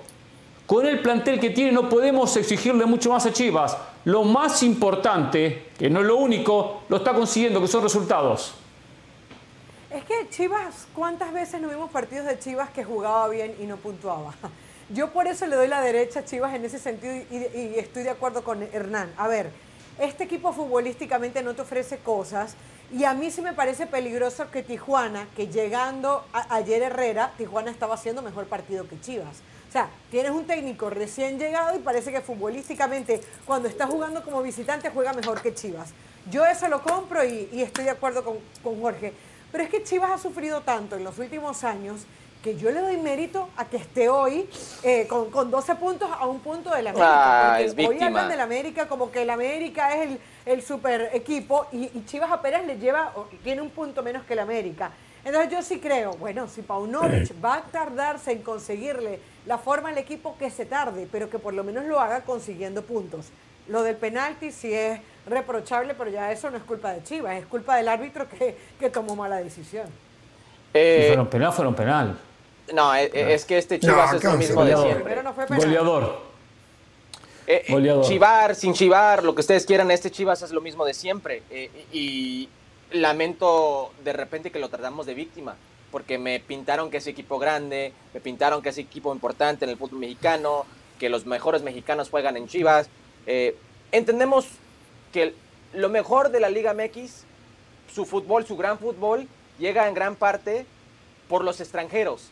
[0.67, 3.77] Con el plantel que tiene no podemos exigirle mucho más a Chivas.
[4.05, 8.55] Lo más importante, que no es lo único, lo está consiguiendo, que son resultados.
[9.91, 13.77] Es que Chivas, ¿cuántas veces no vimos partidos de Chivas que jugaba bien y no
[13.79, 14.35] puntuaba?
[14.91, 18.11] Yo por eso le doy la derecha a Chivas en ese sentido y, estoy de
[18.11, 19.13] acuerdo con Hernán.
[19.19, 19.51] A ver,
[19.99, 22.55] este equipo futbolísticamente no te ofrece cosas
[22.91, 27.97] y a mí sí me parece peligroso que Tijuana, que llegando ayer Herrera, Tijuana estaba
[27.97, 29.43] haciendo mejor partido que Chivas.
[29.69, 34.43] O sea, tienes un técnico recién llegado y parece que futbolísticamente cuando está jugando como
[34.43, 35.91] visitante juega mejor que Chivas.
[36.31, 39.13] Yo eso lo compro y, estoy de acuerdo con, con Jorge.
[39.53, 42.07] Pero es que Chivas ha sufrido tanto en los últimos años
[42.43, 44.49] que yo le doy mérito a que esté hoy
[44.83, 47.55] eh, con, con, 12 puntos a un punto de la América.
[47.55, 51.67] Ah, es hoy hablan del América como que el América es el, el super equipo
[51.73, 53.13] y, Chivas a Pérez le lleva,
[53.43, 54.93] tiene un punto menos que el América.
[55.25, 59.99] Entonces yo sí creo, bueno, si Paunovic va a tardarse en conseguirle la forma al
[59.99, 63.27] equipo, que se tarde, pero que por lo menos lo haga consiguiendo puntos.
[63.67, 67.47] Lo del penalti sí es reprochable, pero ya eso no es culpa de Chivas, es
[67.47, 69.89] culpa del árbitro que, que tomó mala decisión.
[70.73, 72.19] Eh, fueron penal, fueron penal.
[72.73, 75.23] No, e, e, es, que este Chivas es lo mismo de siempre.
[75.49, 76.29] Goleador.
[77.51, 80.93] Eh, eh, chivar, sin chivar, lo que ustedes quieran, este Chivas es lo mismo de
[80.93, 81.43] siempre.
[81.49, 82.49] Eh, y
[82.93, 85.57] lamento de repente que lo tratamos de víctima,
[85.91, 89.79] porque me pintaron que es equipo grande, me pintaron que es equipo importante en el
[89.79, 90.67] fútbol mexicano,
[90.99, 92.91] que los mejores mexicanos juegan en Chivas.
[93.93, 94.47] entendemos
[95.11, 95.33] que
[95.73, 97.25] lo mejor de la Liga MX,
[97.95, 99.27] su fútbol, su gran fútbol,
[99.59, 100.67] llega en gran parte
[101.29, 102.31] por los extranjeros.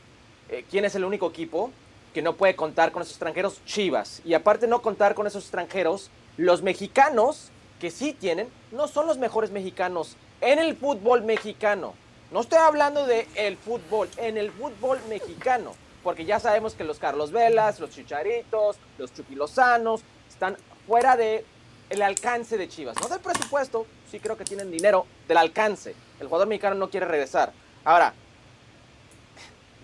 [0.48, 1.70] Eh, ¿quién es el único equipo
[2.14, 3.60] que no puede contar con esos extranjeros?
[3.64, 4.22] Chivas.
[4.24, 7.50] Y aparte no contar con esos extranjeros, los mexicanos
[7.80, 11.94] que sí tienen, no son los mejores mexicanos en el fútbol mexicano.
[12.30, 15.74] No estoy hablando de el fútbol, en el fútbol mexicano.
[16.02, 20.56] Porque ya sabemos que los Carlos Velas, los Chicharitos, los Chupilosanos están
[20.86, 21.44] fuera de
[21.90, 22.96] el alcance de Chivas.
[23.00, 25.94] No del presupuesto, sí creo que tienen dinero, del alcance.
[26.20, 27.52] El jugador mexicano no quiere regresar.
[27.84, 28.14] Ahora,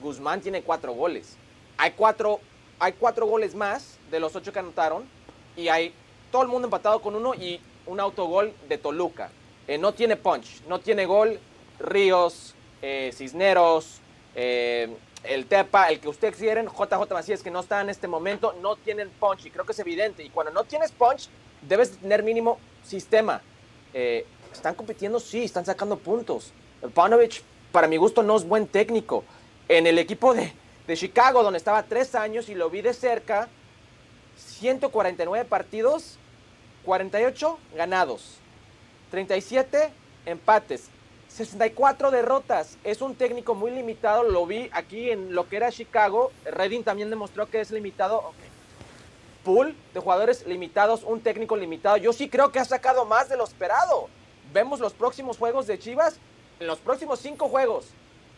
[0.02, 1.36] Guzmán tiene cuatro goles.
[1.78, 2.40] Hay cuatro,
[2.78, 5.04] hay cuatro goles más de los ocho que anotaron
[5.56, 5.94] y hay
[6.30, 9.30] todo el mundo empatado con uno y un autogol de Toluca.
[9.66, 11.38] Eh, no tiene punch, no tiene gol.
[11.78, 14.00] Ríos, eh, Cisneros,
[14.34, 18.54] eh, el Tepa, el que ustedes quieren, JJ Macías, que no está en este momento,
[18.60, 20.22] no tienen punch y creo que es evidente.
[20.22, 21.28] Y cuando no tienes punch,
[21.62, 23.40] debes tener mínimo sistema.
[23.92, 26.52] están compitiendo, sí, están sacando puntos.
[26.94, 27.42] Panovich,
[27.72, 29.24] para mi gusto, no es buen técnico
[29.68, 30.52] en el equipo de,
[30.94, 33.48] Chicago, donde estaba tres años y lo vi de cerca,
[34.36, 36.18] 149 partidos,
[36.84, 38.36] 48 ganados,
[39.10, 39.90] 37
[40.26, 40.88] empates,
[41.28, 42.76] 64 derrotas.
[42.84, 46.30] Es un técnico muy limitado, lo vi aquí en lo que era Chicago.
[46.44, 48.32] Redding también demostró que es limitado.
[49.42, 51.96] pool de jugadores limitados, un técnico limitado.
[51.96, 54.08] Yo sí creo que ha sacado más de lo esperado.
[54.52, 56.18] Vemos los próximos juegos de Chivas.
[56.60, 57.86] En los próximos cinco juegos,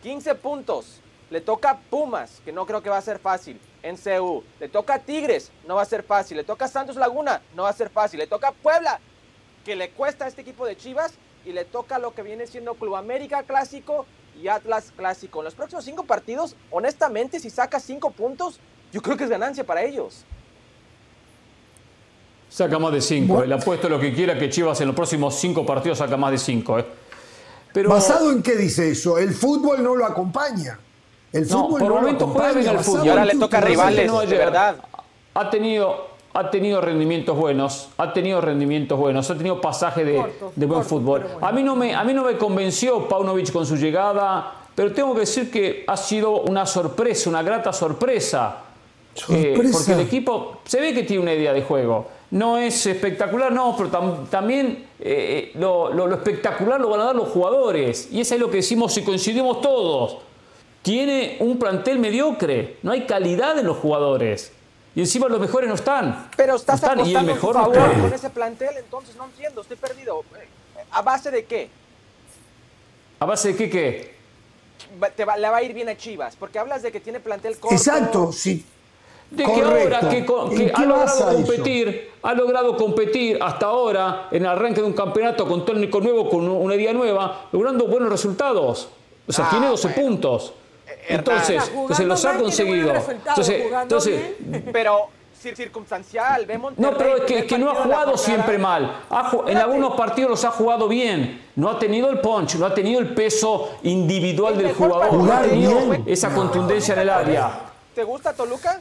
[0.02, 1.00] 15 puntos.
[1.34, 4.44] Le toca Pumas, que no creo que va a ser fácil, en CU.
[4.60, 6.36] Le toca Tigres, no va a ser fácil.
[6.36, 8.20] Le toca Santos Laguna, no va a ser fácil.
[8.20, 9.00] Le toca Puebla,
[9.64, 11.14] que le cuesta a este equipo de Chivas.
[11.44, 14.06] Y le toca lo que viene siendo Club América Clásico
[14.40, 15.40] y Atlas Clásico.
[15.40, 18.60] En los próximos cinco partidos, honestamente, si saca cinco puntos,
[18.92, 20.24] yo creo que es ganancia para ellos.
[22.48, 23.44] Saca más de 5.
[23.44, 26.38] Le apuesto lo que quiera que Chivas en los próximos 5 partidos saca más de
[26.38, 26.78] 5.
[26.78, 26.86] ¿eh?
[27.72, 27.90] Pero...
[27.90, 29.18] ¿Basado en qué dice eso?
[29.18, 30.78] El fútbol no lo acompaña.
[31.34, 32.70] El fútbol no, por no lo acompaña.
[32.70, 33.06] El fútbol.
[33.06, 34.76] Y ahora le toca a rivales, no de verdad.
[35.34, 40.24] Ha tenido, ha tenido rendimientos buenos, ha tenido rendimientos buenos, ha tenido pasaje de,
[40.54, 41.26] de buen fútbol.
[41.40, 45.12] A, mí no me, a mí no me convenció Paunovic con su llegada, pero tengo
[45.12, 48.58] que decir que ha sido una sorpresa, una grata sorpresa.
[49.28, 53.52] Eh, porque el equipo se ve que tiene una idea de juego no es espectacular,
[53.52, 53.90] no, pero
[54.28, 58.08] también eh, eh, lo, espectacular lo van a dar los jugadores.
[58.10, 60.18] Y eso es lo que decimos y coincidimos todos.
[60.84, 64.52] Tiene un plantel mediocre, no hay calidad en los jugadores.
[64.94, 66.28] Y encima los mejores no están.
[66.36, 69.78] Pero estás no están, y el mejor favor con ese plantel, entonces no entiendo, estoy
[69.78, 70.22] perdido.
[70.90, 71.70] ¿A base de qué?
[73.18, 74.14] ¿A base de qué qué?
[75.16, 77.74] Te le va a ir bien a Chivas, porque hablas de que tiene plantel corto.
[77.74, 78.66] Exacto, sí
[79.30, 84.80] de que ahora que, ha logrado competir, ha logrado competir hasta ahora en el arranque
[84.82, 88.88] de un campeonato con técnico nuevo, con una idea nueva, logrando buenos resultados.
[89.26, 90.52] O sea, tiene 12 ah, puntos.
[91.08, 92.92] Entonces, se los ha conseguido.
[92.94, 94.34] Entonces,
[94.72, 95.10] pero
[95.52, 99.02] circunstancial, vemos No, pero es que, no ha jugado siempre mal.
[99.46, 101.42] en algunos partidos los ha jugado bien.
[101.56, 105.42] No ha tenido el punch, no ha tenido el peso individual del jugador, no ha
[105.42, 107.50] tenido esa contundencia en el área.
[107.94, 108.80] ¿Te gusta Toluca?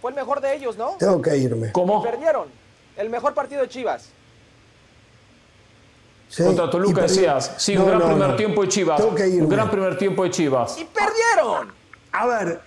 [0.00, 0.96] Fue el mejor de ellos, ¿no?
[0.98, 1.72] Tengo que irme.
[1.72, 2.02] ¿Cómo?
[2.02, 2.48] perdieron.
[2.96, 4.10] El mejor partido de Chivas.
[6.36, 7.54] Contra Toluca decías.
[7.58, 9.02] Sí, un gran primer tiempo de Chivas.
[9.16, 9.24] Que.
[9.24, 10.78] Un gran primer tiempo de Chivas.
[10.78, 11.72] ¡Y perdieron!
[12.12, 12.60] A ver,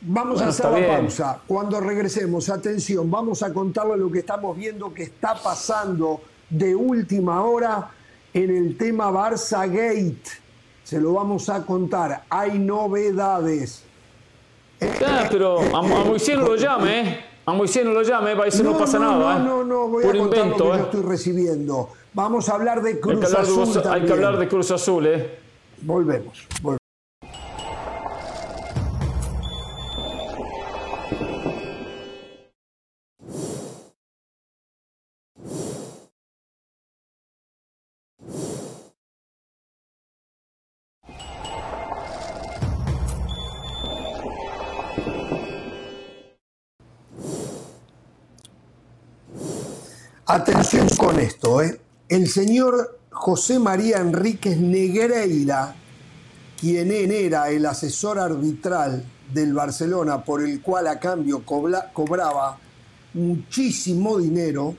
[0.00, 1.40] vamos a hacer la pausa.
[1.46, 7.42] Cuando regresemos, atención, vamos a contarle lo que estamos viendo que está pasando de última
[7.42, 7.90] hora
[8.32, 10.30] en el tema Barça Gate.
[10.84, 12.24] Se lo vamos a contar.
[12.28, 13.84] Hay novedades
[15.30, 17.24] pero a, Moisés no lo llame, ¿eh?
[17.46, 19.38] A Moisés no lo llame, para eso no, pasa nada.
[19.38, 20.80] No, no, no, voy a contar lo que yo ¿eh?
[20.80, 21.88] estoy recibiendo.
[22.14, 23.82] Vamos a hablar de Cruz Azul.
[23.88, 25.38] hay que hablar de Cruz Azul, ¿eh?
[25.80, 26.46] Volvemos.
[26.60, 26.78] volvemos.
[50.26, 51.78] Atención con esto, ¿eh?
[52.12, 55.74] El señor José María Enríquez Negreira,
[56.60, 59.02] quien era el asesor arbitral
[59.32, 62.58] del Barcelona, por el cual a cambio cobraba
[63.14, 64.76] muchísimo dinero,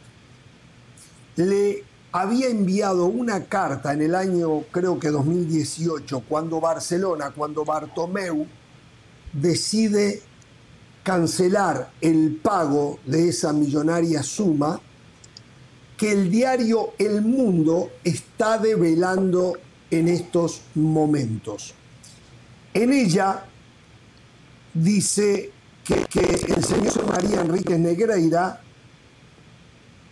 [1.38, 8.46] le había enviado una carta en el año, creo que 2018, cuando Barcelona, cuando Bartomeu
[9.32, 10.22] decide
[11.02, 14.80] cancelar el pago de esa millonaria suma,
[16.04, 19.54] que el diario El Mundo está develando
[19.90, 21.74] en estos momentos.
[22.74, 23.46] En ella
[24.74, 25.50] dice
[25.86, 26.06] que,
[26.56, 28.62] el señor María Enríquez Negreira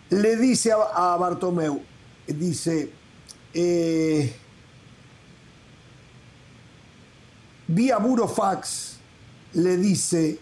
[0.08, 1.82] le dice a, Bartomeu,
[2.26, 2.90] dice,
[3.52, 4.34] eh,
[7.68, 8.96] vía burofax
[9.52, 10.38] le dice,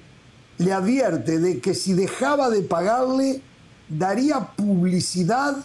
[0.58, 3.42] le advierte de que si dejaba de pagarle,
[3.90, 5.56] daría publicidad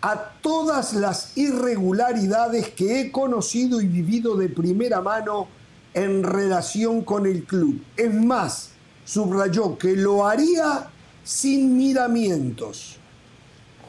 [0.00, 5.48] a todas las irregularidades que he conocido y vivido de primera mano
[5.94, 7.82] en relación con el club.
[7.96, 8.70] Es más,
[9.04, 10.88] subrayó que lo haría
[11.24, 12.96] sin miramientos.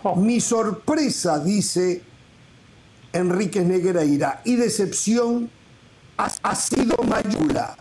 [0.03, 0.15] Oh.
[0.15, 2.01] Mi sorpresa, dice
[3.13, 5.49] Enríquez Negreira, y decepción
[6.17, 7.77] ha, ha sido mayula.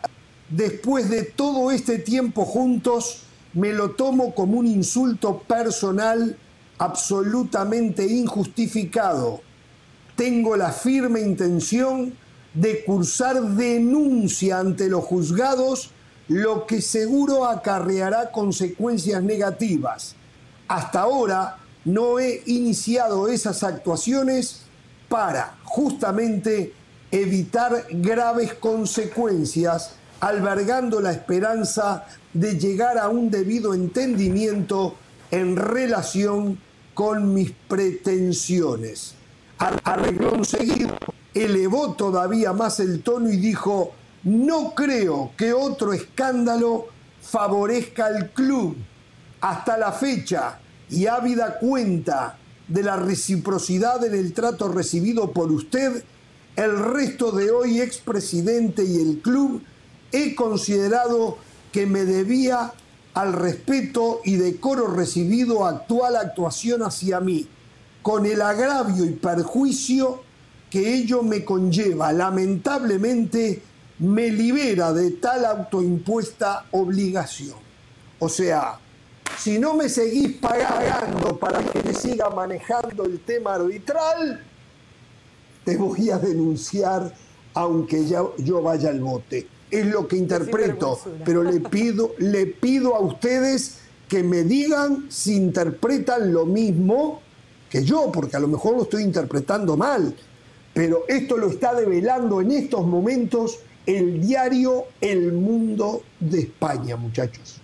[0.50, 3.22] Después de todo este tiempo juntos,
[3.59, 6.36] me lo tomo como un insulto personal
[6.78, 9.40] absolutamente injustificado.
[10.14, 12.14] Tengo la firme intención
[12.55, 15.90] de cursar denuncia ante los juzgados,
[16.28, 20.14] lo que seguro acarreará consecuencias negativas.
[20.68, 24.60] Hasta ahora no he iniciado esas actuaciones
[25.09, 26.74] para justamente
[27.10, 34.95] evitar graves consecuencias, albergando la esperanza de llegar a un debido entendimiento
[35.31, 36.59] en relación
[36.95, 39.15] con mis pretensiones.
[39.59, 40.97] Arreglón seguido,
[41.35, 43.93] elevó todavía más el tono y dijo,
[44.24, 46.86] no creo que otro escándalo
[47.20, 48.77] favorezca al club.
[49.40, 50.59] Hasta la fecha,
[50.90, 56.03] y ávida cuenta de la reciprocidad en el trato recibido por usted,
[56.57, 59.62] el resto de hoy expresidente y el club,
[60.12, 61.39] he considerado
[61.72, 62.72] que me debía
[63.14, 67.48] al respeto y decoro recibido actual actuación hacia mí,
[68.02, 70.22] con el agravio y perjuicio
[70.70, 72.12] que ello me conlleva.
[72.12, 73.62] Lamentablemente
[73.98, 77.56] me libera de tal autoimpuesta obligación.
[78.20, 78.78] O sea,
[79.36, 84.44] si no me seguís pagando para que me siga manejando el tema arbitral,
[85.64, 87.12] te voy a denunciar
[87.55, 89.57] aunque yo vaya al bote.
[89.70, 93.78] Es lo que interpreto, pero le pido, le pido a ustedes
[94.09, 97.20] que me digan si interpretan lo mismo
[97.69, 100.15] que yo, porque a lo mejor lo estoy interpretando mal.
[100.73, 107.61] Pero esto lo está develando en estos momentos el diario El Mundo de España, muchachos.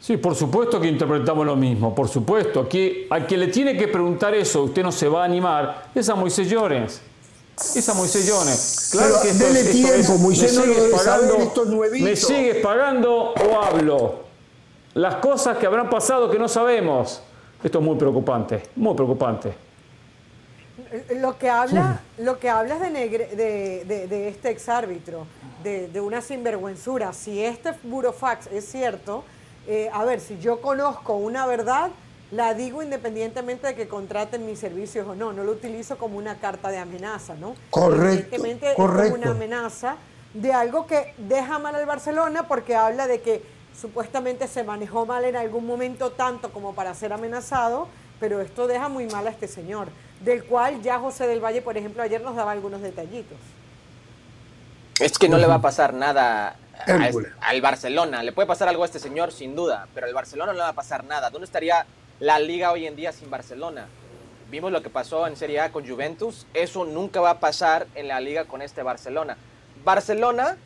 [0.00, 2.60] Sí, por supuesto que interpretamos lo mismo, por supuesto.
[2.60, 6.08] Aquí, al que le tiene que preguntar eso, usted no se va a animar, es
[6.08, 7.00] a Moisés Llorens.
[7.56, 8.88] Es a Moisés Llorens.
[8.90, 11.68] Claro que esto, dele tiempo, Moisés no lo pagando, estos
[12.00, 14.24] ¿Me sigues pagando o hablo?
[14.94, 17.22] Las cosas que habrán pasado que no sabemos.
[17.62, 19.54] Esto es muy preocupante, muy preocupante.
[21.16, 25.26] Lo que habla, lo que hablas de, de, de, este exárbitro,
[25.62, 29.24] de, de una sinvergüenzura, si este burofax es cierto,
[29.66, 31.90] eh, a ver, si yo conozco una verdad,
[32.30, 36.38] la digo independientemente de que contraten mis servicios o no, no lo utilizo como una
[36.38, 37.54] carta de amenaza, ¿no?
[37.70, 38.34] Correcto.
[38.34, 39.02] Evidentemente correcto.
[39.02, 39.96] es como una amenaza
[40.32, 43.42] de algo que deja mal al Barcelona porque habla de que
[43.78, 47.88] supuestamente se manejó mal en algún momento tanto como para ser amenazado,
[48.20, 49.88] pero esto deja muy mal a este señor,
[50.20, 53.38] del cual ya José del Valle, por ejemplo, ayer nos daba algunos detallitos.
[55.00, 56.56] Es que no le va a pasar nada
[57.40, 58.22] al Barcelona.
[58.22, 60.68] Le puede pasar algo a este señor, sin duda, pero al Barcelona no le va
[60.68, 61.30] a pasar nada.
[61.30, 61.84] ¿Dónde estaría
[62.20, 63.88] la liga hoy en día sin Barcelona?
[64.50, 66.46] Vimos lo que pasó en Serie A con Juventus.
[66.54, 69.36] Eso nunca va a pasar en la liga con este Barcelona.
[69.84, 70.56] Barcelona,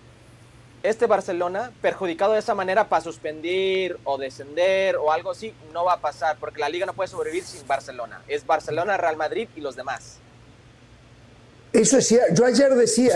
[0.83, 5.95] este Barcelona, perjudicado de esa manera para suspender o descender o algo así, no va
[5.95, 8.23] a pasar, porque la liga no puede sobrevivir sin Barcelona.
[8.29, 10.19] Es Barcelona, Real Madrid y los demás.
[11.73, 13.13] Eso es Yo ayer decía,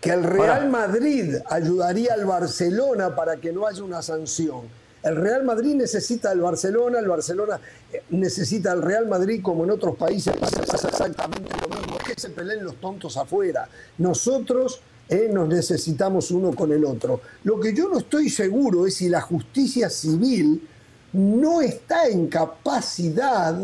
[0.00, 4.68] que el Real Madrid ayudaría al Barcelona para que no haya una sanción.
[5.02, 7.60] El Real Madrid necesita al Barcelona, el Barcelona
[7.92, 10.34] eh, necesita al Real Madrid como en otros países
[10.72, 11.96] exactamente lo mismo.
[11.98, 13.68] Es que se peleen los tontos afuera.
[13.98, 17.20] Nosotros eh, nos necesitamos uno con el otro.
[17.44, 20.68] Lo que yo no estoy seguro es si la justicia civil
[21.12, 23.58] no está en capacidad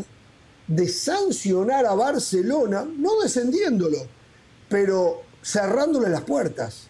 [0.66, 3.98] de sancionar a Barcelona, no descendiéndolo,
[4.68, 6.88] pero cerrándole las puertas.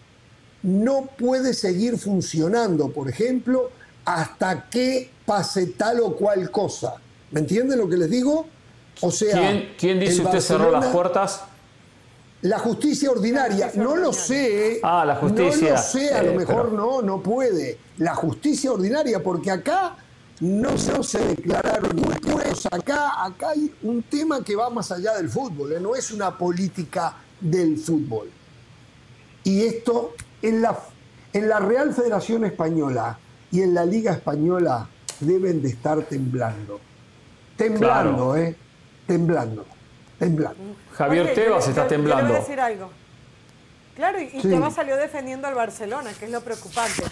[0.62, 3.70] No puede seguir funcionando, por ejemplo,
[4.08, 6.94] hasta que pase tal o cual cosa.
[7.30, 8.46] ¿Me entienden lo que les digo?
[9.02, 11.42] O sea, ¿quién, dice usted cerró las puertas?
[12.40, 14.80] La justicia ordinaria, no lo sé.
[14.82, 15.70] Ah, la justicia.
[15.70, 17.78] No lo sé, a lo eh, mejor no, no puede.
[17.98, 19.96] La justicia ordinaria, porque acá
[20.40, 22.66] no, se declararon impuestos.
[22.72, 25.80] Acá, acá hay un tema que va más allá del fútbol, ¿eh?
[25.80, 28.30] no es una política del fútbol.
[29.44, 30.78] Y esto en la,
[31.34, 33.18] en la Real Federación Española
[33.50, 34.88] y en la Liga Española
[35.20, 36.80] deben de estar temblando.
[37.56, 38.56] Temblando, ¿eh?
[39.06, 39.66] Temblando.
[40.18, 40.76] Temblando.
[40.92, 42.26] Javier Tebas está temblando.
[42.26, 42.90] Quiero decir algo.
[43.96, 47.02] Claro, y, Tebas salió defendiendo al Barcelona, que es lo preocupante.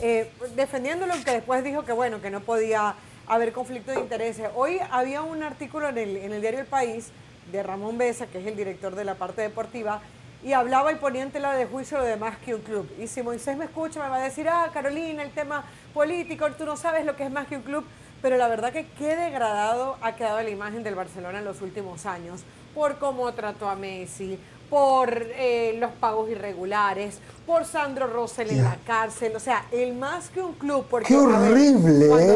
[0.00, 2.94] Eh, defendiéndolo, que después dijo que bueno, que no podía
[3.26, 4.48] haber conflicto de intereses.
[4.54, 7.08] Hoy había un artículo en el, en el diario El País
[7.50, 10.02] de Ramón Besa, que es el director de la parte deportiva,
[10.46, 12.88] y hablaba y ponía en tela de juicio lo de más que un club.
[13.00, 16.64] Y si Moisés me escucha, me va a decir, ah, Carolina, el tema político, tú
[16.64, 17.84] no sabes lo que es más que un club.
[18.22, 22.06] Pero la verdad que qué degradado ha quedado la imagen del Barcelona en los últimos
[22.06, 22.42] años,
[22.76, 24.38] por cómo trató a Messi,
[24.70, 30.28] por eh, los pagos irregulares, por Sandro Rosell en la cárcel, o sea, el más
[30.28, 30.86] que un club.
[30.88, 32.06] Porque, ¡Qué horrible!
[32.06, 32.34] cuando,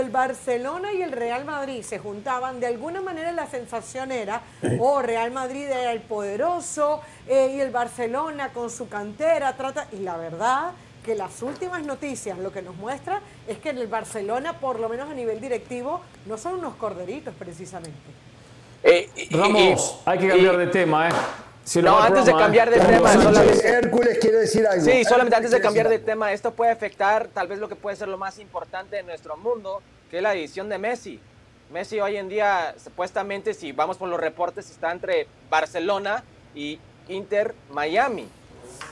[0.00, 4.42] el Barcelona y el Real Madrid se juntaban, de alguna manera la sensación era,
[4.78, 9.96] oh, Real Madrid era el poderoso eh, y el Barcelona con su cantera trata, y
[9.96, 10.72] la verdad
[11.04, 14.88] que las últimas noticias lo que nos muestra es que en el Barcelona, por lo
[14.88, 17.96] menos a nivel directivo, no son unos corderitos precisamente.
[19.30, 21.12] Ramos, hay que cambiar de tema, ¿eh?
[21.82, 25.88] No, antes de cambiar de tema, solamente, Hércules quiere decir Sí, solamente antes de cambiar
[25.88, 29.02] de tema, esto puede afectar tal vez lo que puede ser lo más importante de
[29.02, 31.20] nuestro mundo, que es la división de Messi.
[31.72, 36.22] Messi hoy en día, supuestamente, si vamos por los reportes, está entre Barcelona
[36.54, 36.78] y
[37.08, 38.28] Inter Miami.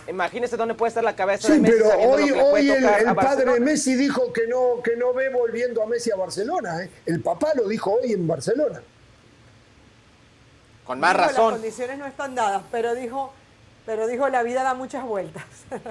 [0.09, 1.75] Imagínese dónde puede estar la cabeza de Messi.
[1.79, 5.87] pero hoy, hoy el, el padre Messi dijo que no, que no ve volviendo a
[5.87, 6.83] Messi a Barcelona.
[6.83, 6.91] ¿eh?
[7.07, 8.83] El papá lo dijo hoy en Barcelona.
[10.85, 11.53] Con más razón.
[11.53, 13.33] Las condiciones no están dadas, pero dijo,
[13.87, 15.45] pero dijo la vida da muchas vueltas.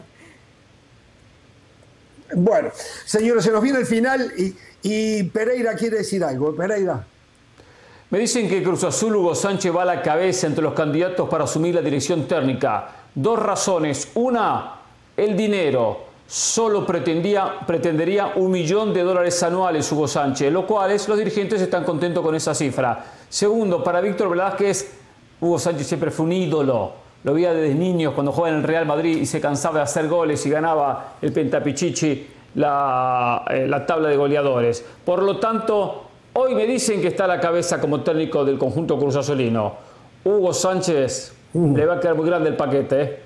[2.35, 2.69] bueno,
[3.05, 6.55] señores, se nos viene el final y, y Pereira quiere decir algo.
[6.55, 7.05] Pereira.
[8.13, 11.45] Me dicen que Cruz Azul Hugo Sánchez va a la cabeza entre los candidatos para
[11.45, 12.89] asumir la dirección técnica.
[13.15, 14.09] Dos razones.
[14.13, 14.75] Una,
[15.17, 16.12] el dinero.
[16.27, 21.83] Solo pretendía, pretendería un millón de dólares anuales Hugo Sánchez, lo cual los dirigentes están
[21.83, 23.03] contentos con esa cifra.
[23.29, 24.93] Segundo, para Víctor Velázquez,
[25.41, 26.93] Hugo Sánchez siempre fue un ídolo.
[27.23, 30.07] Lo veía desde niños cuando jugaba en el Real Madrid y se cansaba de hacer
[30.07, 34.85] goles y ganaba el Pentapichichi la, eh, la tabla de goleadores.
[35.05, 38.97] Por lo tanto, hoy me dicen que está a la cabeza como técnico del conjunto
[38.97, 39.73] Cruz Azulino.
[40.23, 43.01] Hugo Sánchez le va a quedar muy grande el paquete.
[43.01, 43.19] ¿eh?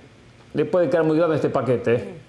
[0.53, 2.26] Le puede quedar muy grande este paquete.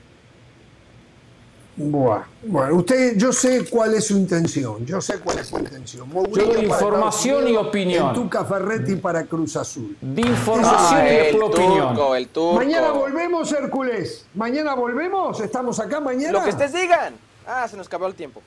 [1.80, 6.10] Bueno, bueno, usted, yo sé cuál es su intención, yo sé cuál es su intención.
[6.32, 8.12] yo doy información y opinión.
[8.14, 9.96] Tuca Ferretti para Cruz Azul.
[10.00, 11.96] De información y después opinión.
[12.16, 12.54] El turco.
[12.54, 14.26] Mañana volvemos, Hércules.
[14.34, 16.32] Mañana volvemos, estamos acá mañana.
[16.32, 17.14] Lo que ustedes digan.
[17.46, 18.42] Ah, se nos acabó el tiempo.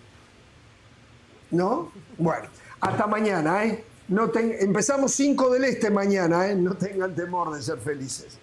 [1.51, 1.89] ¿No?
[2.17, 2.49] Bueno,
[2.81, 3.83] hasta mañana, ¿eh?
[4.09, 4.53] No ten...
[4.59, 6.55] Empezamos 5 del este mañana, ¿eh?
[6.55, 8.37] No tengan temor de ser felices.